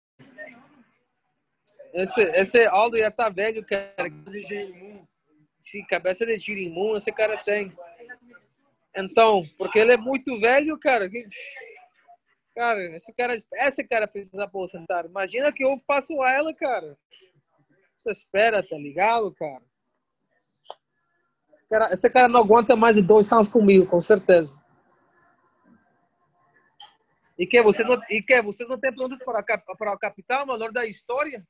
esse, 1.93 2.21
esse 2.21 2.65
Aldo 2.67 2.97
já 2.97 3.07
está 3.07 3.29
velho, 3.29 3.65
cara. 3.65 4.11
Sim, 5.61 5.85
cabeça 5.85 6.25
de 6.25 6.37
girimum 6.37 6.97
esse 6.97 7.09
cara 7.13 7.37
tem. 7.37 7.71
Então, 8.93 9.47
porque 9.57 9.79
ele 9.79 9.93
é 9.93 9.97
muito 9.97 10.37
velho, 10.41 10.77
cara. 10.77 11.09
Cara, 12.53 12.93
esse 12.93 13.13
cara, 13.13 13.37
esse 13.53 13.83
cara 13.85 14.05
precisa 14.05 14.43
aposentar. 14.43 15.05
Imagina 15.05 15.53
que 15.53 15.63
eu 15.63 15.79
passo 15.87 16.21
a 16.21 16.29
ela, 16.29 16.53
cara. 16.53 16.97
Você 17.95 18.11
espera, 18.11 18.67
tá 18.67 18.75
ligado, 18.75 19.33
cara? 19.33 19.63
Esse 21.53 21.65
cara, 21.69 21.93
esse 21.93 22.09
cara 22.09 22.27
não 22.27 22.41
aguenta 22.41 22.75
mais 22.75 22.97
de 22.97 23.01
dois 23.01 23.29
rounds 23.29 23.49
comigo, 23.49 23.87
com 23.87 24.01
certeza. 24.01 24.66
E 27.37 27.45
que 27.45 27.61
você 27.61 27.83
não, 27.83 28.01
e 28.09 28.21
que 28.21 28.41
você 28.41 28.65
não 28.65 28.79
tem 28.79 28.91
perguntas 28.91 29.19
para, 29.19 29.43
para 29.43 29.93
o 29.93 29.99
capitão, 29.99 30.45
maior 30.45 30.71
da 30.71 30.85
história 30.85 31.45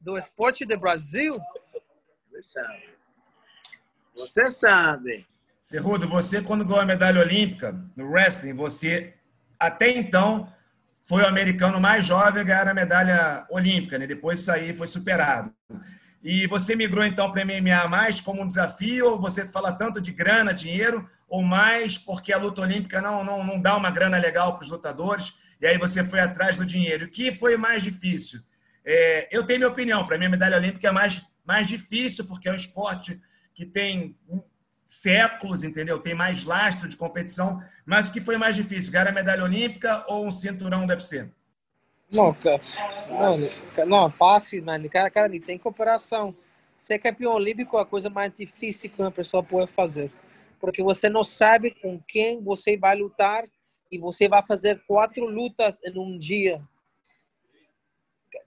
do 0.00 0.16
esporte 0.16 0.64
do 0.64 0.78
Brasil? 0.78 1.36
Você 2.30 2.42
sabe. 2.42 2.88
Você 4.14 4.50
sabe. 4.50 5.26
Cerrudo, 5.60 6.08
você 6.08 6.40
quando 6.42 6.64
ganhou 6.64 6.80
a 6.80 6.86
medalha 6.86 7.20
olímpica 7.20 7.72
no 7.94 8.08
wrestling, 8.08 8.54
você 8.54 9.14
até 9.58 9.90
então 9.90 10.52
foi 11.02 11.22
o 11.22 11.26
americano 11.26 11.80
mais 11.80 12.06
jovem 12.06 12.40
a 12.40 12.44
ganhar 12.44 12.68
a 12.68 12.74
medalha 12.74 13.46
olímpica, 13.50 13.98
né? 13.98 14.06
Depois 14.06 14.48
aí 14.48 14.72
foi 14.72 14.86
superado. 14.86 15.52
E 16.22 16.46
você 16.46 16.74
migrou 16.74 17.04
então 17.04 17.30
para 17.30 17.44
MMA 17.44 17.88
mais 17.88 18.20
como 18.20 18.42
um 18.42 18.46
desafio, 18.46 19.10
ou 19.10 19.20
você 19.20 19.46
fala 19.46 19.72
tanto 19.72 20.00
de 20.00 20.12
grana, 20.12 20.52
dinheiro, 20.52 21.08
ou 21.28 21.42
mais 21.42 21.98
porque 21.98 22.32
a 22.32 22.38
luta 22.38 22.60
olímpica 22.62 23.00
não, 23.02 23.24
não, 23.24 23.44
não 23.44 23.60
dá 23.60 23.76
uma 23.76 23.90
grana 23.90 24.18
legal 24.18 24.54
para 24.54 24.62
os 24.62 24.70
lutadores, 24.70 25.34
e 25.60 25.66
aí 25.66 25.78
você 25.78 26.04
foi 26.04 26.20
atrás 26.20 26.56
do 26.56 26.64
dinheiro. 26.64 27.06
O 27.06 27.10
que 27.10 27.32
foi 27.32 27.56
mais 27.56 27.82
difícil? 27.82 28.40
É, 28.84 29.28
eu 29.32 29.44
tenho 29.44 29.60
minha 29.60 29.70
opinião, 29.70 30.04
para 30.04 30.18
mim 30.18 30.26
a 30.26 30.30
medalha 30.30 30.56
olímpica 30.56 30.88
é 30.88 30.92
mais, 30.92 31.24
mais 31.44 31.66
difícil, 31.66 32.26
porque 32.26 32.48
é 32.48 32.52
um 32.52 32.56
esporte 32.56 33.20
que 33.54 33.66
tem 33.66 34.16
séculos, 34.86 35.64
entendeu? 35.64 35.98
Tem 35.98 36.14
mais 36.14 36.44
lastro 36.44 36.88
de 36.88 36.96
competição, 36.96 37.60
mas 37.84 38.08
o 38.08 38.12
que 38.12 38.20
foi 38.20 38.36
mais 38.36 38.54
difícil, 38.54 38.92
ganhar 38.92 39.08
a 39.08 39.12
medalha 39.12 39.42
olímpica 39.42 40.04
ou 40.06 40.26
um 40.26 40.30
cinturão 40.30 40.86
do 40.86 40.90
UFC? 40.90 41.28
Não, 42.12 42.36
não, 43.10 43.86
não 43.86 44.10
fácil, 44.10 44.64
mano. 44.64 44.88
Cara, 44.88 45.10
cara, 45.10 45.40
tem 45.40 45.58
comparação. 45.58 46.32
Ser 46.78 47.00
campeão 47.00 47.32
olímpico 47.32 47.76
é 47.78 47.82
a 47.82 47.86
coisa 47.86 48.08
mais 48.08 48.32
difícil 48.32 48.88
que 48.90 49.00
uma 49.02 49.10
pessoa 49.10 49.42
pode 49.42 49.72
fazer 49.72 50.12
porque 50.66 50.82
você 50.82 51.08
não 51.08 51.22
sabe 51.22 51.70
com 51.80 51.94
quem 52.08 52.42
você 52.42 52.76
vai 52.76 52.96
lutar 52.98 53.44
e 53.88 53.96
você 53.98 54.28
vai 54.28 54.44
fazer 54.44 54.82
quatro 54.84 55.24
lutas 55.24 55.80
em 55.84 55.96
um 55.96 56.18
dia. 56.18 56.60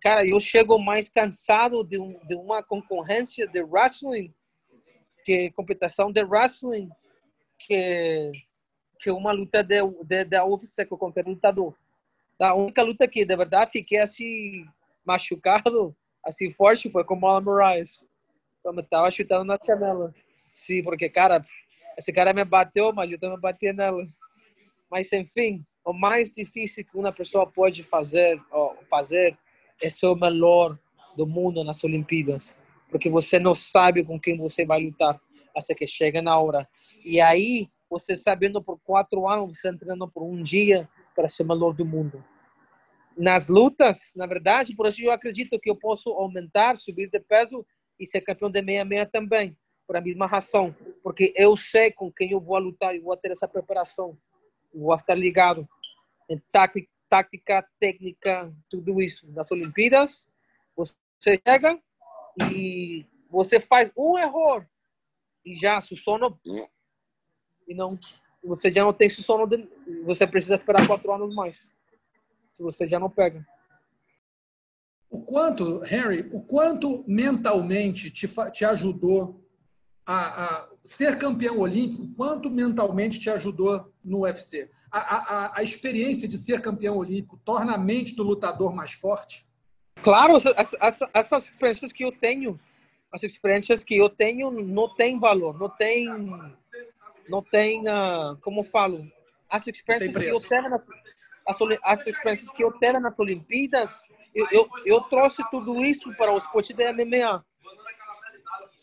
Cara, 0.01 0.27
eu 0.27 0.37
chego 0.41 0.77
mais 0.77 1.07
cansado 1.07 1.81
de, 1.81 1.97
um, 1.97 2.09
de 2.27 2.35
uma 2.35 2.61
concorrência 2.61 3.47
de 3.47 3.63
wrestling, 3.63 4.33
que 5.23 5.49
competição 5.51 6.11
de 6.11 6.21
wrestling, 6.21 6.89
que, 7.57 8.33
que 8.99 9.09
uma 9.11 9.31
luta 9.31 9.63
de, 9.63 9.77
de, 10.03 10.85
com 10.87 10.97
qualquer 10.97 11.25
lutador. 11.25 11.73
A 12.37 12.53
única 12.53 12.83
luta 12.83 13.07
que, 13.07 13.23
de 13.23 13.37
verdade, 13.37 13.71
fiquei 13.71 13.99
assim, 13.99 14.65
machucado, 15.05 15.95
assim, 16.25 16.51
forte, 16.51 16.91
foi 16.91 17.05
com 17.05 17.13
o 17.13 17.21
Marlon 17.21 17.45
Moraes. 17.45 18.05
Quando 18.61 18.81
estava 18.81 19.09
chutando 19.09 19.45
na 19.45 19.57
canela. 19.57 20.13
Sim, 20.53 20.83
porque, 20.83 21.07
cara, 21.07 21.41
esse 21.99 22.13
cara 22.13 22.33
me 22.33 22.45
bateu, 22.45 22.93
mas 22.93 23.11
eu 23.11 23.19
também 23.19 23.37
bati 23.37 23.73
nela. 23.73 24.07
Mas, 24.89 25.11
enfim, 25.11 25.65
o 25.83 25.91
mais 25.91 26.29
difícil 26.29 26.85
que 26.85 26.97
uma 26.97 27.11
pessoa 27.11 27.45
pode 27.45 27.83
fazer, 27.83 28.41
fazer 28.89 29.37
é 29.81 29.89
ser 29.89 30.07
o 30.07 30.15
melhor 30.15 30.79
do 31.17 31.27
mundo 31.27 31.61
nas 31.61 31.83
Olimpíadas. 31.83 32.57
Porque 32.89 33.09
você 33.09 33.37
não 33.37 33.53
sabe 33.53 34.01
com 34.05 34.17
quem 34.17 34.37
você 34.37 34.65
vai 34.65 34.81
lutar 34.81 35.19
até 35.53 35.75
que 35.75 35.85
chega 35.85 36.21
na 36.21 36.39
hora. 36.39 36.65
E 37.03 37.19
aí, 37.19 37.67
você 37.89 38.15
sabendo 38.15 38.63
por 38.63 38.79
quatro 38.79 39.27
anos, 39.27 39.59
você 39.59 39.75
treinando 39.75 40.07
por 40.07 40.23
um 40.23 40.41
dia 40.41 40.87
para 41.13 41.27
ser 41.27 41.43
o 41.43 41.47
melhor 41.47 41.73
do 41.73 41.85
mundo. 41.85 42.23
Nas 43.17 43.49
lutas, 43.49 44.13
na 44.15 44.25
verdade, 44.25 44.73
por 44.73 44.87
isso 44.87 45.03
eu 45.03 45.11
acredito 45.11 45.59
que 45.59 45.69
eu 45.69 45.75
posso 45.75 46.11
aumentar, 46.11 46.77
subir 46.77 47.09
de 47.09 47.19
peso 47.19 47.65
e 47.99 48.07
ser 48.07 48.21
campeão 48.21 48.49
de 48.49 48.61
meia-meia 48.61 49.05
também 49.05 49.57
por 49.89 49.97
a 49.97 50.01
mesma 50.01 50.27
razão, 50.27 50.75
porque 51.01 51.33
eu 51.35 51.57
sei 51.57 51.91
com 51.91 52.11
quem 52.11 52.29
eu 52.29 52.39
vou 52.39 52.59
lutar 52.59 52.95
e 52.95 52.99
vou 52.99 53.17
ter 53.17 53.31
essa 53.31 53.47
preparação, 53.47 54.15
vou 54.71 54.93
estar 54.93 55.15
ligado 55.15 55.67
em 56.29 56.39
tática, 56.51 57.67
técnica, 57.79 58.53
tudo 58.69 59.01
isso. 59.01 59.25
Nas 59.31 59.49
Olimpíadas, 59.49 60.27
você 60.75 61.41
chega 61.43 61.81
e 62.51 63.03
você 63.31 63.59
faz 63.59 63.91
um 63.97 64.15
erro 64.15 64.63
e 65.43 65.57
já 65.57 65.81
seu 65.81 65.97
sono 65.97 66.39
e 67.67 67.73
não 67.73 67.87
você 68.43 68.71
já 68.71 68.83
não 68.83 68.93
tem 68.93 69.09
seu 69.09 69.23
sono 69.23 69.47
de, 69.47 69.67
você 70.03 70.27
precisa 70.27 70.53
esperar 70.53 70.85
quatro 70.85 71.11
anos 71.11 71.33
mais 71.33 71.73
se 72.51 72.61
você 72.61 72.85
já 72.87 72.99
não 72.99 73.09
pega 73.09 73.43
o 75.09 75.19
quanto 75.23 75.83
Henry 75.83 76.29
o 76.31 76.41
quanto 76.41 77.03
mentalmente 77.07 78.11
te, 78.11 78.27
te 78.51 78.63
ajudou 78.65 79.48
a, 80.11 80.43
a 80.43 80.69
ser 80.83 81.19
campeão 81.19 81.59
olímpico, 81.59 82.07
quanto 82.17 82.49
mentalmente 82.49 83.19
te 83.19 83.29
ajudou 83.29 83.93
no 84.03 84.21
UFC? 84.21 84.71
A, 84.91 84.99
a, 84.99 85.59
a, 85.59 85.63
experiência 85.63 86.27
de 86.27 86.35
ser 86.35 86.61
campeão 86.61 86.97
olímpico 86.97 87.39
torna 87.45 87.75
a 87.75 87.77
mente 87.77 88.15
do 88.15 88.23
lutador 88.23 88.73
mais 88.73 88.93
forte? 88.93 89.47
Claro, 90.01 90.35
essas, 90.35 90.99
essas 91.13 91.45
experiências 91.45 91.93
que 91.93 92.03
eu 92.03 92.11
tenho, 92.11 92.59
as 93.13 93.21
experiências 93.21 93.83
que 93.83 93.95
eu 93.95 94.09
tenho 94.09 94.49
não 94.49 94.95
tem 94.95 95.19
valor, 95.19 95.59
não 95.59 95.69
tem, 95.69 96.07
não 97.29 97.43
tem, 97.43 97.81
uh, 97.81 98.35
como 98.41 98.61
eu 98.61 98.63
falo, 98.63 99.05
as 99.47 99.67
experiências 99.67 100.17
que 100.17 100.25
eu 100.25 100.39
tenho, 100.39 100.81
as, 101.47 101.57
as 101.83 102.07
experiências 102.07 102.49
que 102.49 102.63
eu 102.63 102.71
tenho 102.71 102.99
nas 102.99 103.19
Olimpíadas, 103.19 104.07
eu, 104.33 104.47
eu, 104.51 104.67
eu 104.85 105.01
trouxe 105.01 105.43
tudo 105.51 105.85
isso 105.85 106.11
para 106.15 106.33
o 106.33 106.37
esporte 106.37 106.73
da 106.73 106.91
MMA, 106.91 107.45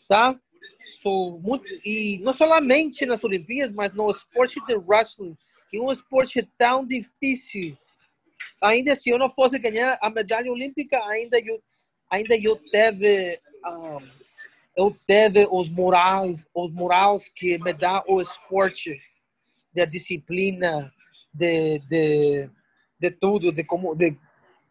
tá? 0.07 0.39
Sou 0.87 1.39
muito 1.39 1.65
e 1.85 2.19
não 2.19 2.33
somente 2.33 3.05
nas 3.05 3.23
Olimpíadas, 3.23 3.73
mas 3.73 3.91
no 3.91 4.09
esporte 4.09 4.59
de 4.65 4.75
wrestling, 4.75 5.37
que 5.69 5.77
é 5.77 5.81
um 5.81 5.91
esporte 5.91 6.47
tão 6.57 6.85
difícil. 6.85 7.77
Ainda 8.61 8.95
se 8.95 9.09
eu 9.09 9.17
não 9.17 9.29
fosse 9.29 9.59
ganhar 9.59 9.97
a 10.01 10.09
medalha 10.09 10.51
olímpica, 10.51 10.97
ainda 11.05 11.39
eu 11.39 11.61
ainda 12.09 12.35
eu 12.37 12.55
teve 12.55 13.39
um, 13.65 13.97
eu 14.75 14.95
teve 15.05 15.47
os 15.51 15.67
morais, 15.67 16.47
os 16.53 16.71
morais 16.71 17.29
que 17.29 17.57
me 17.57 17.73
dá 17.73 18.03
o 18.07 18.21
esporte, 18.21 18.99
da 19.75 19.85
disciplina, 19.85 20.93
de, 21.33 21.79
de, 21.79 22.49
de 22.99 23.11
tudo, 23.11 23.51
de 23.51 23.63
como 23.63 23.95
de 23.95 24.17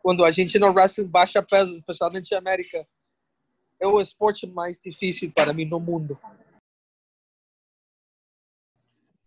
quando 0.02 0.24
a 0.24 0.30
gente 0.30 0.58
no 0.58 0.68
wrestling 0.68 1.08
baixa 1.08 1.42
peso, 1.42 1.74
especialmente 1.74 2.30
na 2.30 2.38
América, 2.38 2.86
é 3.81 3.87
o 3.87 4.01
esporte 4.01 4.47
mais 4.47 4.79
difícil 4.79 5.31
para 5.35 5.53
mim 5.53 5.64
no 5.64 5.79
mundo. 5.79 6.18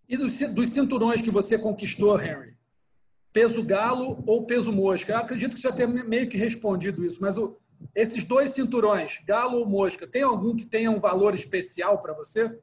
E 0.08 0.18
dos, 0.18 0.40
dos 0.40 0.70
cinturões 0.70 1.22
que 1.22 1.30
você 1.30 1.58
conquistou, 1.58 2.20
Henry? 2.20 2.58
Peso 3.32 3.64
galo 3.64 4.24
ou 4.26 4.46
peso 4.46 4.72
mosca? 4.72 5.14
Eu 5.14 5.18
acredito 5.18 5.54
que 5.54 5.60
você 5.60 5.68
já 5.68 5.74
tenha 5.74 5.88
meio 5.88 6.28
que 6.28 6.36
respondido 6.36 7.06
isso, 7.06 7.22
mas 7.22 7.38
o, 7.38 7.58
esses 7.94 8.26
dois 8.26 8.52
cinturões, 8.52 9.22
galo 9.24 9.60
ou 9.60 9.68
mosca, 9.68 10.08
tem 10.08 10.24
algum 10.24 10.56
que 10.56 10.66
tenha 10.66 10.90
um 10.90 11.00
valor 11.00 11.36
especial 11.36 12.00
para 12.00 12.14
você? 12.14 12.60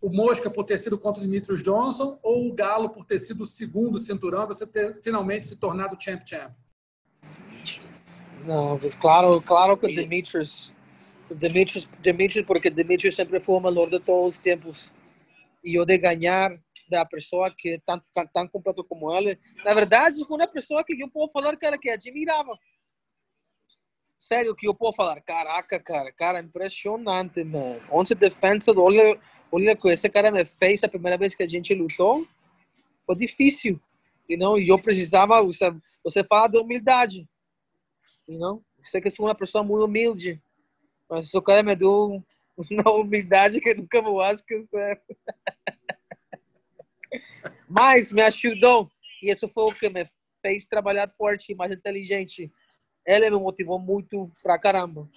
O 0.00 0.08
mosca 0.08 0.48
por 0.48 0.64
ter 0.64 0.78
sido 0.78 0.96
contra 0.96 1.20
o 1.20 1.26
Dimitrios 1.26 1.62
Johnson 1.62 2.18
ou 2.22 2.48
o 2.48 2.54
galo 2.54 2.88
por 2.88 3.04
ter 3.04 3.18
sido 3.18 3.42
o 3.42 3.46
segundo 3.46 3.98
cinturão 3.98 4.44
e 4.44 4.46
você 4.46 4.64
ter 4.64 4.98
finalmente 5.02 5.46
se 5.46 5.58
tornado 5.58 5.96
champ-champ? 6.00 6.54
Não, 8.46 8.78
claro, 8.98 9.42
claro 9.42 9.76
que 9.76 9.86
o 9.86 9.88
Dimitrios 9.88 10.72
Demetrius, 11.34 11.86
Demetrius, 12.00 12.46
porque 12.46 12.70
Demetrius 12.70 13.14
sempre 13.14 13.40
foi 13.40 13.56
o 13.56 13.60
melhor 13.60 13.88
de 13.88 14.00
todos 14.00 14.34
os 14.34 14.38
tempos. 14.38 14.90
E 15.64 15.78
eu 15.78 15.84
de 15.84 15.98
ganhar 15.98 16.58
da 16.88 17.04
pessoa 17.04 17.54
que 17.56 17.70
é 17.70 17.78
tão, 17.78 18.02
tão, 18.12 18.26
tão 18.26 18.48
completo 18.48 18.82
como 18.82 19.12
ele, 19.12 19.38
na 19.64 19.72
verdade, 19.74 20.24
foi 20.26 20.36
uma 20.36 20.48
pessoa 20.48 20.82
que 20.84 21.00
eu 21.00 21.08
posso 21.08 21.32
falar, 21.32 21.56
cara, 21.56 21.78
que 21.78 21.88
admirava. 21.88 22.52
Sério, 24.18 24.54
que 24.54 24.66
eu 24.66 24.74
posso 24.74 24.96
falar, 24.96 25.20
caraca, 25.22 25.80
cara, 25.80 26.12
cara, 26.12 26.40
impressionante, 26.40 27.42
mano. 27.42 27.80
11 27.90 28.14
defensas, 28.14 28.76
olha, 28.76 29.18
olha 29.50 29.76
que 29.76 29.88
esse 29.88 30.08
cara 30.10 30.30
me 30.30 30.44
fez 30.44 30.84
a 30.84 30.88
primeira 30.88 31.16
vez 31.16 31.34
que 31.34 31.42
a 31.42 31.48
gente 31.48 31.74
lutou. 31.74 32.12
Foi 33.06 33.16
difícil, 33.16 33.80
you 34.28 34.38
know? 34.38 34.58
e 34.58 34.68
eu 34.68 34.78
precisava, 34.78 35.42
você, 35.42 35.72
você 36.04 36.22
fala 36.22 36.48
de 36.48 36.58
humildade, 36.58 37.26
you 38.28 38.38
know? 38.38 38.62
Você 38.78 39.00
que 39.00 39.10
sou 39.10 39.26
uma 39.26 39.34
pessoa 39.34 39.62
muito 39.64 39.84
humilde. 39.84 40.40
Mas 41.10 41.34
o 41.34 41.42
cara 41.42 41.60
me 41.62 41.74
deu 41.74 42.22
uma 42.56 42.92
humildade 42.92 43.60
que 43.60 43.74
nunca 43.74 44.00
vou 44.00 44.22
acho 44.22 44.44
que 44.44 44.64
Mas 47.68 48.12
me 48.12 48.22
ajudou. 48.22 48.88
E 49.20 49.30
isso 49.30 49.48
foi 49.48 49.64
o 49.64 49.74
que 49.74 49.88
me 49.88 50.08
fez 50.40 50.66
trabalhar 50.66 51.12
forte, 51.18 51.54
mais 51.54 51.72
inteligente. 51.72 52.50
Ele 53.04 53.28
me 53.28 53.38
motivou 53.38 53.78
muito 53.78 54.30
pra 54.40 54.58
caramba. 54.58 55.08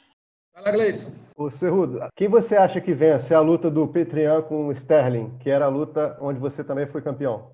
Fala, 0.52 0.72
Gleison. 0.72 1.12
Ô, 1.36 1.50
Cerrudo, 1.50 2.00
quem 2.16 2.28
você 2.28 2.56
acha 2.56 2.82
que 2.82 2.94
vence 2.94 3.34
a 3.34 3.40
luta 3.40 3.70
do 3.70 3.88
Petrian 3.88 4.42
com 4.42 4.68
o 4.68 4.72
Sterling, 4.72 5.38
que 5.40 5.50
era 5.50 5.66
a 5.66 5.70
luta 5.70 6.18
onde 6.22 6.40
você 6.40 6.64
também 6.64 6.88
foi 6.88 7.02
campeão? 7.02 7.52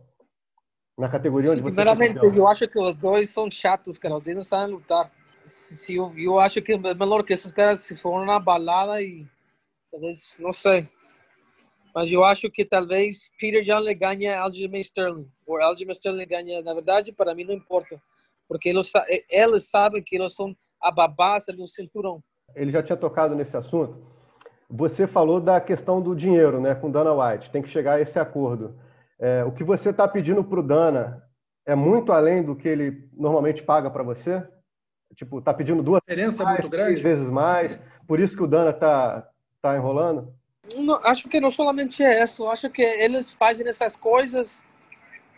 Na 0.98 1.10
categoria 1.10 1.52
onde 1.52 1.60
Sim, 1.60 1.64
você 1.64 1.76
Primeiramente, 1.76 2.18
eu 2.38 2.48
acho 2.48 2.68
que 2.68 2.80
os 2.80 2.94
dois 2.96 3.30
são 3.30 3.50
chatos, 3.50 3.98
cara. 3.98 4.18
Os 4.18 4.24
dois 4.24 4.36
não 4.36 4.44
sabem 4.44 4.76
lutar. 4.76 5.12
Se 5.46 5.96
eu, 5.96 6.14
eu 6.18 6.40
acho 6.40 6.62
que 6.62 6.74
é 6.74 6.78
melhor 6.78 7.24
que 7.24 7.34
esses 7.34 7.52
caras 7.52 7.82
se 7.82 7.96
foram 7.98 8.26
na 8.26 8.40
balada 8.40 9.02
e 9.02 9.26
talvez, 9.92 10.38
não 10.40 10.54
sei. 10.54 10.88
Mas 11.94 12.12
eu 12.12 12.24
acho 12.24 12.50
que 12.50 12.64
talvez 12.64 13.32
Peter 13.40 13.64
Young 13.68 13.84
le 13.84 13.96
ganhe 13.96 14.28
Aljamain 14.28 14.82
Sterling. 14.82 15.28
Ou 15.46 15.60
Aljamain 15.60 15.94
Sterling 15.94 16.28
ganha, 16.28 16.62
na 16.62 16.74
verdade, 16.74 17.12
para 17.12 17.34
mim 17.34 17.44
não 17.44 17.54
importa. 17.54 18.02
Porque 18.48 18.70
eles, 18.70 18.92
eles 19.30 19.70
sabem 19.70 20.04
que 20.04 20.16
eles 20.16 20.34
são 20.34 20.56
a 20.82 20.92
babassa 20.92 21.52
do 21.52 21.68
cinturão. 21.68 22.24
Ele 22.56 22.72
já 22.72 22.82
tinha 22.82 22.98
tocado 22.98 23.36
nesse 23.36 23.58
assunto. 23.58 24.08
Você 24.70 25.08
falou 25.08 25.42
da 25.42 25.60
questão 25.60 26.02
do 26.02 26.16
dinheiro, 26.16 26.62
né, 26.62 26.76
com 26.76 26.92
Dana 26.92 27.14
White. 27.14 27.50
Tem 27.50 27.62
que 27.62 27.70
chegar 27.70 27.96
a 27.96 28.02
esse 28.02 28.20
acordo. 28.20 28.80
É, 29.20 29.44
o 29.44 29.52
que 29.52 29.64
você 29.64 29.90
está 29.90 30.08
pedindo 30.08 30.44
para 30.44 30.60
o 30.60 30.64
Dana 30.64 31.24
é 31.66 31.76
muito 31.76 32.12
além 32.12 32.44
do 32.44 32.56
que 32.56 32.68
ele 32.68 33.10
normalmente 33.14 33.64
paga 33.64 33.90
para 33.90 34.04
você? 34.04 34.48
Tipo, 35.16 35.42
tá 35.42 35.54
pedindo 35.54 35.84
duas 35.84 36.02
diferença 36.02 36.44
mais, 36.44 36.58
muito 36.58 36.70
grande, 36.70 37.02
vezes 37.02 37.30
mais. 37.30 37.80
Por 38.08 38.20
isso 38.20 38.36
que 38.36 38.44
o 38.44 38.48
Dana 38.48 38.72
tá 38.72 39.30
tá 39.62 39.76
enrolando? 39.76 40.34
Não, 40.76 40.96
acho 41.04 41.28
que 41.28 41.40
não 41.40 41.52
somente 41.52 42.04
é 42.04 42.24
isso. 42.24 42.48
Acho 42.48 42.70
que 42.70 42.82
eles 42.82 43.32
fazem 43.32 43.68
essas 43.68 43.96
coisas 43.96 44.64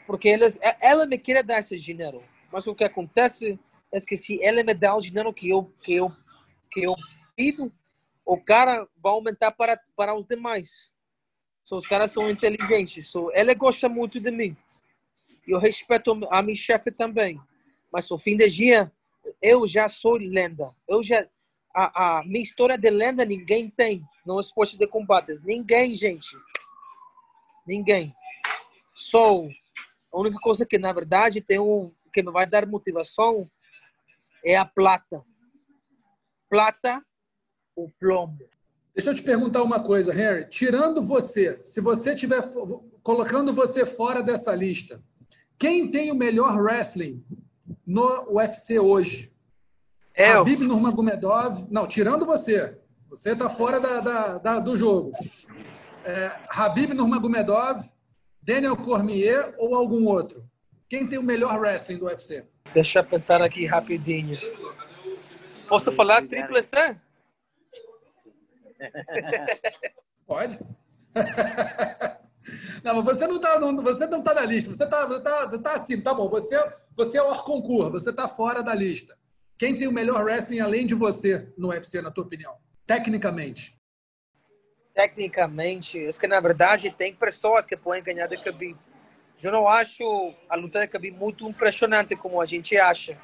porque 0.06 0.28
eles 0.28 0.60
é, 0.62 0.76
ela 0.82 1.06
me 1.06 1.18
quer 1.18 1.44
dar 1.44 1.60
esse 1.60 1.78
dinheiro. 1.78 2.22
Mas 2.52 2.68
o 2.68 2.76
que 2.76 2.84
acontece 2.84 3.60
é 3.92 4.00
que 4.02 4.18
se 4.18 4.44
ela 4.44 4.64
me 4.64 4.74
dá 4.74 4.96
o 4.96 5.00
dinheiro 5.00 5.34
que 5.34 5.50
eu 5.50 5.72
que 5.82 5.96
eu 5.96 6.12
que 6.72 6.84
eu 6.84 6.96
pido, 7.36 7.72
o 8.26 8.38
cara 8.38 8.88
vai 9.02 9.14
aumentar 9.14 9.52
para 9.52 9.80
para 9.96 10.14
os 10.14 10.28
demais. 10.28 10.92
So, 11.64 11.78
os 11.78 11.88
caras 11.88 12.12
são 12.12 12.30
inteligentes. 12.30 13.08
So, 13.08 13.32
ela 13.34 13.54
gosta 13.54 13.88
muito 13.88 14.20
de 14.20 14.30
mim. 14.30 14.58
Eu 15.48 15.60
respeito 15.60 16.20
a 16.30 16.42
minha 16.42 16.56
chefe 16.56 16.92
também. 16.92 17.40
Mas 17.92 18.10
no 18.10 18.18
fim 18.18 18.36
do 18.36 18.50
dia, 18.50 18.92
eu 19.42 19.68
já 19.68 19.88
sou 19.88 20.18
lenda. 20.18 20.74
Eu 20.88 21.04
já 21.04 21.28
a, 21.74 22.20
a 22.20 22.26
minha 22.26 22.44
história 22.44 22.78
de 22.78 22.90
lenda 22.90 23.24
ninguém 23.24 23.70
tem 23.70 24.04
no 24.26 24.40
esporte 24.40 24.78
de 24.78 24.88
combates. 24.88 25.42
Ninguém, 25.42 25.96
gente. 25.96 26.36
Ninguém. 27.66 28.14
Sou 28.96 29.50
a 30.12 30.20
única 30.20 30.38
coisa 30.40 30.66
que 30.66 30.78
na 30.78 30.92
verdade 30.92 31.42
tem 31.42 31.60
um 31.60 31.92
que 32.14 32.22
me 32.22 32.32
vai 32.32 32.46
dar 32.46 32.66
motivação 32.68 33.50
é 34.44 34.58
a 34.58 34.66
plata. 34.66 35.24
Plata 36.50 37.02
o 37.76 37.90
plomo. 38.00 38.38
Deixa 38.94 39.12
eu 39.12 39.14
te 39.14 39.24
perguntar 39.24 39.64
uma 39.64 39.82
coisa, 39.82 40.12
Henry. 40.12 40.50
Tirando 40.50 41.02
você, 41.02 41.62
se 41.64 41.80
você 41.80 42.14
tiver 42.14 42.42
colocando 43.02 43.54
você 43.54 43.86
fora 43.86 44.22
dessa 44.22 44.54
lista, 44.54 45.02
quem 45.58 45.90
tem 45.90 46.12
o 46.12 46.16
melhor 46.16 46.60
wrestling 46.62 47.24
no 47.92 48.38
UFC 48.38 48.80
hoje? 48.80 49.34
É 50.14 50.32
Habib 50.32 50.62
Nurmagomedov. 50.62 51.68
Não, 51.70 51.86
tirando 51.88 52.26
você. 52.26 52.80
Você 53.10 53.34
está 53.34 53.50
fora 53.50 53.80
da, 53.80 54.00
da, 54.00 54.38
da, 54.38 54.60
do 54.60 54.78
jogo. 54.78 55.12
É, 56.06 56.32
Habib 56.50 56.94
Nurmagomedov, 56.94 57.82
Daniel 58.42 58.78
Cormier 58.78 59.54
ou 59.58 59.76
algum 59.76 60.06
outro? 60.08 60.50
Quem 60.88 61.06
tem 61.06 61.20
o 61.20 61.24
melhor 61.24 61.60
wrestling 61.60 61.98
do 61.98 62.06
UFC? 62.06 62.46
Deixa 62.74 63.00
eu 63.00 63.04
pensar 63.04 63.42
aqui 63.42 63.66
rapidinho. 63.66 64.40
Posso 65.68 65.92
falar 65.92 66.26
triple 66.28 66.62
C? 66.64 66.96
Pode. 70.26 70.60
Não, 72.84 72.96
mas 72.96 73.06
você 73.06 73.28
não 73.28 73.36
está 73.38 73.60
você 73.60 74.08
não 74.08 74.22
tá 74.22 74.34
na 74.34 74.46
lista. 74.46 74.74
Você 74.74 74.84
está 74.84 75.06
você 75.06 75.22
tá, 75.22 75.46
você 75.46 75.62
tá 75.62 75.74
acima. 75.74 76.04
Tá 76.04 76.14
bom, 76.14 76.30
você, 76.30 76.58
você 76.96 77.18
é 77.18 77.22
o 77.22 77.30
Orconcur, 77.30 77.92
você 77.92 78.10
está 78.10 78.28
fora 78.28 78.64
da 78.64 78.74
lista. 78.74 79.18
Quem 79.58 79.78
tem 79.78 79.88
o 79.88 79.92
melhor 79.92 80.24
wrestling 80.24 80.60
além 80.60 80.86
de 80.86 80.96
você 80.96 81.52
no 81.58 81.70
UFC, 81.70 82.02
na 82.02 82.10
tua 82.10 82.24
opinião? 82.24 82.58
Tecnicamente. 82.86 83.78
Tecnicamente, 84.94 86.06
acho 86.08 86.20
que 86.20 86.28
na 86.28 86.40
verdade 86.40 86.92
tem 86.92 87.14
pessoas 87.14 87.66
que 87.66 87.78
podem 87.78 88.04
ganhar 88.04 88.28
de 88.28 88.36
Khabib. 88.38 88.78
Eu 89.42 89.52
não 89.52 89.68
acho 89.68 90.34
a 90.50 90.56
luta 90.56 90.80
de 90.82 90.88
Khabib 90.88 91.16
muito 91.18 91.48
impressionante 91.48 92.16
como 92.16 92.42
a 92.42 92.46
gente 92.46 92.78
acha. 92.78 93.18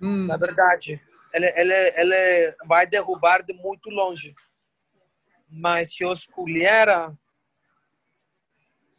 Hum. 0.00 0.26
Na 0.26 0.36
verdade, 0.36 1.00
ele, 1.32 1.46
ele, 1.56 1.74
ele 1.96 2.56
vai 2.66 2.86
derrubar 2.86 3.42
de 3.42 3.54
muito 3.54 3.88
longe. 3.88 4.34
Mas 5.48 5.94
se 5.94 6.04
eu 6.04 6.12
escolher, 6.12 6.88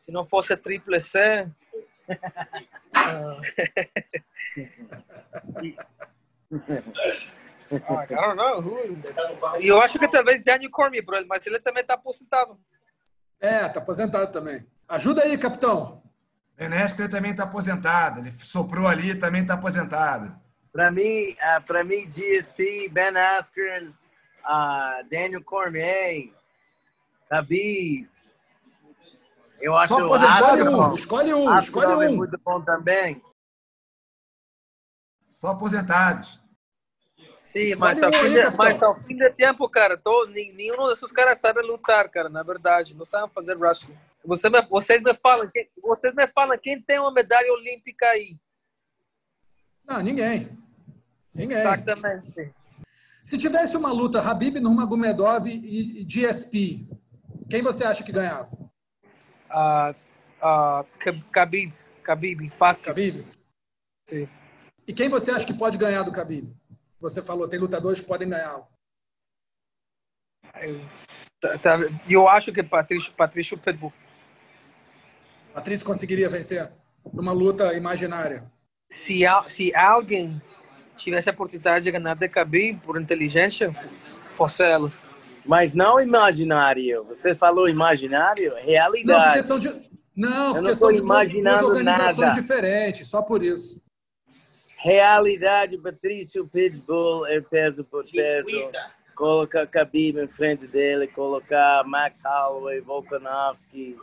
se 0.04 0.12
não 0.12 0.26
fosse 0.26 0.58
triple 0.58 1.00
C, 1.00 1.48
ah, 2.94 3.40
I 7.72 8.08
don't 8.10 8.36
know. 8.36 8.62
E 9.62 9.68
eu 9.68 9.82
acho 9.82 9.98
que 9.98 10.10
talvez 10.10 10.44
Daniel 10.44 10.70
Cormier, 10.72 11.06
mas 11.26 11.48
ele 11.48 11.58
também 11.62 11.84
está 11.84 11.94
aposentado. 11.94 12.60
É, 13.40 13.66
está 13.66 13.80
aposentado 13.80 14.30
também. 14.30 14.68
Ajuda 14.90 15.24
aí, 15.24 15.38
capitão. 15.38 16.04
Ben 16.58 16.74
Askren 16.74 17.08
também 17.08 17.32
está 17.32 17.46
aposentado. 17.46 18.20
Ele 18.20 18.32
soprou 18.34 18.88
ali 18.88 19.16
também 19.16 19.44
está 19.44 19.54
aposentado. 19.54 20.36
Para 20.74 20.92
mim, 20.92 21.30
uh, 21.32 21.64
para 21.66 21.82
mim, 21.86 22.10
GSP, 22.10 22.90
Ben 22.90 23.16
Askren, 23.16 23.88
uh, 23.88 25.08
Daniel 25.10 25.42
Cormier, 25.44 26.30
Khabib. 27.32 28.13
Eu 29.64 29.78
acho 29.78 29.94
Só 29.94 30.16
escolhe 30.18 30.64
um, 30.64 30.94
escolhe 30.94 31.34
um, 31.34 31.58
escolhe 31.58 31.94
um. 31.96 32.02
É 32.02 32.10
muito 32.10 32.38
bom 32.44 32.62
também. 32.62 33.24
Só 35.30 35.52
aposentados. 35.52 36.42
Sim, 37.38 37.74
mas 37.76 38.04
ao, 38.04 38.12
fim 38.12 38.34
de, 38.34 38.58
mas 38.58 38.84
ao 38.84 38.96
fim 39.02 39.16
de 39.16 39.30
tempo, 39.32 39.70
cara, 39.70 39.98
tô, 39.98 40.26
nenhum 40.26 40.86
desses 40.88 41.12
caras 41.14 41.38
sabe 41.40 41.62
lutar, 41.62 42.10
cara, 42.10 42.28
na 42.28 42.44
verdade. 42.44 42.94
Não 42.94 43.06
sabem 43.06 43.30
fazer 43.34 43.56
wrestling. 43.56 43.98
Você 44.26 44.50
me, 44.50 44.62
vocês 44.64 45.02
me 45.02 45.14
falam, 45.14 45.50
quem, 45.50 45.70
vocês 45.82 46.14
me 46.14 46.28
falam 46.28 46.60
quem 46.62 46.82
tem 46.82 47.00
uma 47.00 47.12
medalha 47.12 47.52
olímpica 47.54 48.06
aí? 48.08 48.38
Não, 49.86 50.02
ninguém. 50.02 50.58
Ninguém. 51.34 51.60
Exatamente. 51.60 52.54
Se 53.24 53.38
tivesse 53.38 53.78
uma 53.78 53.94
luta 53.94 54.20
Habib 54.20 54.58
Nurmagomedov 54.58 55.48
e 55.48 56.04
GSP, 56.04 56.86
quem 57.50 57.62
você 57.64 57.86
acha 57.86 58.04
que 58.04 58.12
ganhava? 58.12 58.63
Uh, 59.54 59.94
uh, 60.42 60.84
Khabib. 61.32 61.72
Khabib, 62.04 62.50
fácil. 62.50 62.88
Khabib? 62.88 63.26
Sim. 64.10 64.28
E 64.88 64.92
quem 64.92 65.08
você 65.08 65.32
acha 65.32 65.46
que 65.46 65.54
pode 65.54 65.78
ganhar 65.78 66.04
do 66.04 66.12
Khabib? 66.12 66.52
Você 67.00 67.22
falou, 67.22 67.48
tem 67.48 67.60
lutadores 67.60 68.02
que 68.02 68.08
podem 68.08 68.30
ganhar. 68.30 68.68
Eu, 70.62 70.82
tá, 71.40 71.58
tá, 71.58 71.78
eu 72.10 72.28
acho 72.28 72.52
que 72.52 72.64
Patrício, 72.64 73.14
Patrício 73.14 73.58
Pitbull. 73.58 73.94
Patrício 75.54 75.86
conseguiria 75.86 76.30
vencer 76.30 76.72
numa 77.14 77.32
luta 77.32 77.74
imaginária. 77.74 78.52
Se, 78.92 79.22
se 79.48 79.76
alguém 79.76 80.42
tivesse 80.96 81.30
a 81.30 81.34
oportunidade 81.34 81.86
de 81.86 81.92
ganhar 81.92 82.16
de 82.16 82.28
Khabib 82.28 82.80
por 82.84 83.00
inteligência, 83.00 83.74
fosse 84.32 84.64
ela. 84.64 84.92
Mas 85.46 85.74
não 85.74 86.00
imaginário. 86.00 87.04
Você 87.06 87.36
falou 87.36 87.68
imaginário? 87.68 88.54
Realidade. 88.56 89.06
Não, 89.06 89.26
porque 89.26 89.44
são 89.44 89.60
de, 89.60 89.90
não, 90.16 90.54
porque 90.54 90.70
não 90.70 90.76
são 90.76 90.92
de 90.92 91.02
duas, 91.02 91.28
duas 91.30 91.62
organizações 91.64 92.18
nada. 92.18 92.42
diferentes, 92.42 93.08
só 93.08 93.22
por 93.22 93.44
isso. 93.44 93.82
Realidade, 94.78 95.78
Patrício 95.78 96.48
Pitbull 96.48 97.26
é 97.28 97.40
peso 97.40 97.84
por 97.84 98.06
peso. 98.10 98.70
Colocar 99.16 99.66
Khabib 99.66 100.20
em 100.20 100.28
frente 100.28 100.68
dele, 100.68 101.08
colocar 101.08 101.84
Max 101.86 102.22
Holloway, 102.26 102.82
Volkanovski, 102.82 103.96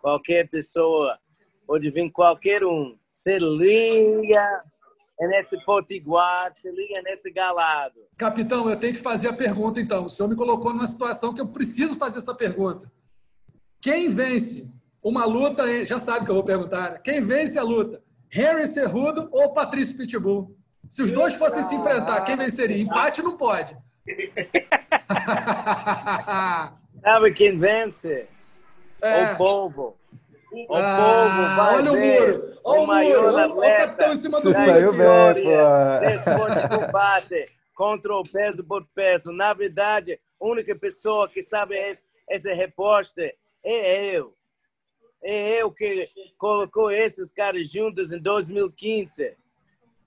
qualquer 0.00 0.48
pessoa, 0.48 1.18
pode 1.66 1.90
vir 1.90 2.10
qualquer 2.10 2.64
um. 2.64 2.96
Se 3.12 3.38
liga 3.38 4.62
nesse 5.20 5.58
potiguar, 5.64 6.52
se 6.54 6.70
liga 6.70 7.00
nesse 7.02 7.30
galado. 7.30 8.00
Capitão, 8.16 8.68
eu 8.68 8.78
tenho 8.78 8.94
que 8.94 9.00
fazer 9.00 9.28
a 9.28 9.32
pergunta 9.32 9.80
então. 9.80 10.04
O 10.04 10.08
senhor 10.08 10.28
me 10.28 10.36
colocou 10.36 10.72
numa 10.72 10.86
situação 10.86 11.32
que 11.32 11.40
eu 11.40 11.48
preciso 11.48 11.96
fazer 11.96 12.18
essa 12.18 12.34
pergunta. 12.34 12.90
Quem 13.80 14.08
vence 14.08 14.70
uma 15.02 15.24
luta, 15.24 15.86
já 15.86 15.98
sabe 15.98 16.24
que 16.24 16.30
eu 16.30 16.34
vou 16.34 16.44
perguntar, 16.44 16.92
né? 16.92 17.00
quem 17.02 17.22
vence 17.22 17.58
a 17.58 17.62
luta? 17.62 18.02
Harry 18.28 18.66
Cerrudo 18.66 19.28
ou 19.30 19.54
Patrício 19.54 19.96
Pitbull? 19.96 20.56
Se 20.88 21.02
os 21.02 21.12
dois 21.12 21.34
fossem 21.34 21.62
se 21.62 21.74
enfrentar, 21.74 22.20
quem 22.22 22.36
venceria? 22.36 22.78
Empate 22.78 23.22
não 23.22 23.36
pode. 23.36 23.76
Sabe 27.02 27.32
quem 27.34 27.58
vence? 27.58 28.28
É. 29.00 29.32
O 29.32 29.36
povo. 29.36 29.95
O 30.68 30.74
ah, 30.74 30.96
povo 30.96 31.56
vai 31.56 31.74
olha 31.74 31.92
ver 31.92 32.22
o 32.22 32.32
muro. 32.32 32.60
Olha 32.64 32.80
o, 32.80 32.86
muro. 32.86 33.34
Olha 33.34 33.48
o 33.48 33.60
capitão 33.60 34.12
em 34.12 34.16
cima 34.16 34.40
do 34.40 34.50
muro. 34.50 34.66
Saiu 34.66 34.92
bem, 34.92 35.44
pô. 36.24 36.78
combate 36.78 37.46
contra 37.74 38.14
o 38.14 38.22
peso 38.22 38.64
por 38.64 38.86
peso. 38.94 39.30
Na 39.32 39.52
verdade, 39.52 40.18
a 40.40 40.46
única 40.46 40.74
pessoa 40.74 41.28
que 41.28 41.42
sabe 41.42 41.76
esse, 41.76 42.02
esse 42.30 42.52
repórter 42.54 43.36
é 43.62 44.16
eu. 44.16 44.34
É 45.22 45.60
eu 45.60 45.70
que 45.70 46.06
colocou 46.38 46.90
esses 46.90 47.30
caras 47.30 47.70
juntos 47.70 48.10
em 48.10 48.18
2015. 48.18 49.36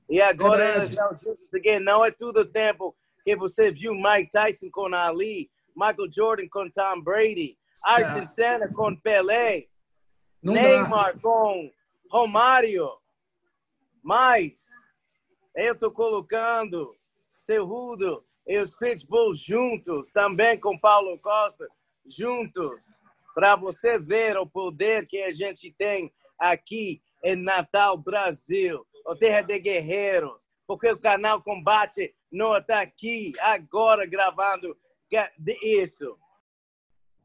E 0.09 0.19
agora 0.19 0.63
é 0.63 0.77
eles 0.77 0.89
estão 0.89 1.11
juntos 1.11 1.53
again. 1.53 1.79
Não 1.79 2.03
é 2.03 2.09
tudo 2.09 2.39
o 2.39 2.45
tempo 2.45 2.95
que 3.23 3.35
você 3.35 3.71
viu 3.71 3.93
Mike 3.93 4.31
Tyson 4.31 4.69
com 4.71 4.91
Ali, 4.95 5.51
Michael 5.75 6.11
Jordan 6.11 6.47
com 6.49 6.69
Tom 6.71 7.01
Brady, 7.01 7.55
Ayrton 7.85 8.19
é. 8.19 8.25
Senna 8.25 8.67
com 8.73 8.95
Pelé, 8.95 9.67
Não 10.41 10.53
Neymar 10.53 11.15
dá. 11.15 11.21
com 11.21 11.71
Romário. 12.09 12.89
Mas 14.01 14.67
eu 15.55 15.73
estou 15.73 15.91
colocando 15.91 16.95
Cerrudo 17.37 18.25
e 18.47 18.57
os 18.57 18.73
Pitbulls 18.73 19.39
juntos, 19.39 20.11
também 20.11 20.59
com 20.59 20.79
Paulo 20.79 21.19
Costa 21.19 21.67
juntos, 22.05 22.99
para 23.35 23.55
você 23.55 23.99
ver 23.99 24.37
o 24.37 24.47
poder 24.47 25.05
que 25.07 25.21
a 25.21 25.31
gente 25.31 25.71
tem 25.77 26.11
aqui 26.37 27.01
em 27.23 27.35
Natal, 27.35 27.97
Brasil, 27.97 28.85
o 29.05 29.15
terra 29.15 29.41
de 29.41 29.59
guerreiros, 29.59 30.47
porque 30.65 30.89
o 30.89 30.99
canal 30.99 31.41
Combate 31.41 32.15
não 32.31 32.55
está 32.57 32.81
aqui 32.81 33.33
agora 33.39 34.05
gravando 34.05 34.77
isso. 35.61 36.17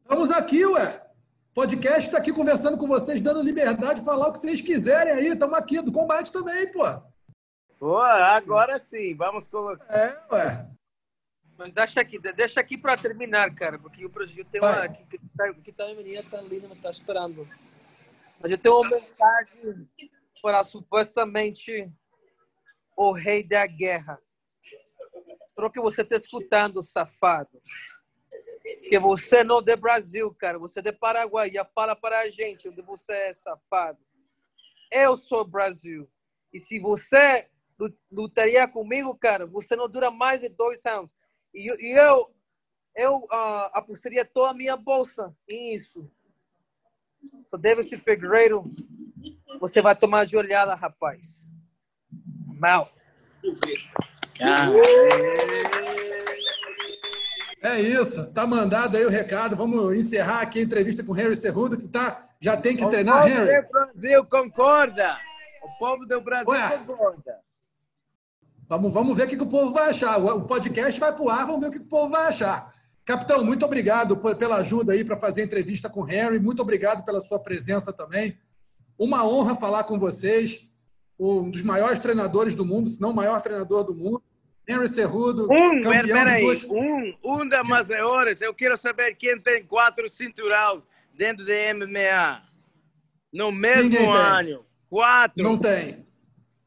Estamos 0.03 0.31
aqui, 0.31 0.65
ué. 0.67 1.14
Podcast 1.55 2.01
está 2.01 2.19
aqui 2.19 2.33
conversando 2.33 2.77
com 2.77 2.85
vocês, 2.85 3.21
dando 3.21 3.41
liberdade 3.41 4.01
de 4.01 4.05
falar 4.05 4.27
o 4.27 4.33
que 4.33 4.41
vocês 4.41 4.61
quiserem 4.61 5.13
aí. 5.13 5.29
Estamos 5.29 5.57
aqui, 5.57 5.81
do 5.81 5.93
combate 5.93 6.33
também, 6.33 6.71
pô. 6.73 6.83
Pô, 7.79 7.97
agora 8.01 8.77
sim, 8.77 9.15
vamos 9.15 9.47
colocar. 9.47 9.87
É, 9.89 10.21
ué. 10.33 10.69
Mas 11.57 11.73
deixa 11.73 12.01
aqui, 12.01 12.19
deixa 12.19 12.59
aqui 12.59 12.77
para 12.77 12.97
terminar, 12.97 13.55
cara, 13.55 13.79
porque 13.79 14.05
o 14.05 14.09
Brasil 14.09 14.45
tem 14.51 14.61
uma. 14.61 14.89
Que, 14.89 15.05
que, 15.05 15.19
tá, 15.37 15.55
que 15.55 15.73
tá, 15.73 15.85
a 15.85 15.95
menina 15.95 16.25
tá 16.29 16.39
ali, 16.39 16.59
não 16.59 16.75
tá 16.75 16.91
esperando. 16.91 17.47
Mas 18.41 18.51
eu 18.51 18.59
tenho 18.59 18.81
uma 18.81 18.91
mensagem 18.91 19.89
para 20.43 20.65
supostamente 20.65 21.89
o 22.97 23.13
rei 23.13 23.45
da 23.45 23.65
guerra. 23.65 24.21
Espero 25.47 25.71
que 25.71 25.81
você 25.81 26.03
está 26.03 26.17
escutando, 26.17 26.83
safado. 26.83 27.61
Que 28.89 28.99
você 28.99 29.45
não 29.45 29.59
é 29.59 29.63
de 29.63 29.77
Brasil, 29.77 30.35
cara. 30.35 30.59
Você 30.59 30.81
é 30.81 30.83
de 30.83 30.93
Paraguai. 30.93 31.51
Já 31.53 31.65
fala 31.65 31.95
para 31.95 32.21
a 32.21 32.29
gente 32.29 32.69
onde 32.69 32.83
você 32.83 33.13
é, 33.13 33.33
safado. 33.33 33.99
Eu 34.91 35.17
sou 35.17 35.45
Brasil. 35.45 36.09
E 36.53 36.59
se 36.59 36.79
você 36.79 37.49
lutaria 38.13 38.69
comigo, 38.69 39.15
cara, 39.17 39.47
você 39.47 39.75
não 39.75 39.89
dura 39.89 40.11
mais 40.11 40.41
de 40.41 40.49
dois 40.49 40.83
rounds. 40.85 41.15
E, 41.53 41.67
e 41.69 41.99
eu, 41.99 42.35
eu 42.95 43.17
uh, 43.17 43.71
apostaria 43.73 44.25
toda 44.25 44.51
a 44.51 44.55
minha 44.55 44.77
bolsa 44.77 45.35
em 45.49 45.75
isso. 45.75 46.09
So, 47.51 47.59
David 47.59 47.89
Figueiredo, 47.99 48.63
você 49.59 49.81
vai 49.81 49.97
tomar 49.97 50.27
de 50.27 50.37
olhada, 50.37 50.75
rapaz. 50.75 51.51
Mal. 52.47 52.93
É 57.65 57.81
isso, 57.81 58.31
tá 58.31 58.47
mandado 58.47 58.95
aí 58.95 59.07
o 59.07 59.09
recado. 59.09 59.57
Vamos 59.57 59.97
encerrar 59.97 60.43
aqui 60.43 60.59
a 60.59 60.63
entrevista 60.63 61.03
com 61.03 61.13
o 61.13 61.15
Harry 61.15 61.35
Cerrudo, 61.35 61.79
que 61.79 61.89
tá, 61.89 62.29
já 62.39 62.59
tem 62.59 62.77
que 62.77 62.85
o 62.85 62.91
treinar, 62.91 63.25
Harry. 63.25 63.59
O 63.59 63.63
povo 63.63 63.63
do 63.63 63.71
Brasil 63.71 64.27
concorda. 64.27 65.17
O 65.63 65.79
povo 65.79 66.07
do 66.07 66.21
Brasil 66.21 66.53
Ué. 66.53 66.79
concorda. 66.87 67.41
Vamos, 68.69 68.93
vamos 68.93 69.17
ver 69.17 69.25
o 69.25 69.29
que, 69.29 69.41
o 69.41 69.47
povo 69.47 69.73
vai 69.73 69.89
achar. 69.89 70.23
O 70.23 70.43
podcast 70.43 71.01
vai 71.01 71.15
pro 71.15 71.31
ar, 71.31 71.47
vamos 71.47 71.63
ver 71.63 71.69
o 71.69 71.71
que, 71.71 71.79
que 71.79 71.87
o 71.87 71.89
povo 71.89 72.11
vai 72.11 72.27
achar. 72.27 72.71
Capitão, 73.03 73.43
muito 73.43 73.65
obrigado 73.65 74.15
pela 74.37 74.57
ajuda 74.57 74.93
aí 74.93 75.03
para 75.03 75.17
fazer 75.17 75.41
a 75.41 75.45
entrevista 75.47 75.89
com 75.89 76.01
o 76.01 76.05
Harry. 76.05 76.39
Muito 76.39 76.61
obrigado 76.61 77.03
pela 77.03 77.21
sua 77.21 77.39
presença 77.39 77.95
também. 77.95 78.39
Uma 78.99 79.27
honra 79.27 79.55
falar 79.55 79.85
com 79.85 79.99
vocês. 79.99 80.69
Um 81.19 81.51
dos 81.51 81.63
maiores 81.63 81.99
treinadores 81.99 82.55
do 82.55 82.67
mundo, 82.67 82.91
se 82.91 83.01
não 83.01 83.11
o 83.11 83.15
maior 83.15 83.41
treinador 83.41 83.85
do 83.85 83.95
mundo. 83.95 84.23
Henry 84.67 84.89
Cerrudo, 84.89 85.47
um, 85.51 85.81
campeão 85.81 86.19
peraí, 86.19 86.43
duas... 86.43 86.65
um, 86.65 87.15
um 87.23 87.49
das 87.49 87.69
maiores. 87.69 88.41
Eu 88.41 88.55
quero 88.55 88.77
saber 88.77 89.15
quem 89.15 89.39
tem 89.39 89.63
quatro 89.63 90.09
cinturões 90.09 90.83
dentro 91.13 91.45
de 91.45 91.75
MMA. 91.75 92.43
No 93.33 93.53
mesmo 93.53 94.11
ano. 94.11 94.65
Quatro. 94.89 95.43
Não 95.43 95.59
tem. 95.59 96.07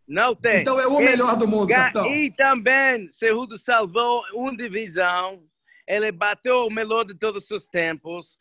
Não 0.08 0.36
tem. 0.36 0.62
Então 0.62 0.80
é 0.80 0.88
o 0.88 1.00
melhor 1.00 1.36
do 1.36 1.48
mundo, 1.48 1.70
capitão. 1.70 2.10
E 2.12 2.32
também, 2.32 3.10
Cerrudo 3.10 3.58
salvou 3.58 4.24
uma 4.34 4.56
divisão. 4.56 5.43
Ele 5.88 6.12
bateu 6.12 6.66
o 6.66 6.70
melhor 6.70 7.04
de 7.04 7.14
todos 7.14 7.50
os 7.52 7.68
tempos. 7.68 8.38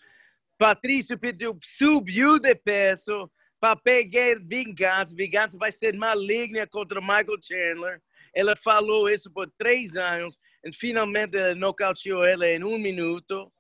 Patrício 0.59 1.19
pediu, 1.19 1.59
subiu 1.63 2.39
de 2.39 2.55
peso 2.55 3.31
para 3.61 3.77
pegar 3.77 4.39
vingança. 4.41 5.15
Vingança 5.15 5.57
vai 5.59 5.73
ser 5.73 5.95
maligna 5.95 6.67
contra 6.67 7.01
Michael 7.01 7.39
Chandler. 7.43 8.03
Ele 8.37 8.55
falou 8.55 9.09
isso 9.09 9.31
por 9.33 9.51
três 9.57 9.97
anos 9.97 10.39
e 10.63 10.71
finalmente 10.71 11.55
nocauteou 11.55 12.23
ele 12.23 12.47
em 12.59 12.63
um 12.63 12.79
minuto. 12.79 13.51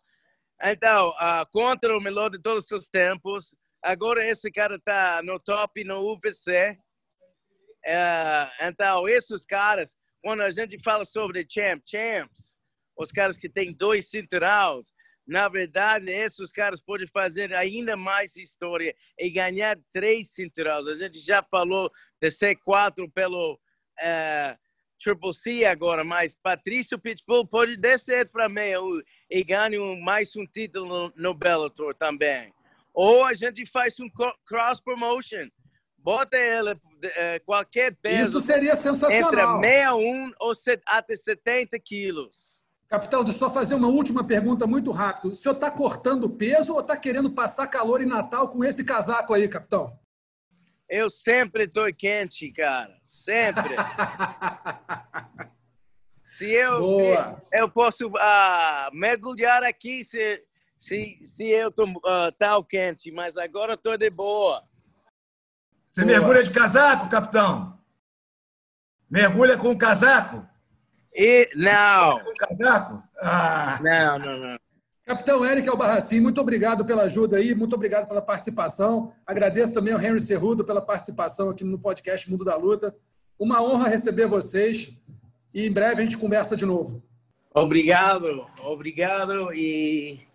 Então, 0.63 1.09
uh, 1.13 1.51
contra 1.51 1.97
o 1.97 2.01
melhor 2.01 2.29
de 2.29 2.39
todos 2.39 2.71
os 2.71 2.87
tempos. 2.87 3.57
Agora 3.83 4.23
esse 4.23 4.51
cara 4.51 4.77
está 4.77 5.23
no 5.23 5.41
top 5.41 5.83
no 5.83 6.03
UFC. 6.13 6.79
Uh, 7.87 8.67
então, 8.69 9.09
esses 9.09 9.47
caras, 9.47 9.97
quando 10.23 10.43
a 10.43 10.51
gente 10.51 10.79
fala 10.83 11.07
sobre 11.07 11.47
champ, 11.49 11.83
champs, 11.87 12.59
os 12.99 13.11
caras 13.11 13.39
que 13.39 13.49
têm 13.49 13.73
dois 13.73 14.11
cinturões, 14.11 14.93
na 15.27 15.49
verdade, 15.49 16.11
esses 16.11 16.53
caras 16.53 16.83
podem 16.83 17.07
fazer 17.09 17.55
ainda 17.55 17.97
mais 17.97 18.37
história 18.37 18.95
e 19.19 19.31
ganhar 19.31 19.79
três 19.93 20.33
cinturões. 20.33 20.87
A 20.87 20.97
gente 20.97 21.19
já 21.21 21.43
falou 21.43 21.91
de 22.21 22.31
ser 22.31 22.57
quatro 22.57 23.11
pelo 23.11 23.55
uh, 23.55 24.66
Triple 25.01 25.35
C 25.35 25.65
agora, 25.65 26.05
mas 26.05 26.35
Patrício 26.35 26.99
Pitbull 26.99 27.47
pode 27.47 27.77
descer 27.77 28.29
para 28.29 28.49
meio 28.49 29.03
e 29.31 29.45
ganhar 29.45 29.71
mais 30.03 30.35
um 30.37 30.47
título 30.47 31.13
no, 31.17 31.35
Bellator 31.35 31.95
também. 31.95 32.53
Ou 32.95 33.25
a 33.25 33.35
gente 33.35 33.67
faz 33.67 33.99
um 34.01 34.09
cross 34.47 34.81
promotion. 34.81 35.49
Bota 35.99 36.37
ele 36.37 36.73
uh, 36.73 36.79
qualquer 37.45 37.95
peso. 37.97 38.39
Isso 38.39 38.41
seria 38.41 38.77
sensacional. 38.77 39.59
Entre 39.59 39.69
61 39.69 40.33
ou 40.41 40.53
até 40.87 41.17
70 41.17 41.79
quilos. 41.81 42.63
Capitão, 42.89 43.25
deixa 43.25 43.37
eu 43.37 43.49
só 43.49 43.53
fazer 43.53 43.75
uma 43.75 43.89
última 43.89 44.25
pergunta 44.25 44.67
muito 44.67 44.93
rápido. 44.93 45.33
O 45.33 45.35
senhor 45.35 45.55
está 45.55 45.71
cortando 45.71 46.31
peso 46.31 46.73
ou 46.73 46.81
está 46.81 46.97
querendo 46.97 47.31
passar 47.33 47.67
calor 47.67 48.01
em 48.01 48.07
Natal 48.07 48.49
com 48.49 48.65
esse 48.65 48.85
casaco 48.85 49.35
aí, 49.35 49.49
capitão? 49.49 49.99
Eu 50.89 51.11
sempre 51.11 51.65
estou 51.65 51.93
quente, 51.93 52.51
cara. 52.53 52.97
Sempre. 53.07 53.75
se 56.27 56.51
eu, 56.51 56.81
Boa. 56.81 57.43
eu 57.53 57.69
posso 57.69 58.09
uh, 58.09 58.91
mergulhar 58.93 59.65
aqui 59.65 60.05
se, 60.05 60.43
se, 60.81 61.21
se 61.25 61.49
eu 61.49 61.69
estou 61.69 61.89
uh, 61.89 62.33
tal 62.39 62.65
quente, 62.65 63.11
mas 63.11 63.37
agora 63.37 63.75
estou 63.75 63.99
de 63.99 64.11
boa. 64.11 64.63
Você 65.91 66.05
boa. 66.05 66.19
mergulha 66.19 66.43
de 66.43 66.51
casaco, 66.51 67.09
capitão? 67.09 67.77
Mergulha 69.11 69.57
com 69.57 69.77
casaco? 69.77 70.47
E, 71.15 71.51
não. 71.57 72.19
Casaco? 72.39 73.03
Ah. 73.21 73.79
Não, 73.83 74.19
não, 74.19 74.39
não. 74.39 74.66
Capitão 75.07 75.47
Eric 75.47 75.69
Albarracin, 75.69 76.19
muito 76.19 76.41
obrigado 76.41 76.85
pela 76.85 77.05
ajuda 77.05 77.37
aí, 77.37 77.55
muito 77.55 77.77
obrigado 77.77 78.09
pela 78.09 78.21
participação. 78.21 79.13
Agradeço 79.25 79.73
também 79.73 79.95
ao 79.95 80.01
Henry 80.01 80.21
Cerrudo 80.21 80.65
pela 80.65 80.83
participação 80.83 81.49
aqui 81.49 81.63
no 81.63 81.79
podcast 81.79 82.29
Mundo 82.29 82.45
da 82.45 82.57
Luta. 82.57 82.93
Uma 83.39 83.63
honra 83.63 83.89
receber 83.89 84.27
vocês 84.27 84.93
e 85.55 85.65
em 85.65 85.71
breve 85.71 86.03
a 86.03 86.05
gente 86.05 86.19
conversa 86.19 86.57
de 86.57 86.67
novo. 86.67 87.01
Obrigado, 87.55 88.47
obrigado 88.65 89.55
e 89.55 90.27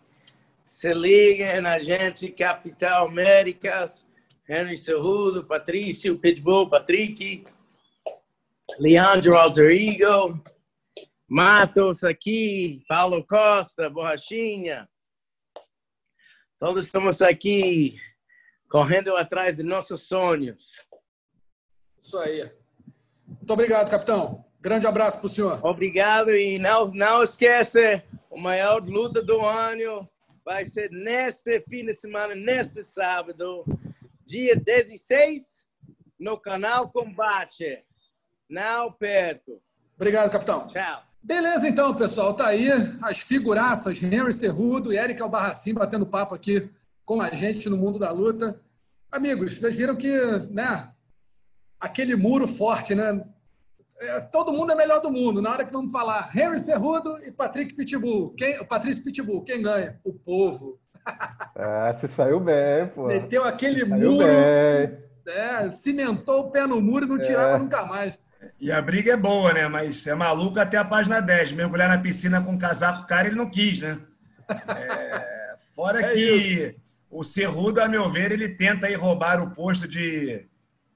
se 0.65 0.93
liguem 0.93 1.59
na 1.59 1.78
gente, 1.78 2.32
Capital 2.32 3.07
Américas, 3.09 4.07
Henry 4.47 4.78
Cerrudo, 4.78 5.43
Patrício, 5.43 6.17
Pitbull, 6.17 6.69
Patrick, 6.69 7.43
Leandro 8.80 9.36
Alter 9.36 9.69
Ego, 9.69 10.41
Matos 11.34 12.03
aqui, 12.03 12.84
Paulo 12.89 13.25
Costa, 13.25 13.89
Borrachinha. 13.89 14.86
Todos 16.59 16.88
estamos 16.88 17.21
aqui 17.21 17.97
correndo 18.69 19.15
atrás 19.15 19.55
de 19.55 19.63
nossos 19.63 20.01
sonhos. 20.01 20.86
Isso 21.97 22.17
aí. 22.17 22.51
Muito 23.25 23.53
obrigado, 23.53 23.89
capitão. 23.89 24.43
Grande 24.59 24.86
abraço 24.86 25.19
para 25.19 25.27
o 25.27 25.29
senhor. 25.29 25.65
Obrigado 25.65 26.36
e 26.36 26.59
não, 26.59 26.91
não 26.93 27.23
esqueça, 27.23 28.03
o 28.29 28.38
maior 28.38 28.84
luta 28.84 29.21
do 29.21 29.39
ano 29.39 30.05
vai 30.43 30.65
ser 30.65 30.91
neste 30.91 31.61
fim 31.61 31.86
de 31.86 31.93
semana, 31.93 32.36
neste 32.36 32.84
sábado, 32.84 33.63
dia 34.25 34.53
16, 34.53 35.65
no 36.19 36.38
canal 36.38 36.91
Combate. 36.91 37.86
Não 38.49 38.91
perto. 38.91 39.63
Obrigado, 39.95 40.29
capitão. 40.29 40.67
Tchau. 40.67 41.11
Beleza, 41.24 41.67
então, 41.67 41.95
pessoal. 41.95 42.34
Tá 42.34 42.47
aí 42.47 42.69
as 43.01 43.19
figuraças 43.19 44.01
Henry 44.01 44.34
Cerrudo 44.34 44.91
e 44.91 44.97
Eric 44.97 45.22
Albarracin 45.22 45.74
batendo 45.74 46.05
papo 46.05 46.34
aqui 46.34 46.69
com 47.05 47.22
a 47.22 47.30
gente 47.30 47.69
no 47.69 47.78
mundo 47.78 47.99
da 47.99 48.11
luta. 48.11 48.59
Amigos, 49.11 49.57
vocês 49.57 49.76
viram 49.76 49.95
que, 49.95 50.11
né, 50.49 50.89
aquele 51.80 52.15
muro 52.15 52.47
forte, 52.47 52.95
né? 52.95 53.24
é, 54.01 54.19
todo 54.19 54.51
mundo 54.51 54.72
é 54.72 54.76
melhor 54.76 54.99
do 54.99 55.11
mundo. 55.11 55.41
Na 55.41 55.51
hora 55.51 55.63
que 55.63 55.72
vamos 55.72 55.91
falar 55.91 56.30
Henry 56.36 56.59
Cerrudo 56.59 57.19
e 57.24 57.32
Patrick 57.32 57.74
Pitbull. 57.76 58.34
Quem, 58.36 58.63
Patrício 58.65 59.03
Pitbull, 59.03 59.43
quem 59.43 59.61
ganha? 59.61 59.99
O 60.03 60.11
povo. 60.11 60.80
Ah, 61.55 61.93
você 61.93 62.07
saiu 62.07 62.39
bem, 62.39 62.88
pô. 62.88 63.07
Meteu 63.07 63.43
aquele 63.43 63.82
saiu 63.82 64.11
muro. 64.11 64.28
Bem. 64.28 65.11
É, 65.28 65.69
cimentou 65.69 66.41
o 66.41 66.51
pé 66.51 66.65
no 66.65 66.82
muro 66.82 67.05
e 67.05 67.09
não 67.09 67.19
tirava 67.19 67.55
é. 67.55 67.59
nunca 67.59 67.86
mais. 67.86 68.19
E 68.59 68.71
a 68.71 68.81
briga 68.81 69.13
é 69.13 69.17
boa, 69.17 69.53
né? 69.53 69.67
Mas 69.67 70.05
é 70.07 70.15
maluco 70.15 70.59
até 70.59 70.77
a 70.77 70.85
página 70.85 71.19
10. 71.19 71.51
Mergulhar 71.53 71.89
na 71.89 71.97
piscina 71.97 72.41
com 72.41 72.51
um 72.51 72.57
casaco 72.57 73.07
cara, 73.07 73.27
ele 73.27 73.35
não 73.35 73.49
quis, 73.49 73.81
né? 73.81 73.99
É, 74.49 75.55
fora 75.75 76.01
é 76.01 76.13
que 76.13 76.19
isso. 76.19 76.75
o 77.09 77.23
Cerrudo, 77.23 77.81
a 77.81 77.87
meu 77.87 78.09
ver, 78.09 78.31
ele 78.31 78.49
tenta 78.49 78.87
aí 78.87 78.95
roubar 78.95 79.41
o 79.41 79.51
posto 79.51 79.87
de 79.87 80.45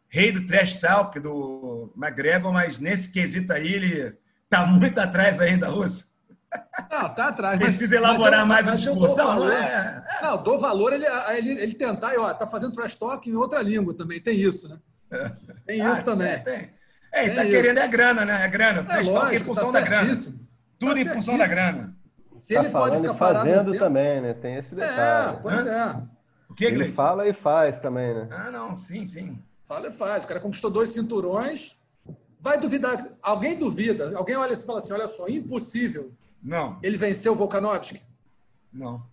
rei 0.09 0.31
do 0.31 0.45
trash 0.45 0.75
talk 0.75 1.19
do 1.19 1.93
McGregor, 1.97 2.51
mas 2.51 2.79
nesse 2.79 3.11
quesito 3.11 3.51
aí 3.51 3.73
ele 3.73 4.17
tá 4.49 4.65
muito 4.65 4.99
atrás 4.99 5.41
ainda, 5.41 5.67
Russo. 5.67 6.13
Não, 6.89 7.09
tá 7.13 7.27
atrás. 7.27 7.59
Precisa 7.59 7.97
elaborar 7.97 8.45
mais 8.45 8.67
um 8.67 8.75
discurso. 8.75 9.17
Não, 9.17 9.25
valor, 9.25 9.51
é... 9.51 10.03
não, 10.21 10.41
dou 10.41 10.57
valor 10.57 10.93
ele, 10.93 11.05
ele, 11.37 11.51
ele 11.61 11.73
tentar, 11.73 12.13
e, 12.13 12.17
ó, 12.17 12.33
tá 12.33 12.47
fazendo 12.47 12.73
trash 12.73 12.95
talk 12.95 13.29
em 13.29 13.35
outra 13.35 13.61
língua 13.61 13.93
também, 13.93 14.21
tem 14.21 14.39
isso, 14.39 14.69
né? 14.69 14.77
Tem 15.65 15.79
isso 15.79 16.01
ah, 16.01 16.03
também. 16.03 16.43
Tem, 16.43 16.69
É, 17.15 17.25
ele 17.25 17.35
tá 17.35 17.43
isso. 17.43 17.51
querendo 17.51 17.77
é 17.77 17.87
grana, 17.87 18.25
né? 18.25 18.43
É 18.43 18.47
grana. 18.49 18.81
É, 18.81 19.03
talk 19.03 19.33
é 19.33 19.35
em 19.35 19.39
função 19.39 19.71
tá 19.71 19.79
da 19.79 19.85
grana. 19.85 20.13
Tudo 20.77 20.93
tá 20.93 20.99
em 20.99 21.05
função 21.05 21.37
da 21.37 21.47
grana. 21.47 21.95
Se 22.37 22.53
tá 22.53 22.59
ele 22.59 22.69
pode 22.69 22.97
ficar 22.97 23.13
parado. 23.13 23.49
fazendo 23.49 23.79
também, 23.79 24.19
né? 24.19 24.33
Tem 24.33 24.55
esse 24.55 24.75
detalhe. 24.75 25.37
É, 25.37 25.39
pois 25.41 25.65
é. 25.65 26.01
O 26.49 26.53
que, 26.53 26.65
Ele 26.65 26.93
fala 26.93 27.27
e 27.27 27.33
faz 27.33 27.79
também, 27.79 28.13
né? 28.13 28.27
Ah, 28.31 28.51
não, 28.51 28.77
sim, 28.77 29.05
sim. 29.05 29.39
Fala 29.63 29.87
e 29.87 29.93
faz. 29.93 30.25
O 30.25 30.27
cara 30.27 30.39
conquistou 30.41 30.69
dois 30.69 30.89
cinturões. 30.89 31.75
Vai 32.39 32.59
duvidar. 32.59 32.97
Alguém 33.21 33.57
duvida. 33.57 34.15
Alguém 34.17 34.35
olha 34.35 34.53
e 34.53 34.57
fala 34.57 34.79
assim: 34.79 34.93
olha 34.93 35.07
só, 35.07 35.27
impossível. 35.29 36.11
Não. 36.43 36.77
Ele 36.83 36.97
venceu 36.97 37.31
o 37.31 37.35
Volkanovski? 37.35 38.01
Não. 38.71 39.03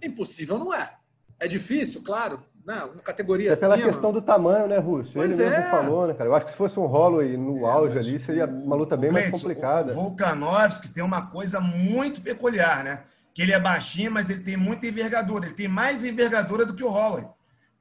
Impossível 0.00 0.56
não 0.56 0.72
é. 0.72 0.94
É 1.38 1.48
difícil, 1.48 2.02
claro. 2.02 2.42
Né? 2.64 2.82
Uma 2.82 3.02
categoria 3.02 3.52
é 3.52 3.56
pela 3.56 3.74
acima. 3.74 3.90
questão 3.90 4.10
do 4.10 4.22
tamanho, 4.22 4.66
né, 4.66 4.78
Russo? 4.78 5.12
Pois 5.12 5.38
Ele 5.38 5.54
é. 5.54 5.58
mesmo 5.58 5.70
falou, 5.70 6.06
né, 6.06 6.14
cara? 6.14 6.30
Eu 6.30 6.34
acho 6.34 6.46
que 6.46 6.52
se 6.52 6.56
fosse 6.56 6.80
um 6.80 6.86
Holloway 6.86 7.36
no 7.36 7.66
é, 7.66 7.70
auge 7.70 7.98
ali, 7.98 8.18
seria 8.18 8.46
uma 8.46 8.74
luta 8.74 8.96
bem 8.96 9.12
mais 9.12 9.30
complicada. 9.30 9.92
O 9.92 9.94
Volkanovski 9.96 10.88
tem 10.88 11.04
uma 11.04 11.26
coisa 11.26 11.60
muito 11.60 12.22
peculiar, 12.22 12.82
né? 12.82 13.02
Que 13.34 13.42
ele 13.42 13.52
é 13.52 13.60
baixinho, 13.60 14.10
mas 14.10 14.30
ele 14.30 14.40
tem 14.40 14.56
muita 14.56 14.86
envergadura. 14.86 15.44
Ele 15.44 15.54
tem 15.54 15.68
mais 15.68 16.04
envergadura 16.04 16.64
do 16.64 16.74
que 16.74 16.82
o 16.82 16.88
Holloway. 16.88 17.26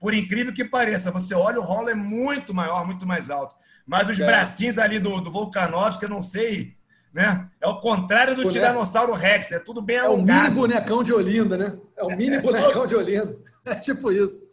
Por 0.02 0.14
incrível 0.14 0.54
que 0.54 0.66
pareça, 0.66 1.12
você 1.12 1.34
olha, 1.34 1.62
o 1.62 1.64
rolo 1.64 1.90
é 1.90 1.96
muito 1.96 2.54
maior, 2.54 2.86
muito 2.86 3.08
mais 3.08 3.30
alto. 3.30 3.56
Mas 3.88 4.10
os 4.10 4.20
é. 4.20 4.26
bracinhos 4.26 4.78
ali 4.78 5.00
do, 5.00 5.22
do 5.22 5.32
Volkanovski, 5.32 6.04
eu 6.04 6.10
não 6.10 6.22
sei, 6.22 6.76
né? 7.14 7.48
É 7.62 7.68
o 7.68 7.80
contrário 7.80 8.36
do 8.36 8.50
Tiranossauro 8.50 9.14
Rex, 9.14 9.54
é 9.54 9.60
tudo 9.60 9.82
bem 9.82 10.00
alongado. 10.00 10.30
É 10.30 10.42
o 10.42 10.44
mini 10.44 10.56
bonecão 10.56 11.04
de 11.04 11.14
Olinda, 11.14 11.58
né? 11.58 11.78
É 11.96 12.04
o 12.04 12.10
mini 12.10 12.38
bonecão 12.40 12.86
de 12.86 12.96
Olinda. 12.98 13.38
É 13.66 13.76
tipo 13.76 14.12
isso. 14.12 14.44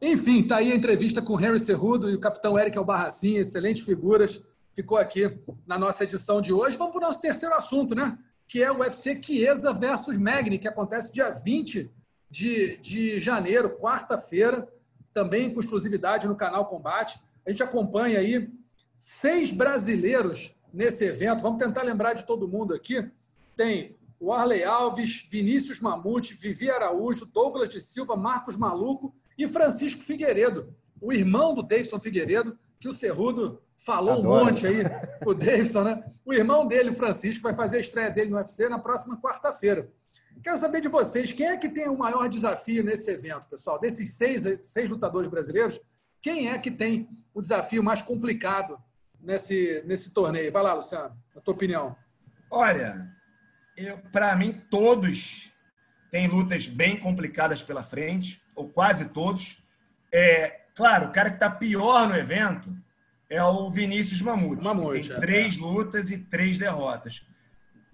Enfim, 0.00 0.46
tá 0.46 0.58
aí 0.58 0.70
a 0.70 0.76
entrevista 0.76 1.20
com 1.20 1.40
Henry 1.40 1.58
Cerrudo 1.58 2.08
e 2.08 2.14
o 2.14 2.20
capitão 2.20 2.56
Eric 2.56 2.78
Albarracin, 2.78 3.34
excelentes 3.34 3.82
figuras. 3.82 4.40
Ficou 4.72 4.96
aqui 4.96 5.36
na 5.66 5.76
nossa 5.76 6.04
edição 6.04 6.40
de 6.40 6.52
hoje. 6.52 6.76
Vamos 6.76 6.92
para 6.92 7.04
o 7.04 7.06
nosso 7.08 7.20
terceiro 7.20 7.54
assunto, 7.56 7.96
né? 7.96 8.16
Que 8.46 8.62
é 8.62 8.70
o 8.70 8.78
UFC 8.78 9.20
Chiesa 9.20 9.72
versus 9.72 10.16
Magni, 10.16 10.58
que 10.58 10.68
acontece 10.68 11.12
dia 11.12 11.30
20 11.30 11.92
de, 12.30 12.76
de 12.76 13.18
janeiro, 13.18 13.76
quarta-feira, 13.76 14.68
também 15.12 15.52
com 15.52 15.58
exclusividade 15.58 16.28
no 16.28 16.36
canal 16.36 16.64
Combate. 16.66 17.20
A 17.44 17.50
gente 17.50 17.64
acompanha 17.64 18.20
aí 18.20 18.48
seis 19.00 19.50
brasileiros 19.50 20.54
nesse 20.72 21.06
evento. 21.06 21.42
Vamos 21.42 21.60
tentar 21.60 21.82
lembrar 21.82 22.12
de 22.12 22.24
todo 22.24 22.46
mundo 22.46 22.72
aqui. 22.72 23.10
Tem 23.56 23.96
o 24.20 24.32
Arley 24.32 24.62
Alves, 24.62 25.26
Vinícius 25.28 25.80
Mamute, 25.80 26.34
Vivi 26.34 26.70
Araújo, 26.70 27.26
Douglas 27.26 27.68
de 27.68 27.80
Silva, 27.80 28.14
Marcos 28.14 28.56
Maluco 28.56 29.12
e 29.38 29.46
Francisco 29.46 30.02
Figueiredo, 30.02 30.74
o 31.00 31.12
irmão 31.12 31.54
do 31.54 31.62
Davidson 31.62 32.00
Figueiredo, 32.00 32.58
que 32.80 32.88
o 32.88 32.92
Cerrudo 32.92 33.62
falou 33.76 34.18
Adoro. 34.18 34.28
um 34.28 34.44
monte 34.44 34.66
aí, 34.66 34.82
o 35.24 35.32
Davidson, 35.32 35.84
né? 35.84 36.04
O 36.24 36.34
irmão 36.34 36.66
dele, 36.66 36.90
o 36.90 36.94
Francisco, 36.94 37.42
vai 37.42 37.54
fazer 37.54 37.76
a 37.76 37.80
estreia 37.80 38.10
dele 38.10 38.30
no 38.30 38.36
UFC 38.36 38.68
na 38.68 38.78
próxima 38.78 39.20
quarta-feira. 39.20 39.88
Quero 40.42 40.56
saber 40.56 40.80
de 40.80 40.88
vocês, 40.88 41.32
quem 41.32 41.46
é 41.46 41.56
que 41.56 41.68
tem 41.68 41.88
o 41.88 41.96
maior 41.96 42.28
desafio 42.28 42.82
nesse 42.82 43.10
evento, 43.10 43.46
pessoal? 43.48 43.78
Desses 43.78 44.14
seis, 44.14 44.44
seis 44.62 44.88
lutadores 44.88 45.30
brasileiros, 45.30 45.80
quem 46.20 46.48
é 46.48 46.58
que 46.58 46.70
tem 46.70 47.08
o 47.32 47.40
desafio 47.40 47.82
mais 47.82 48.02
complicado 48.02 48.78
nesse, 49.20 49.82
nesse 49.86 50.12
torneio? 50.12 50.50
Vai 50.50 50.62
lá, 50.62 50.74
Luciano, 50.74 51.16
a 51.36 51.40
tua 51.40 51.54
opinião. 51.54 51.96
Olha, 52.50 53.08
para 54.12 54.34
mim, 54.34 54.60
todos 54.70 55.47
têm 56.10 56.26
lutas 56.26 56.66
bem 56.66 56.98
complicadas 56.98 57.62
pela 57.62 57.82
frente, 57.82 58.40
ou 58.54 58.68
quase 58.68 59.10
todos. 59.10 59.62
É, 60.12 60.60
claro, 60.74 61.06
o 61.06 61.12
cara 61.12 61.30
que 61.30 61.36
está 61.36 61.50
pior 61.50 62.08
no 62.08 62.16
evento 62.16 62.74
é 63.28 63.42
o 63.42 63.70
Vinícius 63.70 64.22
Mamute. 64.22 64.62
Mamute 64.62 65.08
tem 65.08 65.16
é, 65.16 65.20
três 65.20 65.58
lutas 65.58 66.10
e 66.10 66.18
três 66.18 66.56
derrotas. 66.56 67.22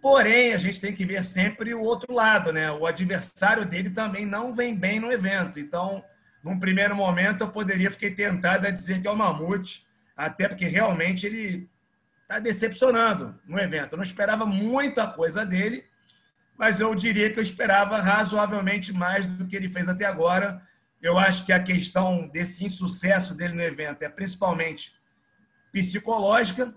Porém, 0.01 0.53
a 0.53 0.59
gente 0.59 0.81
tem 0.81 0.95
que 0.95 1.05
ver 1.05 1.25
sempre 1.25 1.75
o 1.75 1.81
outro 1.81 2.13
lado, 2.13 2.53
né? 2.53 2.71
O 2.71 2.87
adversário 2.87 3.65
dele 3.65 3.91
também 3.91 4.27
não 4.27 4.53
vem 4.53 4.75
bem 4.75 5.01
no 5.01 5.11
evento. 5.11 5.59
Então, 5.59 6.05
num 6.43 6.61
primeiro 6.61 6.95
momento, 6.95 7.43
eu 7.43 7.49
poderia 7.49 7.91
ficar 7.91 8.15
tentado 8.15 8.67
a 8.67 8.71
dizer 8.71 9.01
que 9.01 9.09
é 9.09 9.11
o 9.11 9.17
Mamute, 9.17 9.87
até 10.15 10.47
porque 10.47 10.67
realmente 10.67 11.27
ele 11.27 11.69
está 12.23 12.39
decepcionando 12.39 13.35
no 13.47 13.59
evento. 13.59 13.95
Eu 13.95 13.97
não 13.97 14.05
esperava 14.05 14.45
muita 14.45 15.07
coisa 15.07 15.45
dele, 15.45 15.85
mas 16.59 16.81
eu 16.81 16.95
diria 16.95 17.31
que 17.31 17.39
eu 17.39 17.43
esperava 17.43 18.01
razoavelmente 18.01 18.93
mais 18.93 19.27
do 19.27 19.47
que 19.47 19.57
ele 19.57 19.69
fez 19.69 19.89
até 19.89 20.05
agora. 20.05 20.63
Eu 21.03 21.19
acho 21.19 21.45
que 21.45 21.53
a 21.53 21.63
questão 21.63 22.29
desse 22.29 22.65
insucesso 22.65 23.35
dele 23.35 23.55
no 23.55 23.63
evento 23.63 24.03
é 24.03 24.09
principalmente 24.09 24.93
psicológica 25.73 26.75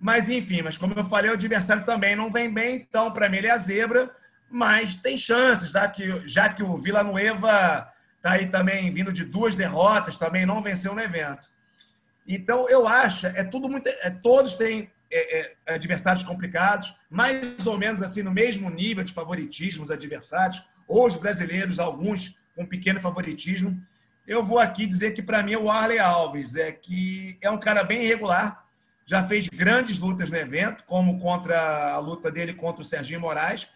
mas, 0.00 0.30
enfim, 0.30 0.62
mas 0.62 0.78
como 0.78 0.94
eu 0.96 1.04
falei, 1.04 1.30
o 1.30 1.34
adversário 1.34 1.84
também 1.84 2.16
não 2.16 2.30
vem 2.30 2.52
bem, 2.52 2.76
então, 2.76 3.12
para 3.12 3.28
mim, 3.28 3.36
ele 3.36 3.48
é 3.48 3.50
a 3.50 3.58
zebra, 3.58 4.10
mas 4.50 4.94
tem 4.94 5.16
chances, 5.16 5.72
tá? 5.72 5.86
que, 5.86 6.26
já 6.26 6.48
que 6.48 6.62
o 6.62 6.78
Vila 6.78 7.02
Nueva 7.02 7.86
está 8.16 8.32
aí 8.32 8.46
também 8.46 8.90
vindo 8.90 9.12
de 9.12 9.26
duas 9.26 9.54
derrotas, 9.54 10.16
também 10.16 10.46
não 10.46 10.62
venceu 10.62 10.94
no 10.94 11.02
evento. 11.02 11.50
Então, 12.26 12.68
eu 12.70 12.88
acho, 12.88 13.26
é 13.26 13.44
tudo 13.44 13.68
muito. 13.68 13.88
É, 13.88 14.08
todos 14.08 14.54
têm 14.54 14.90
é, 15.10 15.40
é, 15.66 15.74
adversários 15.74 16.22
complicados, 16.22 16.94
mais 17.08 17.66
ou 17.66 17.78
menos 17.78 18.02
assim, 18.02 18.22
no 18.22 18.30
mesmo 18.30 18.70
nível 18.70 19.04
de 19.04 19.12
favoritismo, 19.12 19.82
os 19.82 19.90
adversários, 19.90 20.62
ou 20.86 21.06
os 21.06 21.16
brasileiros, 21.16 21.78
alguns 21.78 22.38
com 22.54 22.66
pequeno 22.66 23.00
favoritismo. 23.00 23.80
Eu 24.26 24.44
vou 24.44 24.58
aqui 24.58 24.86
dizer 24.86 25.12
que, 25.12 25.22
para 25.22 25.42
mim, 25.42 25.56
o 25.56 25.70
Arley 25.70 25.98
Alves 25.98 26.54
é 26.56 26.70
que 26.72 27.38
é 27.40 27.50
um 27.50 27.58
cara 27.58 27.82
bem 27.82 28.02
irregular 28.02 28.64
já 29.10 29.24
fez 29.24 29.48
grandes 29.48 29.98
lutas 29.98 30.30
no 30.30 30.36
evento, 30.36 30.84
como 30.84 31.18
contra 31.18 31.94
a 31.94 31.98
luta 31.98 32.30
dele 32.30 32.54
contra 32.54 32.80
o 32.80 32.84
Serginho 32.84 33.18
Moraes, 33.18 33.66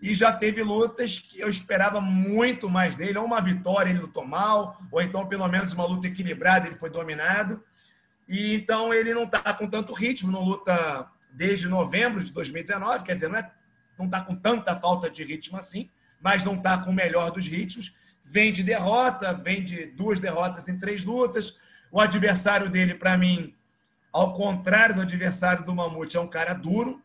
e 0.00 0.14
já 0.14 0.32
teve 0.32 0.62
lutas 0.62 1.18
que 1.18 1.38
eu 1.38 1.48
esperava 1.50 2.00
muito 2.00 2.70
mais 2.70 2.94
dele, 2.94 3.18
ou 3.18 3.26
uma 3.26 3.38
vitória 3.38 3.90
ele 3.90 3.98
lutou 3.98 4.26
mal, 4.26 4.80
ou 4.90 5.02
então 5.02 5.26
pelo 5.26 5.46
menos 5.46 5.74
uma 5.74 5.84
luta 5.84 6.06
equilibrada, 6.06 6.68
ele 6.68 6.76
foi 6.76 6.88
dominado. 6.88 7.62
E 8.28 8.54
então 8.54 8.92
ele 8.92 9.14
não 9.14 9.24
está 9.24 9.54
com 9.54 9.66
tanto 9.66 9.94
ritmo, 9.94 10.30
não 10.30 10.44
luta 10.44 11.10
desde 11.32 11.68
novembro 11.68 12.22
de 12.22 12.32
2019, 12.32 13.04
quer 13.04 13.14
dizer, 13.14 13.28
não 13.28 13.38
é, 13.38 13.50
não 13.98 14.06
está 14.06 14.20
com 14.20 14.34
tanta 14.34 14.76
falta 14.76 15.08
de 15.08 15.24
ritmo 15.24 15.56
assim, 15.56 15.88
mas 16.20 16.44
não 16.44 16.54
está 16.54 16.78
com 16.78 16.90
o 16.90 16.94
melhor 16.94 17.30
dos 17.30 17.46
ritmos. 17.46 17.96
Vem 18.24 18.52
de 18.52 18.62
derrota, 18.62 19.32
vem 19.32 19.64
de 19.64 19.86
duas 19.86 20.20
derrotas 20.20 20.68
em 20.68 20.78
três 20.78 21.04
lutas. 21.04 21.58
O 21.90 22.00
adversário 22.00 22.68
dele, 22.68 22.94
para 22.94 23.16
mim, 23.16 23.54
ao 24.12 24.34
contrário 24.34 24.96
do 24.96 25.02
adversário 25.02 25.64
do 25.64 25.74
Mamute, 25.74 26.16
é 26.16 26.20
um 26.20 26.28
cara 26.28 26.52
duro, 26.52 27.02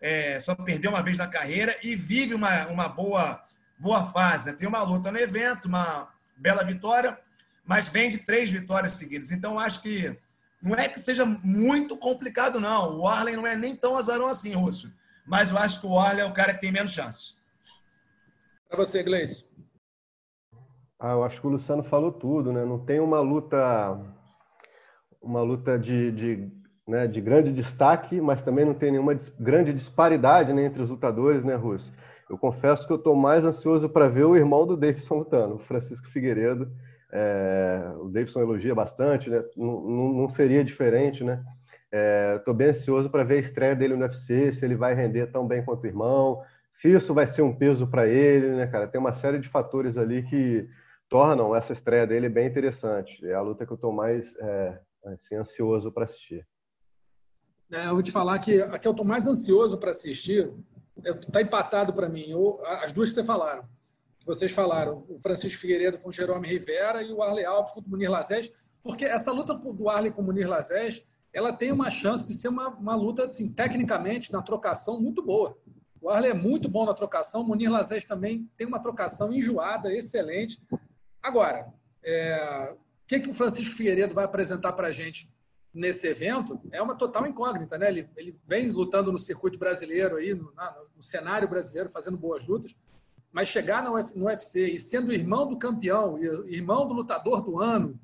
é, 0.00 0.38
só 0.40 0.54
perdeu 0.54 0.90
uma 0.90 1.02
vez 1.02 1.16
na 1.16 1.26
carreira 1.26 1.76
e 1.82 1.96
vive 1.96 2.34
uma, 2.34 2.66
uma 2.66 2.88
boa, 2.88 3.42
boa 3.78 4.04
fase. 4.04 4.46
Né? 4.46 4.52
Tem 4.52 4.68
uma 4.68 4.82
luta 4.82 5.10
no 5.10 5.18
evento, 5.18 5.66
uma 5.66 6.12
bela 6.36 6.62
vitória, 6.62 7.18
mas 7.64 7.88
vem 7.88 8.10
de 8.10 8.18
três 8.18 8.50
vitórias 8.50 8.92
seguidas. 8.92 9.32
Então, 9.32 9.58
acho 9.58 9.80
que 9.80 10.18
não 10.62 10.74
é 10.74 10.88
que 10.88 11.00
seja 11.00 11.24
muito 11.24 11.96
complicado, 11.96 12.58
não. 12.58 12.98
O 12.98 13.06
Arlen 13.06 13.36
não 13.36 13.46
é 13.46 13.56
nem 13.56 13.76
tão 13.76 13.96
azarão 13.96 14.26
assim, 14.26 14.54
Russo. 14.54 14.92
Mas 15.26 15.50
eu 15.50 15.58
acho 15.58 15.80
que 15.80 15.86
o 15.86 15.98
Arlen 15.98 16.24
é 16.24 16.26
o 16.26 16.32
cara 16.32 16.54
que 16.54 16.60
tem 16.60 16.72
menos 16.72 16.92
chance. 16.92 17.34
Para 18.68 18.78
você, 18.78 19.02
Gleice. 19.02 19.46
Ah, 20.98 21.12
eu 21.12 21.24
acho 21.24 21.40
que 21.40 21.46
o 21.46 21.50
Luciano 21.50 21.84
falou 21.84 22.10
tudo, 22.10 22.52
né? 22.52 22.64
Não 22.64 22.78
tem 22.78 23.00
uma 23.00 23.20
luta 23.20 23.56
uma 25.26 25.42
luta 25.42 25.78
de, 25.78 26.12
de, 26.12 26.52
né, 26.86 27.06
de 27.06 27.20
grande 27.20 27.52
destaque, 27.52 28.20
mas 28.20 28.42
também 28.42 28.64
não 28.64 28.74
tem 28.74 28.92
nenhuma 28.92 29.18
grande 29.38 29.72
disparidade 29.72 30.52
né, 30.52 30.64
entre 30.64 30.80
os 30.82 30.88
lutadores, 30.88 31.44
né, 31.44 31.56
Russo? 31.56 31.92
Eu 32.30 32.38
confesso 32.38 32.86
que 32.86 32.92
eu 32.92 32.96
estou 32.96 33.14
mais 33.14 33.44
ansioso 33.44 33.88
para 33.88 34.08
ver 34.08 34.24
o 34.24 34.36
irmão 34.36 34.66
do 34.66 34.76
Davidson 34.76 35.16
lutando, 35.16 35.56
o 35.56 35.58
Francisco 35.58 36.08
Figueiredo. 36.08 36.70
É, 37.12 37.92
o 38.00 38.08
Davidson 38.08 38.40
elogia 38.40 38.74
bastante, 38.74 39.30
né? 39.30 39.42
Não, 39.56 40.12
não, 40.12 40.28
seria 40.28 40.64
diferente, 40.64 41.22
né? 41.22 41.42
Estou 42.36 42.52
é, 42.52 42.56
bem 42.56 42.68
ansioso 42.68 43.08
para 43.08 43.24
ver 43.24 43.36
a 43.36 43.40
estreia 43.40 43.76
dele 43.76 43.94
no 43.94 44.02
UFC, 44.02 44.52
se 44.52 44.64
ele 44.64 44.74
vai 44.74 44.94
render 44.94 45.28
tão 45.28 45.46
bem 45.46 45.64
quanto 45.64 45.84
o 45.84 45.86
irmão, 45.86 46.42
se 46.70 46.92
isso 46.92 47.14
vai 47.14 47.26
ser 47.26 47.42
um 47.42 47.54
peso 47.54 47.86
para 47.86 48.06
ele, 48.06 48.50
né, 48.56 48.66
cara? 48.66 48.88
Tem 48.88 49.00
uma 49.00 49.12
série 49.12 49.38
de 49.38 49.48
fatores 49.48 49.96
ali 49.96 50.22
que 50.24 50.68
tornam 51.08 51.54
essa 51.54 51.72
estreia 51.72 52.06
dele 52.06 52.28
bem 52.28 52.46
interessante. 52.46 53.24
É 53.26 53.34
a 53.34 53.40
luta 53.40 53.64
que 53.64 53.72
eu 53.72 53.76
estou 53.76 53.92
mais 53.92 54.34
é, 54.36 54.80
assim, 55.06 55.36
ansioso 55.36 55.92
para 55.92 56.04
assistir. 56.04 56.46
É, 57.72 57.86
eu 57.86 57.94
vou 57.94 58.02
te 58.02 58.12
falar 58.12 58.38
que 58.40 58.60
a 58.60 58.78
que 58.78 58.86
eu 58.86 58.92
estou 58.92 59.06
mais 59.06 59.26
ansioso 59.26 59.78
para 59.78 59.90
assistir 59.90 60.52
está 61.04 61.40
empatado 61.40 61.92
para 61.92 62.08
mim. 62.08 62.30
Eu, 62.30 62.60
as 62.82 62.92
duas 62.92 63.08
que 63.08 63.14
você 63.14 63.24
falaram, 63.24 63.64
vocês 64.26 64.50
falaram, 64.50 65.06
o 65.08 65.20
Francisco 65.20 65.60
Figueiredo 65.60 65.98
com 65.98 66.08
o 66.08 66.12
Jerome 66.12 66.48
Rivera 66.48 67.00
e 67.02 67.12
o 67.12 67.22
Arley 67.22 67.44
Alves 67.44 67.72
contra 67.72 67.88
o 67.88 67.90
Munir 67.90 68.10
Lazés, 68.10 68.50
porque 68.82 69.04
essa 69.04 69.30
luta 69.30 69.54
do 69.54 69.88
Arley 69.88 70.10
com 70.10 70.20
o 70.20 70.24
Munir 70.24 70.48
Lazés, 70.48 71.02
ela 71.32 71.52
tem 71.52 71.70
uma 71.70 71.90
chance 71.90 72.26
de 72.26 72.34
ser 72.34 72.48
uma, 72.48 72.68
uma 72.70 72.96
luta, 72.96 73.26
assim, 73.26 73.48
tecnicamente, 73.48 74.32
na 74.32 74.42
trocação, 74.42 75.00
muito 75.00 75.22
boa. 75.22 75.56
O 76.00 76.10
Arley 76.10 76.32
é 76.32 76.34
muito 76.34 76.68
bom 76.68 76.84
na 76.84 76.92
trocação, 76.92 77.42
o 77.42 77.46
Munir 77.46 77.70
Lazés 77.70 78.04
também 78.04 78.50
tem 78.56 78.66
uma 78.66 78.80
trocação 78.80 79.32
enjoada, 79.32 79.94
excelente. 79.94 80.60
Agora, 81.22 81.72
é, 82.04 82.74
o 82.74 83.06
que, 83.06 83.20
que 83.20 83.30
o 83.30 83.34
Francisco 83.34 83.74
Figueiredo 83.74 84.14
vai 84.14 84.24
apresentar 84.24 84.72
para 84.72 84.88
a 84.88 84.92
gente 84.92 85.32
nesse 85.76 86.08
evento 86.08 86.58
é 86.72 86.80
uma 86.80 86.94
total 86.94 87.26
incógnita, 87.26 87.76
né? 87.76 87.88
Ele, 87.88 88.08
ele 88.16 88.40
vem 88.46 88.70
lutando 88.70 89.12
no 89.12 89.18
circuito 89.18 89.58
brasileiro 89.58 90.16
aí, 90.16 90.34
no, 90.34 90.52
no, 90.96 91.02
cenário 91.02 91.46
brasileiro, 91.46 91.90
fazendo 91.90 92.16
boas 92.16 92.46
lutas, 92.46 92.74
mas 93.36 93.48
chegar 93.48 93.84
no, 93.84 94.24
UFC 94.24 94.66
e 94.66 94.78
sendo 94.78 95.12
irmão 95.12 95.46
do 95.46 95.58
campeão, 95.58 96.18
irmão 96.46 96.88
do 96.88 96.94
lutador 96.94 97.42
do 97.42 97.60
ano, 97.60 98.00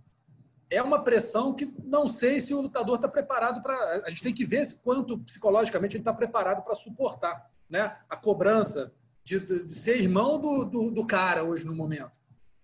é 0.69 0.83
uma 0.83 1.03
pressão 1.03 1.55
que 1.55 1.73
não 1.83 2.07
sei 2.07 2.39
se 2.39 2.53
o 2.53 2.61
lutador 2.61 2.97
está 2.97 3.09
preparado 3.09 3.63
para. 3.63 4.03
A 4.05 4.11
gente 4.11 4.23
tem 4.23 4.35
que 4.35 4.45
ver 4.45 4.63
quanto 4.85 5.19
psicologicamente 5.21 5.97
ele 5.97 6.03
está 6.03 6.13
preparado 6.13 6.63
para 6.63 6.75
suportar, 6.75 7.51
né? 7.67 7.97
A 8.11 8.15
cobrança 8.15 8.93
de, 9.25 9.41
de, 9.41 9.65
de 9.65 9.73
ser 9.73 9.97
irmão 9.97 10.39
do, 10.39 10.67
do, 10.67 10.91
do, 10.91 11.07
cara 11.07 11.43
hoje 11.43 11.65
no 11.65 11.75
momento, 11.75 12.21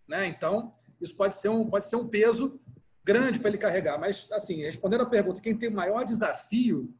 né? 0.06 0.26
Então 0.26 0.74
isso 1.00 1.16
pode 1.16 1.36
ser 1.36 1.48
um 1.48 1.64
pode 1.70 1.88
ser 1.88 1.96
um 1.96 2.06
peso 2.06 2.60
grande 3.02 3.38
para 3.38 3.48
ele 3.48 3.56
carregar. 3.56 3.98
Mas, 3.98 4.30
assim, 4.30 4.56
respondendo 4.56 5.04
a 5.04 5.06
pergunta, 5.06 5.40
quem 5.40 5.56
tem 5.56 5.70
o 5.70 5.74
maior 5.74 6.04
desafio, 6.04 6.94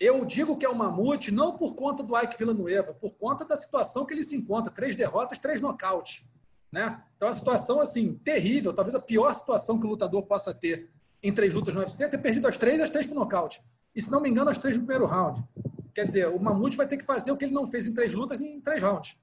eu 0.00 0.24
digo 0.24 0.56
que 0.56 0.64
é 0.64 0.68
o 0.68 0.74
Mamute 0.74 1.30
não 1.30 1.56
por 1.56 1.74
conta 1.74 2.02
do 2.02 2.16
Ike 2.16 2.38
Villanueva, 2.38 2.94
por 2.94 3.16
conta 3.16 3.44
da 3.44 3.56
situação 3.56 4.06
que 4.06 4.14
ele 4.14 4.22
se 4.22 4.36
encontra. 4.36 4.72
Três 4.72 4.94
derrotas, 4.94 5.38
três 5.38 5.60
nocautes. 5.60 6.24
Né? 6.70 7.02
Então, 7.16 7.28
uma 7.28 7.34
situação, 7.34 7.80
assim, 7.80 8.14
terrível. 8.14 8.72
Talvez 8.72 8.94
a 8.94 9.00
pior 9.00 9.32
situação 9.34 9.78
que 9.78 9.86
o 9.86 9.90
lutador 9.90 10.22
possa 10.24 10.54
ter 10.54 10.90
em 11.22 11.32
três 11.32 11.52
lutas 11.52 11.74
no 11.74 11.80
UFC 11.80 12.04
é 12.04 12.08
ter 12.08 12.18
perdido 12.18 12.46
as 12.46 12.56
três 12.56 12.80
as 12.80 12.90
três 12.90 13.06
por 13.06 13.14
nocaute. 13.14 13.60
E, 13.94 14.00
se 14.00 14.10
não 14.10 14.20
me 14.20 14.28
engano, 14.28 14.50
as 14.50 14.58
três 14.58 14.76
no 14.76 14.84
primeiro 14.84 15.06
round. 15.06 15.42
Quer 15.94 16.04
dizer, 16.04 16.28
o 16.28 16.38
Mamute 16.38 16.76
vai 16.76 16.86
ter 16.86 16.96
que 16.96 17.04
fazer 17.04 17.32
o 17.32 17.36
que 17.36 17.44
ele 17.44 17.54
não 17.54 17.66
fez 17.66 17.88
em 17.88 17.94
três 17.94 18.12
lutas 18.12 18.40
em 18.40 18.60
três 18.60 18.82
rounds. 18.82 19.16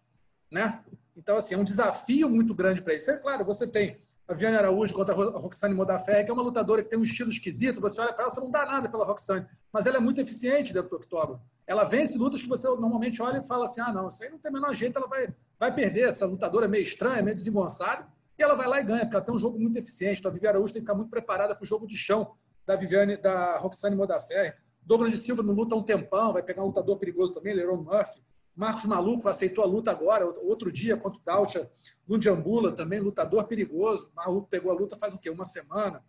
Né? 0.51 0.83
Então, 1.15 1.37
assim, 1.37 1.55
é 1.55 1.57
um 1.57 1.63
desafio 1.63 2.29
muito 2.29 2.53
grande 2.53 2.81
para 2.81 2.93
ele. 2.93 3.03
É 3.07 3.17
claro, 3.17 3.45
você 3.45 3.65
tem 3.65 3.97
a 4.27 4.33
Viane 4.33 4.57
Araújo 4.57 4.93
contra 4.93 5.13
a 5.13 5.17
Roxane 5.17 5.73
Modaferri, 5.73 6.25
que 6.25 6.31
é 6.31 6.33
uma 6.33 6.41
lutadora 6.41 6.81
que 6.83 6.89
tem 6.89 6.97
um 6.97 7.03
estilo 7.03 7.29
esquisito, 7.29 7.79
você 7.79 8.01
olha 8.01 8.11
para 8.11 8.23
ela, 8.23 8.33
você 8.33 8.41
não 8.41 8.49
dá 8.49 8.65
nada 8.65 8.89
pela 8.89 9.05
Roxane, 9.05 9.45
mas 9.71 9.85
ela 9.85 9.97
é 9.97 9.99
muito 9.99 10.19
eficiente 10.19 10.73
dentro 10.73 10.89
do 10.89 10.95
octógono. 10.95 11.41
Ela 11.67 11.83
vence 11.83 12.17
lutas 12.17 12.41
que 12.41 12.47
você 12.47 12.67
normalmente 12.67 13.21
olha 13.21 13.39
e 13.39 13.47
fala 13.47 13.65
assim, 13.65 13.81
ah, 13.81 13.93
não, 13.93 14.07
isso 14.07 14.23
aí 14.23 14.29
não 14.29 14.39
tem 14.39 14.49
o 14.49 14.53
menor 14.53 14.73
jeito, 14.75 14.97
ela 14.97 15.07
vai, 15.07 15.33
vai 15.59 15.73
perder, 15.73 16.07
essa 16.07 16.25
lutadora 16.25 16.65
é 16.65 16.67
meio 16.67 16.83
estranha, 16.83 17.21
meio 17.21 17.35
desengonçada, 17.35 18.07
e 18.37 18.43
ela 18.43 18.55
vai 18.55 18.67
lá 18.67 18.79
e 18.79 18.83
ganha, 18.83 19.01
porque 19.01 19.15
ela 19.15 19.25
tem 19.25 19.35
um 19.35 19.39
jogo 19.39 19.59
muito 19.59 19.77
eficiente, 19.77 20.19
então 20.19 20.29
a 20.29 20.33
Viviane 20.33 20.57
Araújo 20.57 20.73
tem 20.73 20.81
que 20.81 20.87
ficar 20.87 20.97
muito 20.97 21.09
preparada 21.09 21.55
para 21.55 21.63
o 21.63 21.67
jogo 21.67 21.85
de 21.85 21.95
chão 21.95 22.33
da 22.65 22.75
Viviane, 22.75 23.17
da 23.17 23.57
Roxane 23.59 23.95
Modaferri. 23.95 24.53
Douglas 24.81 25.11
de 25.11 25.17
Silva 25.17 25.41
não 25.41 25.53
luta 25.53 25.75
um 25.75 25.83
tempão, 25.83 26.33
vai 26.33 26.43
pegar 26.43 26.63
um 26.63 26.67
lutador 26.67 26.97
perigoso 26.97 27.33
também, 27.33 27.53
Leron 27.53 27.77
Murphy. 27.77 28.21
Marcos 28.55 28.85
Maluco 28.85 29.27
aceitou 29.27 29.63
a 29.63 29.67
luta 29.67 29.91
agora, 29.91 30.25
outro 30.25 30.71
dia, 30.71 30.95
contra 30.95 31.19
o 31.19 31.23
Daucha 31.23 31.69
no 32.07 32.21
Jambula, 32.21 32.71
também 32.71 32.99
lutador 32.99 33.43
perigoso. 33.45 34.09
Maluco 34.15 34.47
pegou 34.47 34.71
a 34.71 34.75
luta 34.75 34.95
faz 34.97 35.13
o 35.13 35.19
quê? 35.19 35.29
Uma 35.29 35.43
semana. 35.43 36.03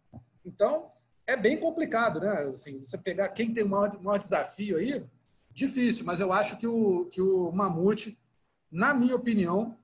Então, 0.44 0.92
é 1.26 1.36
bem 1.36 1.58
complicado, 1.58 2.20
né? 2.20 2.30
Assim, 2.44 2.78
você 2.78 2.96
pegar 2.96 3.28
quem 3.30 3.52
tem 3.52 3.64
o 3.64 3.68
maior, 3.68 4.00
maior 4.00 4.18
desafio 4.18 4.76
aí, 4.76 5.04
difícil, 5.52 6.04
mas 6.04 6.20
eu 6.20 6.32
acho 6.32 6.56
que 6.56 6.66
o, 6.66 7.06
que 7.06 7.20
o 7.20 7.50
Mamute, 7.50 8.16
na 8.70 8.94
minha 8.94 9.16
opinião, 9.16 9.76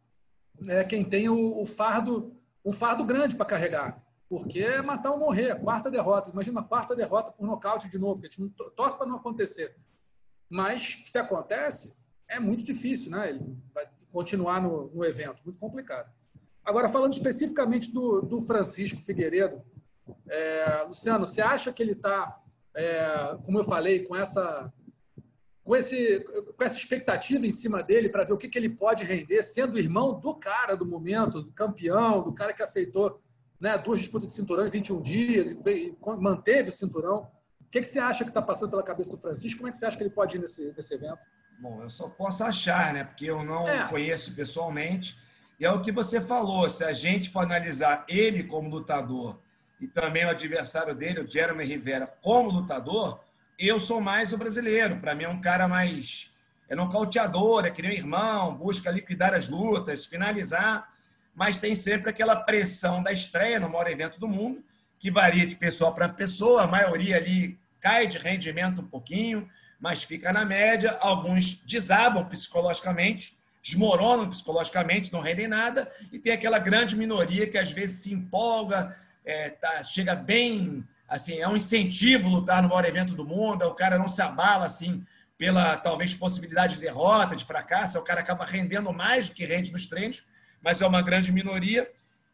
é 0.69 0.85
quem 0.85 1.05
tem 1.05 1.29
o, 1.29 1.61
o 1.61 1.67
fardo, 1.67 2.37
um 2.65 2.73
fardo 2.73 3.05
grande 3.05 3.35
para 3.35 3.47
carregar. 3.47 4.01
Porque 4.29 4.61
é 4.61 4.81
matar 4.81 5.11
ou 5.11 5.19
morrer, 5.19 5.61
quarta 5.61 5.91
derrota. 5.91 6.31
Imagina 6.31 6.61
uma 6.61 6.67
quarta 6.67 6.95
derrota 6.95 7.33
por 7.33 7.45
nocaute 7.45 7.89
de 7.89 7.99
novo, 7.99 8.21
que 8.21 8.29
a 8.29 8.31
gente 8.31 8.41
não 8.41 8.49
torce 8.71 8.97
para 8.97 9.07
não 9.07 9.17
acontecer. 9.17 9.77
Mas 10.49 11.03
se 11.05 11.19
acontece, 11.19 11.95
é 12.33 12.41
muito 12.41 12.64
difícil, 12.64 13.11
né? 13.11 13.30
Ele 13.30 13.57
vai 13.74 13.87
continuar 14.11 14.61
no, 14.61 14.89
no 14.89 15.05
evento, 15.05 15.41
muito 15.45 15.59
complicado. 15.59 16.11
Agora, 16.64 16.89
falando 16.89 17.12
especificamente 17.12 17.93
do, 17.93 18.20
do 18.22 18.41
Francisco 18.41 19.03
Figueiredo, 19.03 19.62
é, 20.28 20.85
Luciano, 20.87 21.26
você 21.26 21.43
acha 21.43 21.72
que 21.72 21.83
ele 21.83 21.93
está, 21.93 22.41
é, 22.74 23.37
como 23.45 23.59
eu 23.59 23.64
falei, 23.64 24.05
com 24.05 24.16
essa, 24.16 24.72
com, 25.64 25.76
esse, 25.76 26.20
com 26.20 26.64
essa 26.64 26.76
expectativa 26.76 27.47
em 27.47 27.51
cima 27.51 27.83
dele 27.83 28.09
para 28.09 28.24
ver 28.24 28.33
o 28.33 28.39
que, 28.39 28.49
que 28.49 28.59
ele 28.59 28.68
pode 28.68 29.05
render, 29.05 29.43
sendo 29.43 29.78
irmão 29.78 30.18
do 30.18 30.35
cara 30.35 30.76
do 30.76 30.87
momento, 30.87 31.43
do 31.43 31.53
campeão, 31.53 32.22
do 32.22 32.33
cara 32.33 32.53
que 32.53 32.62
aceitou 32.62 33.20
né, 33.61 33.76
duas 33.78 33.99
disputas 33.99 34.28
de 34.28 34.35
cinturão 34.35 34.66
em 34.66 34.70
21 34.70 35.03
dias 35.03 35.51
e, 35.51 35.59
e 35.68 35.97
manteve 36.18 36.68
o 36.68 36.72
cinturão? 36.72 37.28
O 37.61 37.70
que, 37.72 37.80
que 37.80 37.89
você 37.89 37.99
acha 37.99 38.24
que 38.24 38.30
está 38.30 38.43
passando 38.43 38.70
pela 38.70 38.83
cabeça 38.83 39.11
do 39.11 39.18
Francisco? 39.18 39.59
Como 39.59 39.68
é 39.68 39.72
que 39.72 39.78
você 39.78 39.87
acha 39.87 39.97
que 39.97 40.03
ele 40.03 40.11
pode 40.11 40.37
ir 40.37 40.41
nesse, 40.41 40.72
nesse 40.76 40.95
evento? 40.95 41.18
Bom, 41.63 41.81
eu 41.81 41.89
só 41.89 42.09
posso 42.09 42.43
achar, 42.43 42.93
né? 42.93 43.05
Porque 43.05 43.25
eu 43.25 43.45
não 43.45 43.69
é. 43.69 43.87
conheço 43.87 44.35
pessoalmente. 44.35 45.17
E 45.61 45.65
é 45.65 45.71
o 45.71 45.81
que 45.81 45.93
você 45.93 46.21
falou, 46.21 46.69
se 46.69 46.83
a 46.83 46.93
gente 46.93 47.31
for 47.31 47.45
analisar 47.45 48.05
ele 48.09 48.43
como 48.43 48.69
lutador 48.69 49.41
e 49.81 49.87
também 49.87 50.25
o 50.25 50.31
adversário 50.31 50.93
dele, 50.93 51.21
o 51.21 51.31
Jeremy 51.31 51.65
Rivera, 51.65 52.09
como 52.21 52.51
lutador, 52.51 53.21
eu 53.57 53.79
sou 53.79 54.01
mais 54.01 54.33
o 54.33 54.39
brasileiro. 54.39 54.99
Para 54.99 55.15
mim 55.15 55.23
é 55.23 55.29
um 55.29 55.41
cara 55.41 55.69
mais. 55.69 56.33
É 56.69 56.75
nocauteador, 56.75 57.65
é 57.65 57.71
que 57.71 57.81
nem 57.81 57.93
um 57.93 57.95
irmão, 57.95 58.57
busca 58.57 58.91
liquidar 58.91 59.33
as 59.33 59.47
lutas, 59.47 60.05
finalizar, 60.05 60.89
mas 61.33 61.61
tem 61.61 61.77
sempre 61.77 62.11
aquela 62.11 62.35
pressão 62.35 63.01
da 63.01 63.13
estreia 63.13 63.61
no 63.61 63.69
maior 63.69 63.87
evento 63.87 64.19
do 64.19 64.27
mundo, 64.27 64.65
que 64.99 65.13
varia 65.13 65.47
de 65.47 65.55
pessoa 65.55 65.95
para 65.95 66.09
pessoa, 66.09 66.65
a 66.65 66.67
maioria 66.67 67.19
ali 67.19 67.57
cai 67.81 68.09
de 68.09 68.19
rendimento 68.19 68.83
um 68.83 68.89
pouquinho, 68.89 69.49
mas 69.83 70.05
fica 70.05 70.33
na 70.33 70.45
média. 70.45 70.97
Alguns 71.01 71.57
desabam 71.66 72.24
psicologicamente, 72.28 73.37
desmoronam 73.61 74.30
psicologicamente, 74.30 75.12
não 75.12 75.20
rendem 75.20 75.49
nada, 75.49 75.91
e 76.12 76.20
tem 76.20 76.33
aquela 76.33 76.61
grande 76.61 76.97
minoria 76.97 77.49
que 77.49 77.59
às 77.59 77.72
vezes 77.72 78.01
se 78.01 78.14
empolga, 78.14 78.97
é, 79.24 79.51
tá, 79.51 79.83
chega 79.83 80.14
bem, 80.14 80.85
assim, 81.09 81.41
é 81.41 81.49
um 81.49 81.57
incentivo 81.57 82.28
lutar 82.28 82.62
no 82.62 82.68
maior 82.68 82.85
evento 82.85 83.14
do 83.14 83.24
mundo, 83.24 83.64
o 83.66 83.74
cara 83.74 83.99
não 83.99 84.09
se 84.09 84.22
abala 84.22 84.64
assim 84.64 85.05
pela 85.37 85.76
talvez 85.76 86.14
possibilidade 86.14 86.74
de 86.74 86.80
derrota, 86.80 87.35
de 87.35 87.45
fracasso, 87.45 87.99
o 87.99 88.05
cara 88.05 88.20
acaba 88.20 88.45
rendendo 88.45 88.93
mais 88.93 89.28
do 89.28 89.35
que 89.35 89.45
rende 89.45 89.72
nos 89.72 89.89
treinos, 89.89 90.22
mas 90.62 90.80
é 90.80 90.87
uma 90.87 91.03
grande 91.03 91.33
minoria. 91.33 91.91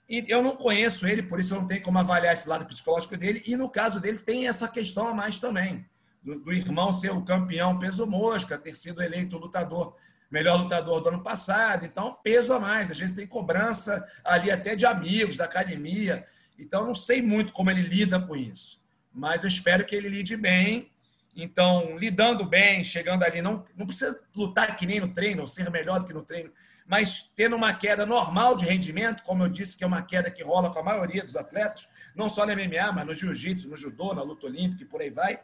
E 0.07 0.22
eu 0.28 0.42
não 0.42 0.55
conheço 0.55 1.07
ele, 1.07 1.22
por 1.22 1.40
isso 1.40 1.55
eu 1.55 1.61
não 1.61 1.66
tenho 1.66 1.82
como 1.82 1.99
avaliar 1.99 2.34
esse 2.34 2.46
lado 2.46 2.66
psicológico 2.66 3.16
dele. 3.16 3.42
E 3.46 3.57
no 3.57 3.70
caso 3.70 4.01
dele, 4.01 4.18
tem 4.18 4.49
essa 4.49 4.68
questão 4.68 5.07
a 5.07 5.14
mais 5.14 5.38
também 5.38 5.86
do, 6.23 6.39
do 6.39 6.53
irmão 6.53 6.93
ser 6.93 7.11
o 7.11 7.23
campeão 7.23 7.79
peso 7.79 8.07
mosca, 8.07 8.59
ter 8.59 8.75
sido 8.75 9.03
eleito 9.03 9.39
lutador, 9.39 9.97
melhor 10.31 10.61
lutador 10.61 11.01
do 11.01 11.09
ano 11.09 11.23
passado. 11.23 11.85
Então, 11.85 12.16
peso 12.23 12.53
a 12.53 12.61
mais. 12.61 12.91
Às 12.91 12.99
vezes 12.99 13.14
tem 13.14 13.27
cobrança 13.27 14.07
ali 14.25 14.51
até 14.51 14.77
de 14.77 14.87
amigos, 14.87 15.37
da 15.37 15.45
academia. 15.45 16.25
Então, 16.59 16.87
não 16.87 16.95
sei 16.95 17.23
muito 17.23 17.53
como 17.53 17.71
ele 17.71 17.83
lida 17.83 18.21
com 18.21 18.37
isso. 18.37 18.81
Mas 19.12 19.43
eu 19.43 19.49
espero 19.49 19.85
que 19.85 19.95
ele 19.95 20.09
lide 20.09 20.37
bem. 20.37 20.91
Então, 21.35 21.97
lidando 21.97 22.45
bem, 22.45 22.83
chegando 22.83 23.23
ali, 23.23 23.41
não, 23.41 23.64
não 23.77 23.87
precisa 23.87 24.21
lutar 24.35 24.77
que 24.77 24.87
nem 24.87 25.01
no 25.01 25.09
treino, 25.09 25.43
ou 25.43 25.49
ser 25.49 25.71
melhor 25.71 26.01
do 26.01 26.07
que 26.07 26.12
no 26.12 26.23
treino, 26.23 26.51
mas 26.85 27.31
tendo 27.37 27.55
uma 27.55 27.73
queda 27.73 28.05
normal 28.05 28.57
de 28.57 28.64
rendimento, 28.64 29.23
como 29.23 29.45
eu 29.45 29.49
disse, 29.49 29.77
que 29.77 29.85
é 29.85 29.87
uma 29.87 30.03
queda 30.03 30.33
que 30.33 30.43
rola 30.43 30.73
com 30.73 30.81
a 30.81 30.83
maioria 30.83 31.23
dos 31.23 31.37
atletas, 31.37 31.89
não 32.16 32.29
só 32.29 32.45
no 32.45 32.53
MMA, 32.53 32.91
mas 32.93 33.07
no 33.07 33.14
jiu-jitsu, 33.14 33.69
no 33.69 33.77
judô, 33.77 34.14
na 34.14 34.23
luta 34.23 34.47
olímpica 34.47 34.83
e 34.83 34.87
por 34.87 35.01
aí 35.01 35.11
vai 35.11 35.39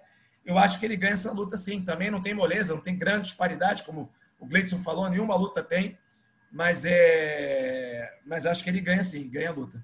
eu 0.45 0.59
acho 0.59 0.79
que 0.79 0.87
ele 0.87 0.97
ganha 0.97 1.15
essa 1.15 1.33
luta 1.33 1.57
sim. 1.57 1.83
Também 1.83 2.11
não 2.11 2.21
tem 2.21 2.35
moleza, 2.35 2.75
não 2.75 2.81
tem 2.81 2.97
grande 2.97 3.27
disparidade, 3.27 3.83
como 3.83 4.11
o 4.39 4.47
Gleison 4.47 4.79
falou, 4.79 5.09
nenhuma 5.09 5.37
luta 5.37 5.63
tem. 5.63 5.99
Mas, 6.53 6.85
é... 6.85 8.09
mas 8.27 8.47
acho 8.47 8.63
que 8.63 8.71
ele 8.71 8.81
ganha 8.81 9.03
sim, 9.03 9.29
ganha 9.29 9.51
a 9.51 9.53
luta. 9.53 9.83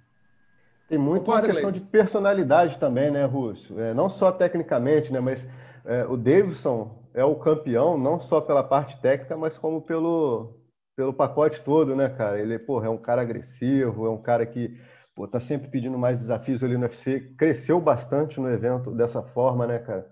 Tem 0.89 0.99
muito 0.99 1.25
questão 1.25 1.53
Gleison? 1.53 1.71
de 1.71 1.81
personalidade 1.81 2.79
também, 2.79 3.11
né, 3.11 3.25
Russo? 3.25 3.79
É, 3.79 3.95
não 3.95 4.11
só 4.11 4.33
tecnicamente, 4.33 5.13
né, 5.13 5.21
mas 5.21 5.47
é, 5.85 6.05
o 6.05 6.17
Davidson 6.17 7.01
é 7.15 7.25
o 7.25 7.37
campeão, 7.37 7.97
não 7.97 8.21
só 8.21 8.41
pela 8.41 8.63
parte 8.63 9.01
técnica, 9.01 9.37
mas 9.37 9.57
como 9.57 9.81
pelo, 9.81 10.61
pelo 10.97 11.13
pacote 11.13 11.63
todo, 11.63 11.95
né, 11.95 12.09
cara? 12.09 12.41
Ele 12.41 12.59
porra, 12.59 12.87
é 12.87 12.91
um 12.91 12.99
cara 12.99 13.23
agressivo, 13.23 14.07
é 14.07 14.11
um 14.11 14.21
cara 14.21 14.45
que 14.45 14.79
pô, 15.15 15.27
tá 15.27 15.41
sempre 15.41 15.69
pedindo 15.69 15.99
mais 15.99 16.19
desafios 16.19 16.63
ali 16.63 16.77
no 16.77 16.83
UFC, 16.83 17.21
cresceu 17.39 17.81
bastante 17.81 18.41
no 18.41 18.51
evento 18.51 18.91
dessa 18.91 19.23
forma, 19.23 19.67
né, 19.67 19.79
cara? 19.79 20.09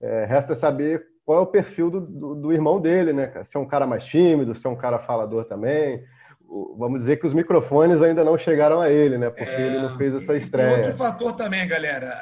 É, 0.00 0.24
resta 0.24 0.54
saber 0.54 1.06
qual 1.24 1.38
é 1.38 1.42
o 1.42 1.46
perfil 1.46 1.90
do, 1.90 2.00
do, 2.00 2.34
do, 2.34 2.52
irmão 2.52 2.80
dele, 2.80 3.12
né? 3.12 3.32
Se 3.44 3.56
é 3.56 3.60
um 3.60 3.66
cara 3.66 3.86
mais 3.86 4.04
tímido, 4.04 4.54
se 4.54 4.66
é 4.66 4.70
um 4.70 4.76
cara 4.76 4.98
falador 4.98 5.44
também. 5.44 6.04
Vamos 6.76 7.00
dizer 7.00 7.16
que 7.16 7.26
os 7.26 7.32
microfones 7.32 8.02
ainda 8.02 8.22
não 8.22 8.36
chegaram 8.36 8.80
a 8.80 8.90
ele, 8.90 9.16
né? 9.16 9.30
Porque 9.30 9.50
é, 9.50 9.66
ele 9.66 9.78
não 9.80 9.96
fez 9.96 10.14
essa 10.14 10.36
estreia. 10.36 10.74
E 10.74 10.76
outro 10.78 10.94
fator 10.94 11.32
também, 11.32 11.66
galera. 11.66 12.14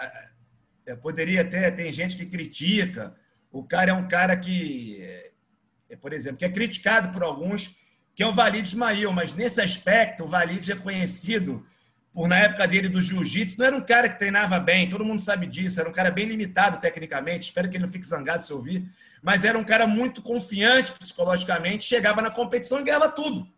É, 0.86 0.94
poderia 0.94 1.42
até, 1.42 1.70
tem 1.70 1.92
gente 1.92 2.16
que 2.16 2.26
critica. 2.26 3.14
O 3.50 3.64
cara 3.64 3.90
é 3.90 3.94
um 3.94 4.08
cara 4.08 4.36
que, 4.36 5.02
é, 5.90 5.96
por 5.96 6.12
exemplo, 6.12 6.38
que 6.38 6.44
é 6.44 6.48
criticado 6.48 7.12
por 7.12 7.22
alguns, 7.22 7.76
que 8.14 8.22
é 8.22 8.26
o 8.26 8.32
Valide 8.32 8.68
Ismail, 8.68 9.12
mas 9.12 9.34
nesse 9.34 9.60
aspecto, 9.60 10.24
o 10.24 10.28
Valide 10.28 10.72
é 10.72 10.76
conhecido 10.76 11.64
por, 12.12 12.28
na 12.28 12.38
época 12.38 12.66
dele 12.66 12.88
do 12.88 13.00
jiu-jitsu, 13.00 13.58
não 13.58 13.66
era 13.66 13.76
um 13.76 13.80
cara 13.80 14.08
que 14.08 14.18
treinava 14.18 14.60
bem, 14.60 14.88
todo 14.88 15.04
mundo 15.04 15.20
sabe 15.20 15.46
disso, 15.46 15.80
era 15.80 15.88
um 15.88 15.92
cara 15.92 16.10
bem 16.10 16.26
limitado 16.26 16.78
tecnicamente, 16.78 17.46
espero 17.46 17.68
que 17.68 17.76
ele 17.76 17.84
não 17.84 17.92
fique 17.92 18.06
zangado 18.06 18.44
se 18.44 18.52
ouvir, 18.52 18.86
mas 19.22 19.44
era 19.44 19.56
um 19.56 19.64
cara 19.64 19.86
muito 19.86 20.20
confiante 20.20 20.92
psicologicamente, 20.92 21.84
chegava 21.84 22.20
na 22.20 22.30
competição 22.30 22.80
e 22.80 22.84
ganhava 22.84 23.08
tudo. 23.08 23.48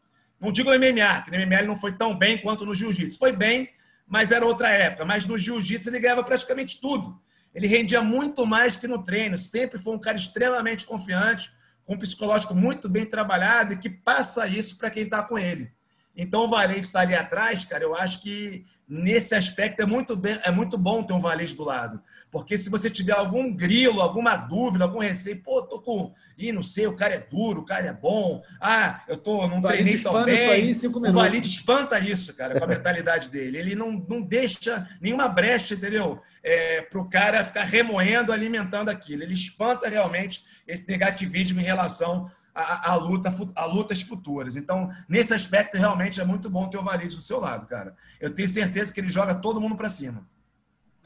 Não 0.41 0.53
digo 0.53 0.71
MMA, 0.71 1.23
que 1.23 1.31
no 1.31 1.47
MMA 1.47 1.59
ele 1.59 1.69
não 1.69 1.77
foi 1.77 1.93
tão 1.93 2.17
bem 2.17 2.37
quanto 2.39 2.67
no 2.67 2.75
jiu-jitsu. 2.75 3.19
Foi 3.19 3.33
bem, 3.33 3.71
mas 4.07 4.31
era 4.31 4.45
outra 4.45 4.69
época. 4.69 5.05
Mas 5.05 5.25
no 5.25 5.39
jiu-jitsu 5.39 5.89
ele 5.89 5.99
ganhava 5.99 6.23
praticamente 6.23 6.81
tudo. 6.81 7.19
Ele 7.55 7.67
rendia 7.67 8.03
muito 8.03 8.45
mais 8.45 8.77
que 8.77 8.87
no 8.87 9.03
treino. 9.03 9.39
Sempre 9.39 9.79
foi 9.79 9.95
um 9.95 9.99
cara 9.99 10.19
extremamente 10.19 10.85
confiante, 10.85 11.51
com 11.85 11.95
um 11.95 11.99
psicológico 11.99 12.55
muito 12.55 12.89
bem 12.89 13.07
trabalhado 13.07 13.73
e 13.73 13.79
que 13.79 13.89
passa 13.89 14.47
isso 14.47 14.77
para 14.77 14.91
quem 14.91 15.05
está 15.05 15.23
com 15.23 15.39
ele. 15.39 15.73
Então 16.17 16.45
o 16.45 16.49
Valente 16.49 16.81
está 16.81 17.01
ali 17.01 17.15
atrás, 17.15 17.65
cara. 17.65 17.83
Eu 17.83 17.95
acho 17.95 18.23
que 18.23 18.65
nesse 18.89 19.35
aspecto 19.35 19.81
é 19.81 19.87
muito, 19.87 20.15
bem, 20.15 20.39
é 20.45 20.51
muito 20.51 20.79
bom 20.79 21.03
ter 21.03 21.13
um 21.13 21.21
Valente 21.21 21.57
do 21.57 21.65
lado. 21.65 22.01
Porque 22.31 22.57
se 22.57 22.71
você 22.71 22.89
tiver 22.89 23.15
algum 23.15 23.53
grilo, 23.53 24.01
alguma 24.01 24.37
dúvida, 24.37 24.85
algum 24.85 25.01
receio, 25.01 25.43
pô, 25.43 25.63
tô 25.63 25.81
com. 25.81 26.15
Ih, 26.39 26.53
não 26.53 26.63
sei, 26.63 26.87
o 26.87 26.95
cara 26.95 27.15
é 27.15 27.21
duro, 27.21 27.61
o 27.61 27.65
cara 27.65 27.87
é 27.87 27.93
bom. 27.93 28.43
Ah, 28.61 29.03
eu 29.09 29.17
tô, 29.17 29.49
não 29.49 29.61
treinei 29.61 29.99
tão 29.99 30.25
bem. 30.25 30.51
Aí, 30.51 30.73
o 30.73 31.13
Valide 31.13 31.49
espanta 31.49 31.99
isso, 31.99 32.33
cara, 32.35 32.59
com 32.59 32.65
a 32.65 32.69
mentalidade 32.69 33.29
dele. 33.29 33.59
Ele 33.59 33.75
não, 33.75 33.93
não 34.09 34.23
deixa 34.23 34.89
nenhuma 35.01 35.27
brecha, 35.27 35.75
entendeu? 35.75 36.23
É, 36.43 36.83
para 36.83 37.01
o 37.01 37.09
cara 37.09 37.45
ficar 37.45 37.65
remoendo, 37.65 38.33
alimentando 38.33 38.89
aquilo. 38.89 39.23
Ele 39.23 39.35
espanta 39.35 39.89
realmente 39.89 40.45
esse 40.67 40.87
negativismo 40.89 41.61
em 41.61 41.65
relação 41.65 42.31
a, 42.55 42.93
a, 42.93 42.95
luta, 42.95 43.35
a 43.57 43.65
lutas 43.67 44.01
futuras. 44.03 44.55
Então, 44.55 44.91
nesse 45.09 45.35
aspecto, 45.35 45.77
realmente 45.77 46.21
é 46.21 46.25
muito 46.25 46.49
bom 46.49 46.69
ter 46.69 46.79
o 46.79 46.83
Valide 46.83 47.17
do 47.17 47.23
seu 47.23 47.41
lado, 47.41 47.67
cara. 47.67 47.97
Eu 48.21 48.31
tenho 48.31 48.49
certeza 48.49 48.93
que 48.93 49.01
ele 49.01 49.11
joga 49.11 49.35
todo 49.35 49.61
mundo 49.61 49.77
para 49.77 49.91
cima. 49.91 50.25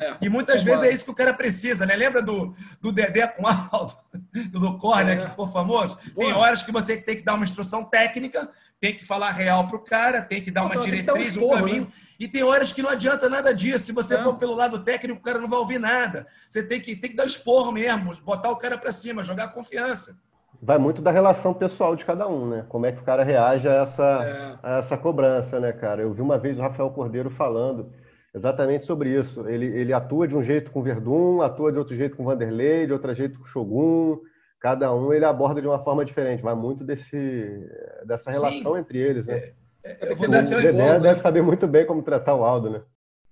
É, 0.01 0.17
e 0.21 0.29
muitas 0.29 0.63
vezes 0.63 0.85
é 0.85 0.93
isso 0.93 1.05
que 1.07 1.11
o 1.11 1.15
cara 1.15 1.35
precisa, 1.35 1.85
né? 1.85 1.97
Lembra 1.97 2.23
do, 2.23 2.55
do 2.81 2.93
Dedé 2.93 3.27
com 3.27 3.43
o 3.43 3.47
Aldo, 3.49 3.97
do 4.53 4.79
Corner, 4.79 5.19
é. 5.19 5.23
que 5.23 5.31
ficou 5.31 5.49
famoso? 5.49 5.99
Boa. 6.15 6.27
Tem 6.27 6.33
horas 6.33 6.63
que 6.63 6.71
você 6.71 6.97
tem 6.99 7.17
que 7.17 7.23
dar 7.23 7.35
uma 7.35 7.43
instrução 7.43 7.83
técnica, 7.83 8.49
tem 8.79 8.97
que 8.97 9.05
falar 9.05 9.33
real 9.33 9.67
pro 9.67 9.81
cara, 9.81 10.23
tem 10.23 10.41
que 10.41 10.53
dar 10.53 10.63
uma 10.63 10.71
então, 10.71 10.85
diretriz, 10.85 11.37
um, 11.37 11.47
um 11.47 11.55
caminho. 11.55 11.85
Né? 11.87 11.93
E 12.21 12.29
tem 12.29 12.45
horas 12.45 12.73
que 12.73 12.81
não 12.81 12.91
adianta 12.91 13.29
nada 13.29 13.53
disso. 13.53 13.87
Se 13.87 13.93
você 13.93 14.15
é. 14.15 14.23
for 14.23 14.35
pelo 14.35 14.55
lado 14.55 14.79
técnico, 14.85 15.19
o 15.19 15.23
cara 15.23 15.41
não 15.41 15.49
vai 15.49 15.59
ouvir 15.59 15.81
nada. 15.81 16.29
Você 16.49 16.63
tem 16.63 16.81
que, 16.81 16.95
tem 16.95 17.11
que 17.11 17.17
dar 17.17 17.27
esporro 17.27 17.73
mesmo, 17.73 18.15
botar 18.23 18.51
o 18.51 18.57
cara 18.57 18.79
para 18.79 18.93
cima, 18.93 19.25
jogar 19.25 19.49
confiança 19.49 20.17
vai 20.61 20.79
muito 20.79 21.01
da 21.01 21.11
relação 21.11 21.55
pessoal 21.55 21.95
de 21.95 22.05
cada 22.05 22.29
um, 22.29 22.49
né? 22.49 22.67
Como 22.69 22.87
é 22.87 22.93
que 22.93 23.01
o 23.01 23.05
cara 23.05 23.23
reage 23.23 23.69
a 23.69 23.83
essa, 23.83 24.03
é. 24.03 24.59
a 24.63 24.79
essa 24.79 24.97
cobrança, 24.97 25.61
né, 25.61 25.73
cara? 25.73 26.03
Eu 26.03 26.13
vi 26.13 26.21
uma 26.21 26.39
vez 26.39 26.59
o 26.59 26.63
Rafael 26.63 26.91
Cordeiro 26.91 27.31
falando 27.31 27.93
exatamente 28.35 28.85
sobre 28.85 29.11
isso. 29.11 29.49
Ele, 29.49 29.67
ele 29.67 29.93
atua 29.93 30.27
de 30.27 30.37
um 30.37 30.43
jeito 30.43 30.71
com 30.71 30.81
o 30.81 30.83
Verdun, 30.83 31.43
atua 31.43 31.73
de 31.73 31.79
outro 31.79 31.97
jeito 31.97 32.17
com 32.17 32.23
o 32.23 32.27
Vanderlei, 32.27 32.87
de 32.87 32.93
outro 32.93 33.15
jeito 33.15 33.39
com 33.39 33.45
o 33.45 33.49
Shogun. 33.49 34.19
Cada 34.61 34.93
um 34.93 35.13
ele 35.13 35.25
aborda 35.25 35.61
de 35.61 35.67
uma 35.69 35.79
forma 35.79 36.05
diferente. 36.05 36.43
Vai 36.43 36.55
muito 36.55 36.85
desse, 36.85 37.69
dessa 38.05 38.31
relação 38.31 38.75
Sim. 38.75 38.79
entre 38.79 38.99
eles, 38.99 39.25
né? 39.25 39.53
É, 39.85 40.09
é, 40.09 40.13
o 40.13 40.29
Dedé 40.29 40.73
né? 40.73 41.01
deve 41.01 41.21
saber 41.21 41.43
muito 41.43 41.67
bem 41.69 41.87
como 41.87 42.03
tratar 42.03 42.35
o 42.35 42.45
Aldo, 42.45 42.71
né? 42.71 42.83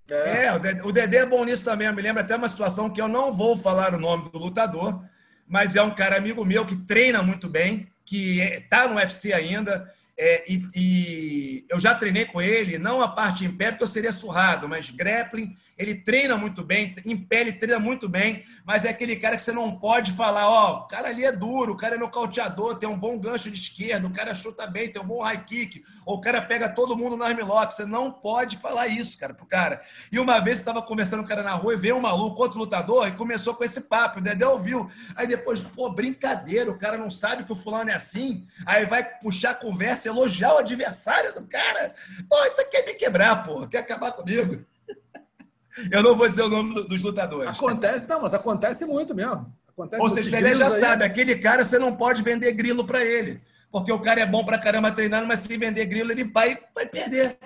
É, 0.08 0.52
o 0.52 0.58
Dedé, 0.60 0.82
o 0.84 0.92
Dedé 0.92 1.16
é 1.18 1.26
bom 1.26 1.44
nisso 1.44 1.64
também. 1.64 1.88
Eu 1.88 1.92
me 1.92 2.00
lembro 2.00 2.22
até 2.22 2.36
uma 2.36 2.48
situação 2.48 2.88
que 2.88 3.02
eu 3.02 3.08
não 3.08 3.32
vou 3.32 3.56
falar 3.56 3.92
o 3.94 3.98
nome 3.98 4.30
do 4.30 4.38
lutador, 4.38 5.02
mas 5.48 5.76
é 5.76 5.82
um 5.82 5.94
cara 5.94 6.16
amigo 6.16 6.44
meu 6.44 6.66
que 6.66 6.76
treina 6.76 7.22
muito 7.22 7.48
bem, 7.48 7.88
que 8.04 8.40
está 8.40 8.88
no 8.88 8.96
UFC 8.96 9.32
ainda. 9.32 9.92
É, 10.18 10.50
e, 10.50 10.66
e, 10.74 11.66
eu 11.68 11.78
já 11.78 11.94
treinei 11.94 12.24
com 12.24 12.40
ele, 12.40 12.78
não 12.78 13.02
a 13.02 13.08
parte 13.08 13.44
em 13.44 13.54
pé, 13.54 13.70
porque 13.70 13.82
eu 13.82 13.88
seria 13.88 14.12
surrado, 14.12 14.66
mas 14.66 14.90
grappling, 14.90 15.54
ele 15.76 15.94
treina 15.94 16.38
muito 16.38 16.64
bem, 16.64 16.94
em 17.04 17.14
pé 17.18 17.42
ele 17.42 17.52
treina 17.52 17.78
muito 17.78 18.08
bem, 18.08 18.42
mas 18.64 18.86
é 18.86 18.88
aquele 18.88 19.16
cara 19.16 19.36
que 19.36 19.42
você 19.42 19.52
não 19.52 19.78
pode 19.78 20.12
falar, 20.12 20.48
ó, 20.48 20.78
o 20.78 20.86
cara 20.86 21.08
ali 21.08 21.22
é 21.22 21.32
duro, 21.32 21.74
o 21.74 21.76
cara 21.76 21.96
é 21.96 21.98
nocauteador, 21.98 22.76
tem 22.76 22.88
um 22.88 22.98
bom 22.98 23.18
gancho 23.18 23.50
de 23.50 23.60
esquerda, 23.60 24.06
o 24.06 24.12
cara 24.12 24.34
chuta 24.34 24.66
bem, 24.66 24.90
tem 24.90 25.02
um 25.02 25.06
bom 25.06 25.22
high 25.22 25.44
kick, 25.44 25.84
ou 26.06 26.18
o 26.18 26.20
cara 26.20 26.40
pega 26.40 26.68
todo 26.68 26.96
mundo 26.96 27.16
no 27.16 27.24
armlock, 27.24 27.74
você 27.74 27.84
não 27.84 28.12
pode 28.12 28.56
falar 28.56 28.86
isso, 28.86 29.18
cara, 29.18 29.34
pro 29.34 29.44
cara. 29.44 29.82
E 30.10 30.20
uma 30.20 30.38
vez 30.38 30.58
eu 30.58 30.60
estava 30.60 30.80
conversando 30.80 31.18
com 31.18 31.26
o 31.26 31.28
cara 31.28 31.42
na 31.42 31.50
rua 31.50 31.74
e 31.74 31.76
veio 31.76 31.96
um 31.96 32.00
maluco, 32.00 32.40
outro 32.40 32.60
lutador, 32.60 33.08
e 33.08 33.12
começou 33.12 33.54
com 33.54 33.64
esse 33.64 33.80
papo, 33.82 34.20
o 34.20 34.22
Dedé 34.22 34.46
ouviu, 34.46 34.88
aí 35.16 35.26
depois, 35.26 35.62
pô, 35.62 35.90
brincadeira, 35.90 36.70
o 36.70 36.78
cara 36.78 36.96
não 36.96 37.10
sabe 37.10 37.42
que 37.42 37.50
o 37.50 37.56
fulano 37.56 37.90
é 37.90 37.94
assim, 37.94 38.46
aí 38.64 38.86
vai 38.86 39.02
puxar 39.18 39.50
a 39.50 39.54
conversa 39.54 40.08
elogiar 40.08 40.54
o 40.54 40.58
adversário 40.58 41.34
do 41.34 41.44
cara. 41.44 41.92
Pô, 42.30 42.36
então 42.44 42.70
quer 42.70 42.86
me 42.86 42.94
quebrar, 42.94 43.42
pô, 43.42 43.66
quer 43.66 43.78
acabar 43.78 44.12
comigo. 44.12 44.64
Eu 45.90 46.02
não 46.04 46.16
vou 46.16 46.28
dizer 46.28 46.42
o 46.42 46.48
nome 46.48 46.86
dos 46.86 47.02
lutadores. 47.02 47.50
Acontece, 47.50 48.06
não, 48.08 48.22
mas 48.22 48.32
acontece 48.32 48.86
muito 48.86 49.14
mesmo. 49.14 49.52
Acontece 49.68 50.02
Ou 50.02 50.08
seja, 50.08 50.38
ele 50.38 50.54
já 50.54 50.68
aí. 50.68 50.80
sabe, 50.80 51.04
aquele 51.04 51.36
cara 51.36 51.64
você 51.64 51.78
não 51.78 51.94
pode 51.94 52.22
vender 52.22 52.52
grilo 52.52 52.86
para 52.86 53.04
ele. 53.04 53.42
Porque 53.70 53.92
o 53.92 54.00
cara 54.00 54.20
é 54.20 54.26
bom 54.26 54.44
pra 54.44 54.58
caramba 54.58 54.90
treinando, 54.90 55.26
mas 55.26 55.40
se 55.40 55.56
vender 55.56 55.86
grilo, 55.86 56.10
ele 56.10 56.24
vai, 56.24 56.58
vai 56.74 56.86
perder. 56.86 57.38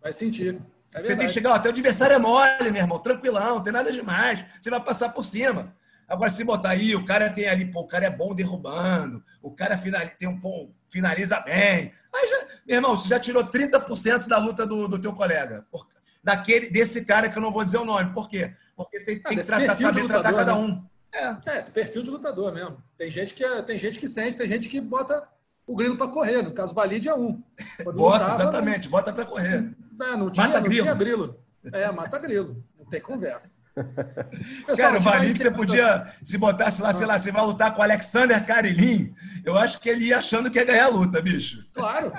Vai 0.00 0.12
sentir. 0.12 0.60
É 0.94 1.00
você 1.00 1.16
tem 1.16 1.26
que 1.26 1.32
chegar, 1.32 1.52
ó, 1.52 1.58
teu 1.58 1.70
adversário 1.70 2.16
é 2.16 2.18
mole, 2.18 2.70
meu 2.72 2.82
irmão, 2.82 2.98
tranquilão, 2.98 3.56
não 3.56 3.62
tem 3.62 3.72
nada 3.72 3.92
demais. 3.92 4.44
Você 4.60 4.70
vai 4.70 4.80
passar 4.80 5.10
por 5.10 5.24
cima. 5.24 5.74
Agora, 6.08 6.28
se 6.28 6.42
botar 6.42 6.70
aí, 6.70 6.96
o 6.96 7.04
cara 7.04 7.30
tem 7.30 7.46
ali, 7.46 7.64
pô, 7.64 7.82
o 7.82 7.86
cara 7.86 8.06
é 8.06 8.10
bom 8.10 8.34
derrubando, 8.34 9.22
o 9.40 9.52
cara 9.52 9.78
finaliza, 9.78 10.16
tem 10.18 10.28
um 10.28 10.36
bom, 10.36 10.72
finaliza 10.90 11.38
bem. 11.38 11.92
Aí 12.12 12.28
já, 12.28 12.46
meu 12.66 12.76
irmão, 12.76 12.96
você 12.96 13.08
já 13.08 13.20
tirou 13.20 13.44
30% 13.44 14.26
da 14.26 14.38
luta 14.38 14.66
do, 14.66 14.88
do 14.88 14.98
teu 14.98 15.12
colega. 15.12 15.64
Por, 15.70 15.86
daquele, 16.22 16.68
desse 16.68 17.04
cara 17.04 17.28
que 17.28 17.38
eu 17.38 17.42
não 17.42 17.52
vou 17.52 17.62
dizer 17.62 17.78
o 17.78 17.84
nome. 17.84 18.12
Por 18.12 18.28
quê? 18.28 18.52
Porque 18.76 18.98
você 18.98 19.20
ah, 19.24 19.28
tem 19.28 19.38
que 19.38 19.44
tratar, 19.44 19.74
saber 19.76 20.02
lutador, 20.02 20.22
tratar 20.22 20.38
cada 20.38 20.54
né? 20.54 20.58
um. 20.58 20.84
É. 21.12 21.52
é, 21.52 21.58
esse 21.58 21.70
perfil 21.70 22.02
de 22.02 22.10
lutador 22.10 22.52
mesmo. 22.52 22.82
Tem 22.96 23.10
gente 23.10 23.32
que, 23.34 23.44
é, 23.44 23.62
tem 23.62 23.78
gente 23.78 24.00
que 24.00 24.08
sente, 24.08 24.36
tem 24.36 24.48
gente 24.48 24.68
que 24.68 24.80
bota 24.80 25.22
o 25.70 25.76
grilo 25.76 25.96
para 25.96 26.08
correr. 26.08 26.42
No 26.42 26.52
caso, 26.52 26.74
Valide 26.74 27.08
é 27.08 27.14
um. 27.14 27.40
Quando 27.82 27.96
bota, 27.96 28.24
lutava, 28.24 28.42
exatamente, 28.42 28.84
não, 28.84 28.90
bota 28.90 29.12
para 29.12 29.24
correr. 29.24 29.72
É, 30.02 30.16
não, 30.16 30.30
tinha, 30.30 30.46
mata 30.46 30.58
não 30.58 30.66
grilo. 30.66 30.82
tinha 30.82 30.94
grilo. 30.94 31.40
É, 31.72 31.92
mata 31.92 32.18
grilo. 32.18 32.64
Não 32.76 32.86
tem 32.86 33.00
conversa. 33.00 33.54
Pessoal, 34.66 34.76
Cara, 34.76 34.98
o 34.98 35.00
Valide, 35.00 35.38
você 35.38 35.50
podia, 35.50 36.12
se 36.24 36.36
botasse 36.36 36.82
lá, 36.82 36.92
sei 36.92 37.06
lá, 37.06 37.16
você 37.16 37.30
vai 37.30 37.44
lutar 37.44 37.72
com 37.72 37.80
o 37.80 37.84
Alexander 37.84 38.44
Karilin, 38.44 39.14
eu 39.44 39.56
acho 39.56 39.80
que 39.80 39.88
ele 39.88 40.06
ia 40.06 40.18
achando 40.18 40.50
que 40.50 40.58
ia 40.58 40.64
ganhar 40.64 40.86
a 40.86 40.88
luta, 40.88 41.22
bicho. 41.22 41.64
Claro. 41.72 42.10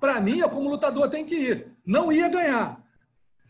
Para 0.00 0.18
mim, 0.18 0.38
eu 0.38 0.48
como 0.48 0.70
lutador 0.70 1.10
tenho 1.10 1.26
que 1.26 1.34
ir. 1.34 1.66
Não 1.84 2.10
ia 2.10 2.28
ganhar. 2.28 2.80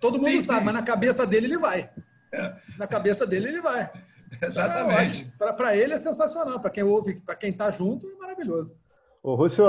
Todo 0.00 0.18
mundo 0.18 0.30
sim, 0.30 0.40
sabe, 0.40 0.60
sim. 0.60 0.64
mas 0.64 0.74
na 0.74 0.82
cabeça 0.82 1.24
dele 1.24 1.46
ele 1.46 1.58
vai. 1.58 1.88
É. 2.32 2.54
Na 2.76 2.88
cabeça 2.88 3.24
dele 3.24 3.48
ele 3.48 3.60
vai. 3.60 3.88
Exatamente. 4.42 5.32
É, 5.40 5.52
Para 5.52 5.76
ele 5.76 5.94
é 5.94 5.98
sensacional. 5.98 6.58
Para 6.58 6.70
quem 6.70 6.82
ouve, 6.82 7.20
para 7.20 7.36
quem 7.36 7.50
está 7.50 7.70
junto, 7.70 8.08
é 8.08 8.14
maravilhoso. 8.16 8.76
Ô, 9.22 9.34
Rússio, 9.34 9.64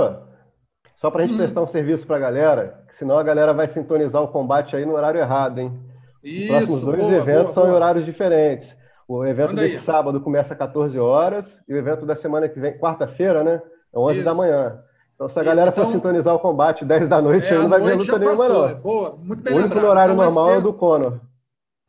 só 0.95 1.11
para 1.11 1.23
a 1.23 1.25
gente 1.25 1.35
hum. 1.35 1.37
prestar 1.37 1.61
um 1.61 1.67
serviço 1.67 2.07
para 2.07 2.15
a 2.15 2.19
galera, 2.19 2.83
senão 2.91 3.17
a 3.17 3.23
galera 3.23 3.53
vai 3.53 3.67
sintonizar 3.67 4.21
o 4.21 4.29
combate 4.29 4.75
aí 4.75 4.85
no 4.85 4.93
horário 4.93 5.19
errado, 5.19 5.59
hein? 5.59 5.79
Os 6.23 6.47
próximos 6.47 6.81
dois 6.81 6.99
boa, 6.99 7.13
eventos 7.13 7.43
boa, 7.43 7.53
são 7.53 7.63
boa. 7.63 7.73
em 7.73 7.75
horários 7.75 8.05
diferentes. 8.05 8.75
O 9.07 9.25
evento 9.25 9.49
Manda 9.49 9.61
desse 9.63 9.75
aí. 9.75 9.81
sábado 9.81 10.21
começa 10.21 10.53
às 10.53 10.57
14 10.57 10.97
horas 10.97 11.61
e 11.67 11.73
o 11.73 11.77
evento 11.77 12.05
da 12.05 12.15
semana 12.15 12.47
que 12.47 12.59
vem, 12.59 12.77
quarta-feira, 12.77 13.43
né? 13.43 13.61
É 13.93 13.99
11 13.99 14.15
Isso. 14.15 14.25
da 14.25 14.33
manhã. 14.33 14.79
Então, 15.13 15.29
se 15.29 15.39
a 15.39 15.43
galera 15.43 15.69
Isso, 15.69 15.79
então, 15.79 15.91
for 15.91 15.95
sintonizar 15.97 16.33
o 16.33 16.39
combate 16.39 16.85
10 16.85 17.07
da 17.07 17.21
noite, 17.21 17.47
é, 17.47 17.51
aí 17.51 17.57
não 17.59 17.69
vai 17.69 17.81
ver 17.81 17.95
luta 17.95 18.17
nenhuma, 18.17 18.49
não. 18.49 18.65
É 18.65 18.75
boa, 18.75 19.17
muito 19.21 19.43
bem 19.43 19.53
o 19.53 19.57
único 19.57 19.77
horário 19.79 20.13
então, 20.13 20.25
normal 20.25 20.45
UFC, 20.45 20.57
é 20.57 20.61
do 20.61 20.73
Conor. 20.73 21.19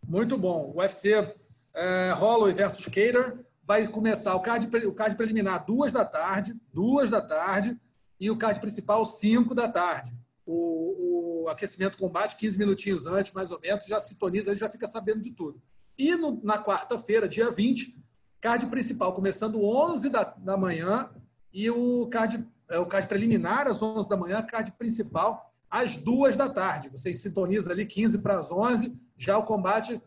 Muito 0.06 0.36
bom. 0.36 0.72
O 0.74 0.80
UFC 0.80 1.34
é, 1.72 2.12
Holloway 2.12 2.52
versus 2.52 2.84
Cater 2.86 3.43
vai 3.66 3.86
começar 3.88 4.34
o 4.34 4.40
card, 4.40 4.68
o 4.86 4.92
card 4.92 5.16
preliminar 5.16 5.64
duas 5.64 5.92
da 5.92 6.04
tarde, 6.04 6.54
duas 6.72 7.10
da 7.10 7.20
tarde, 7.20 7.78
e 8.20 8.30
o 8.30 8.36
card 8.36 8.60
principal 8.60 9.04
5 9.04 9.54
da 9.54 9.68
tarde 9.68 10.14
o, 10.46 11.44
o 11.44 11.48
aquecimento 11.48 11.96
combate 11.96 12.36
15 12.36 12.58
minutinhos 12.58 13.06
antes, 13.06 13.32
mais 13.32 13.50
ou 13.50 13.60
menos, 13.60 13.86
já 13.86 13.98
sintoniza, 13.98 14.54
já 14.54 14.68
fica 14.68 14.86
sabendo 14.86 15.22
de 15.22 15.32
tudo. 15.32 15.60
E 15.96 16.14
no, 16.16 16.40
na 16.42 16.62
quarta-feira, 16.62 17.28
dia 17.28 17.50
20, 17.50 17.96
card 18.40 18.66
principal 18.66 19.12
começando 19.14 19.62
11 19.62 20.10
da, 20.10 20.24
da 20.24 20.56
manhã 20.56 21.10
e 21.52 21.70
o 21.70 22.06
card, 22.08 22.46
é, 22.68 22.78
o 22.78 22.86
card 22.86 23.08
preliminar 23.08 23.66
às 23.66 23.82
11 23.82 24.08
da 24.08 24.16
manhã, 24.16 24.42
card 24.42 24.72
principal 24.72 25.52
às 25.70 25.96
2 25.96 26.36
da 26.36 26.48
tarde. 26.48 26.90
Você 26.90 27.14
sintoniza 27.14 27.72
ali 27.72 27.86
15 27.86 28.18
para 28.18 28.38
as 28.38 28.50
11, 28.50 28.96
já 29.16 29.38
o 29.38 29.44
combate 29.44 30.00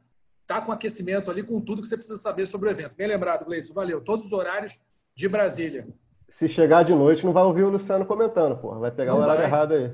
tá 0.47 0.61
com 0.61 0.71
aquecimento 0.71 1.29
ali, 1.29 1.43
com 1.43 1.59
tudo 1.59 1.81
que 1.81 1.87
você 1.87 1.97
precisa 1.97 2.17
saber 2.17 2.47
sobre 2.47 2.69
o 2.69 2.71
evento. 2.71 2.95
Bem 2.95 3.07
lembrado, 3.07 3.45
Gleison. 3.45 3.73
Valeu. 3.73 4.01
Todos 4.01 4.27
os 4.27 4.31
horários 4.31 4.81
de 5.13 5.27
Brasília. 5.27 5.87
Se 6.29 6.47
chegar 6.47 6.83
de 6.83 6.93
noite, 6.93 7.25
não 7.25 7.33
vai 7.33 7.43
ouvir 7.43 7.63
o 7.63 7.69
Luciano 7.69 8.05
comentando, 8.05 8.57
porra. 8.57 8.79
Vai 8.79 8.91
pegar 8.91 9.11
não 9.11 9.19
o 9.19 9.23
horário 9.23 9.41
vai. 9.41 9.49
errado 9.49 9.73
aí. 9.73 9.91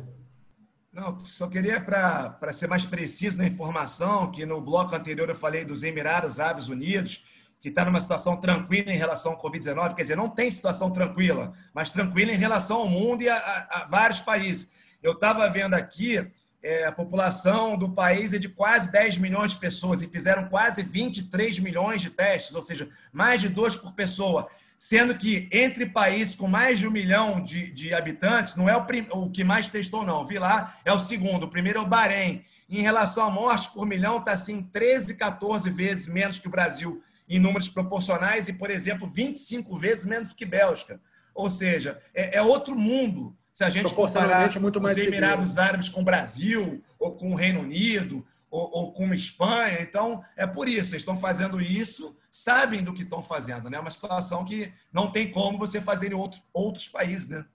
Não, 0.91 1.19
só 1.21 1.47
queria, 1.47 1.81
para 1.81 2.53
ser 2.53 2.67
mais 2.67 2.85
preciso 2.85 3.35
na 3.35 3.47
informação, 3.47 4.29
que 4.29 4.45
no 4.45 4.61
bloco 4.61 4.95
anterior 4.95 5.27
eu 5.27 5.35
falei 5.35 5.65
dos 5.65 5.81
Emirados 5.83 6.39
Árabes 6.39 6.67
Unidos, 6.67 7.25
que 7.59 7.69
está 7.69 7.83
numa 7.83 7.99
situação 7.99 8.37
tranquila 8.37 8.91
em 8.91 8.97
relação 8.97 9.31
ao 9.31 9.41
Covid-19, 9.41 9.95
quer 9.95 10.03
dizer, 10.03 10.17
não 10.17 10.29
tem 10.29 10.51
situação 10.51 10.91
tranquila, 10.91 11.53
mas 11.73 11.89
tranquila 11.89 12.31
em 12.31 12.37
relação 12.37 12.77
ao 12.77 12.87
mundo 12.87 13.23
e 13.23 13.29
a, 13.29 13.35
a, 13.35 13.81
a 13.81 13.87
vários 13.87 14.21
países. 14.21 14.71
Eu 15.01 15.13
estava 15.13 15.49
vendo 15.49 15.73
aqui, 15.73 16.29
é, 16.63 16.85
a 16.85 16.91
população 16.91 17.77
do 17.77 17.89
país 17.89 18.33
é 18.33 18.39
de 18.39 18.47
quase 18.49 18.91
10 18.91 19.17
milhões 19.17 19.51
de 19.51 19.57
pessoas 19.57 20.01
e 20.01 20.07
fizeram 20.07 20.47
quase 20.47 20.81
23 20.81 21.59
milhões 21.59 22.01
de 22.01 22.09
testes, 22.09 22.55
ou 22.55 22.61
seja, 22.61 22.89
mais 23.11 23.41
de 23.41 23.49
dois 23.49 23.75
por 23.75 23.93
pessoa 23.93 24.49
sendo 24.83 25.15
que 25.15 25.47
entre 25.49 25.85
países 25.85 26.35
com 26.35 26.45
mais 26.45 26.77
de 26.77 26.85
um 26.85 26.91
milhão 26.91 27.41
de, 27.41 27.71
de 27.71 27.93
habitantes, 27.93 28.57
não 28.57 28.67
é 28.67 28.75
o, 28.75 28.83
prim, 28.83 29.07
o 29.11 29.29
que 29.29 29.41
mais 29.41 29.69
testou, 29.69 30.05
não. 30.05 30.27
Vi 30.27 30.37
lá, 30.37 30.77
é 30.83 30.91
o 30.91 30.99
segundo. 30.99 31.43
O 31.43 31.47
primeiro 31.47 31.79
é 31.79 31.81
o 31.81 31.87
Bahrein. 31.87 32.43
Em 32.69 32.81
relação 32.81 33.25
a 33.25 33.31
mortes 33.31 33.67
por 33.67 33.85
milhão, 33.85 34.17
está 34.17 34.33
assim 34.33 34.61
13, 34.61 35.15
14 35.15 35.69
vezes 35.69 36.09
menos 36.09 36.37
que 36.37 36.49
o 36.49 36.51
Brasil 36.51 37.01
em 37.29 37.39
números 37.39 37.69
proporcionais 37.69 38.49
e, 38.49 38.53
por 38.53 38.69
exemplo, 38.69 39.07
25 39.07 39.77
vezes 39.77 40.03
menos 40.03 40.33
que 40.33 40.45
Bélgica. 40.45 40.99
Ou 41.33 41.49
seja, 41.49 42.01
é, 42.13 42.39
é 42.39 42.41
outro 42.41 42.75
mundo. 42.75 43.33
Se 43.53 43.63
a 43.63 43.69
gente 43.69 43.93
comparar 43.93 44.59
muito 44.59 44.81
mais 44.81 44.97
os 44.97 45.05
Emirados 45.05 45.51
seguro. 45.51 45.67
Árabes 45.67 45.89
com 45.89 46.01
o 46.01 46.03
Brasil, 46.03 46.83
ou 46.99 47.15
com 47.15 47.31
o 47.31 47.35
Reino 47.35 47.61
Unido, 47.61 48.25
ou, 48.49 48.69
ou 48.73 48.93
com 48.93 49.05
a 49.05 49.15
Espanha. 49.15 49.79
Então, 49.81 50.21
é 50.35 50.45
por 50.45 50.67
isso, 50.67 50.93
eles 50.93 51.03
estão 51.03 51.15
fazendo 51.15 51.61
isso 51.61 52.15
sabem 52.33 52.83
do 52.83 52.95
que 52.95 53.03
estão 53.03 53.21
fazendo, 53.21 53.69
né? 53.69 53.77
É 53.77 53.79
uma 53.79 53.91
situação 53.91 54.43
que 54.43 54.73
não 54.91 55.11
tem 55.11 55.29
como 55.29 55.59
você 55.59 55.79
fazer 55.79 56.11
em 56.11 56.15
outros, 56.15 56.41
outros 56.51 56.89
países, 56.89 57.29
né? 57.29 57.45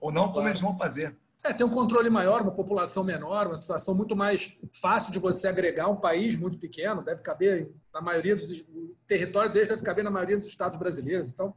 Ou 0.00 0.10
não 0.10 0.22
como 0.22 0.34
claro. 0.34 0.48
eles 0.48 0.60
vão 0.60 0.74
fazer. 0.74 1.14
É, 1.44 1.52
tem 1.52 1.66
um 1.66 1.70
controle 1.70 2.08
maior, 2.08 2.40
uma 2.40 2.50
população 2.50 3.04
menor, 3.04 3.46
uma 3.48 3.58
situação 3.58 3.94
muito 3.94 4.16
mais 4.16 4.56
fácil 4.72 5.12
de 5.12 5.18
você 5.18 5.48
agregar 5.48 5.88
um 5.88 5.96
país 5.96 6.34
muito 6.36 6.56
pequeno, 6.56 7.02
deve 7.02 7.20
caber 7.20 7.70
na 7.92 8.00
maioria 8.00 8.34
dos. 8.34 8.60
O 8.60 8.96
território 9.06 9.52
deles 9.52 9.68
deve 9.68 9.82
caber 9.82 10.02
na 10.02 10.10
maioria 10.10 10.38
dos 10.38 10.48
estados 10.48 10.78
brasileiros. 10.78 11.30
Então, 11.30 11.54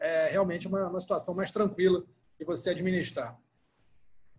é 0.00 0.28
realmente 0.28 0.66
uma, 0.66 0.88
uma 0.88 1.00
situação 1.00 1.32
mais 1.32 1.52
tranquila 1.52 2.02
de 2.38 2.44
você 2.44 2.70
administrar. 2.70 3.38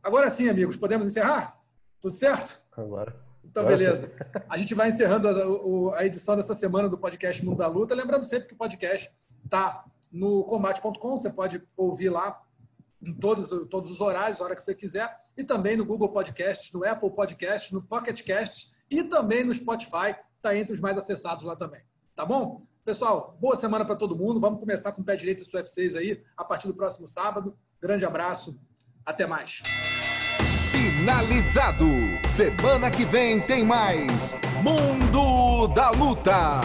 Agora 0.04 0.30
sim, 0.30 0.50
amigos, 0.50 0.78
podemos 0.78 1.08
encerrar? 1.08 1.60
Tudo 2.00 2.16
certo? 2.16 2.62
Agora. 2.76 3.28
Então, 3.43 3.66
beleza. 3.66 4.12
A 4.50 4.58
gente 4.58 4.76
vai 4.76 4.89
encerrando 4.89 5.28
a, 5.28 5.98
a, 5.98 6.06
edição 6.06 6.36
dessa 6.36 6.54
semana 6.54 6.88
do 6.88 6.98
podcast 6.98 7.43
Mundo 7.43 7.58
da 7.58 7.68
Luta. 7.68 7.95
Lembrando 7.95 8.24
sempre 8.24 8.48
que 8.48 8.54
o 8.54 8.58
podcast 8.58 9.12
está 9.43 9.86
no 10.12 10.43
combate.com, 10.43 11.18
você 11.18 11.30
pode 11.30 11.62
ouvir 11.76 12.10
lá 12.10 12.41
em 13.02 13.14
todos, 13.14 13.50
todos 13.70 13.91
os 13.91 14.02
horários, 14.02 14.39
a 14.39 14.43
hora 14.43 14.56
que 14.56 14.62
você 14.62 14.76
quiser, 14.76 15.14
e 15.36 15.43
também 15.43 15.78
no 15.78 15.86
Google 15.86 16.10
Podcasts, 16.12 16.72
no 16.72 16.88
Apple 16.88 17.12
Podcasts, 17.12 17.72
no 17.72 17.82
Pocket 17.82 18.26
Casts 18.26 18.76
e 18.89 19.04
também 19.04 19.43
no 19.43 19.54
Spotify, 19.54 20.16
está 20.36 20.56
entre 20.56 20.74
os 20.74 20.80
mais 20.80 20.98
acessados 20.98 21.43
lá 21.43 21.56
também. 21.56 21.82
Tá 22.16 22.26
bom? 22.26 22.66
Pessoal, 22.84 23.38
boa 23.39 23.56
semana 23.56 23.84
para 23.86 23.95
todo 23.95 24.16
mundo. 24.16 24.39
Vamos 24.39 24.60
começar 24.60 24.91
com 24.91 25.02
o 25.02 25.04
pé 25.04 25.16
direito 25.16 25.43
do 25.43 25.58
UFC 25.58 25.98
aí 25.98 26.24
a 26.36 26.43
partir 26.43 26.68
do 26.68 26.74
próximo 26.74 27.08
sábado. 27.08 27.58
Grande 27.82 28.05
abraço, 28.05 28.59
até 29.05 29.28
mais 29.28 29.61
finalizado. 30.97 31.86
Semana 32.23 32.91
que 32.91 33.05
vem 33.05 33.39
tem 33.39 33.63
mais 33.63 34.36
Mundo 34.63 35.67
da 35.69 35.91
Luta. 35.91 36.61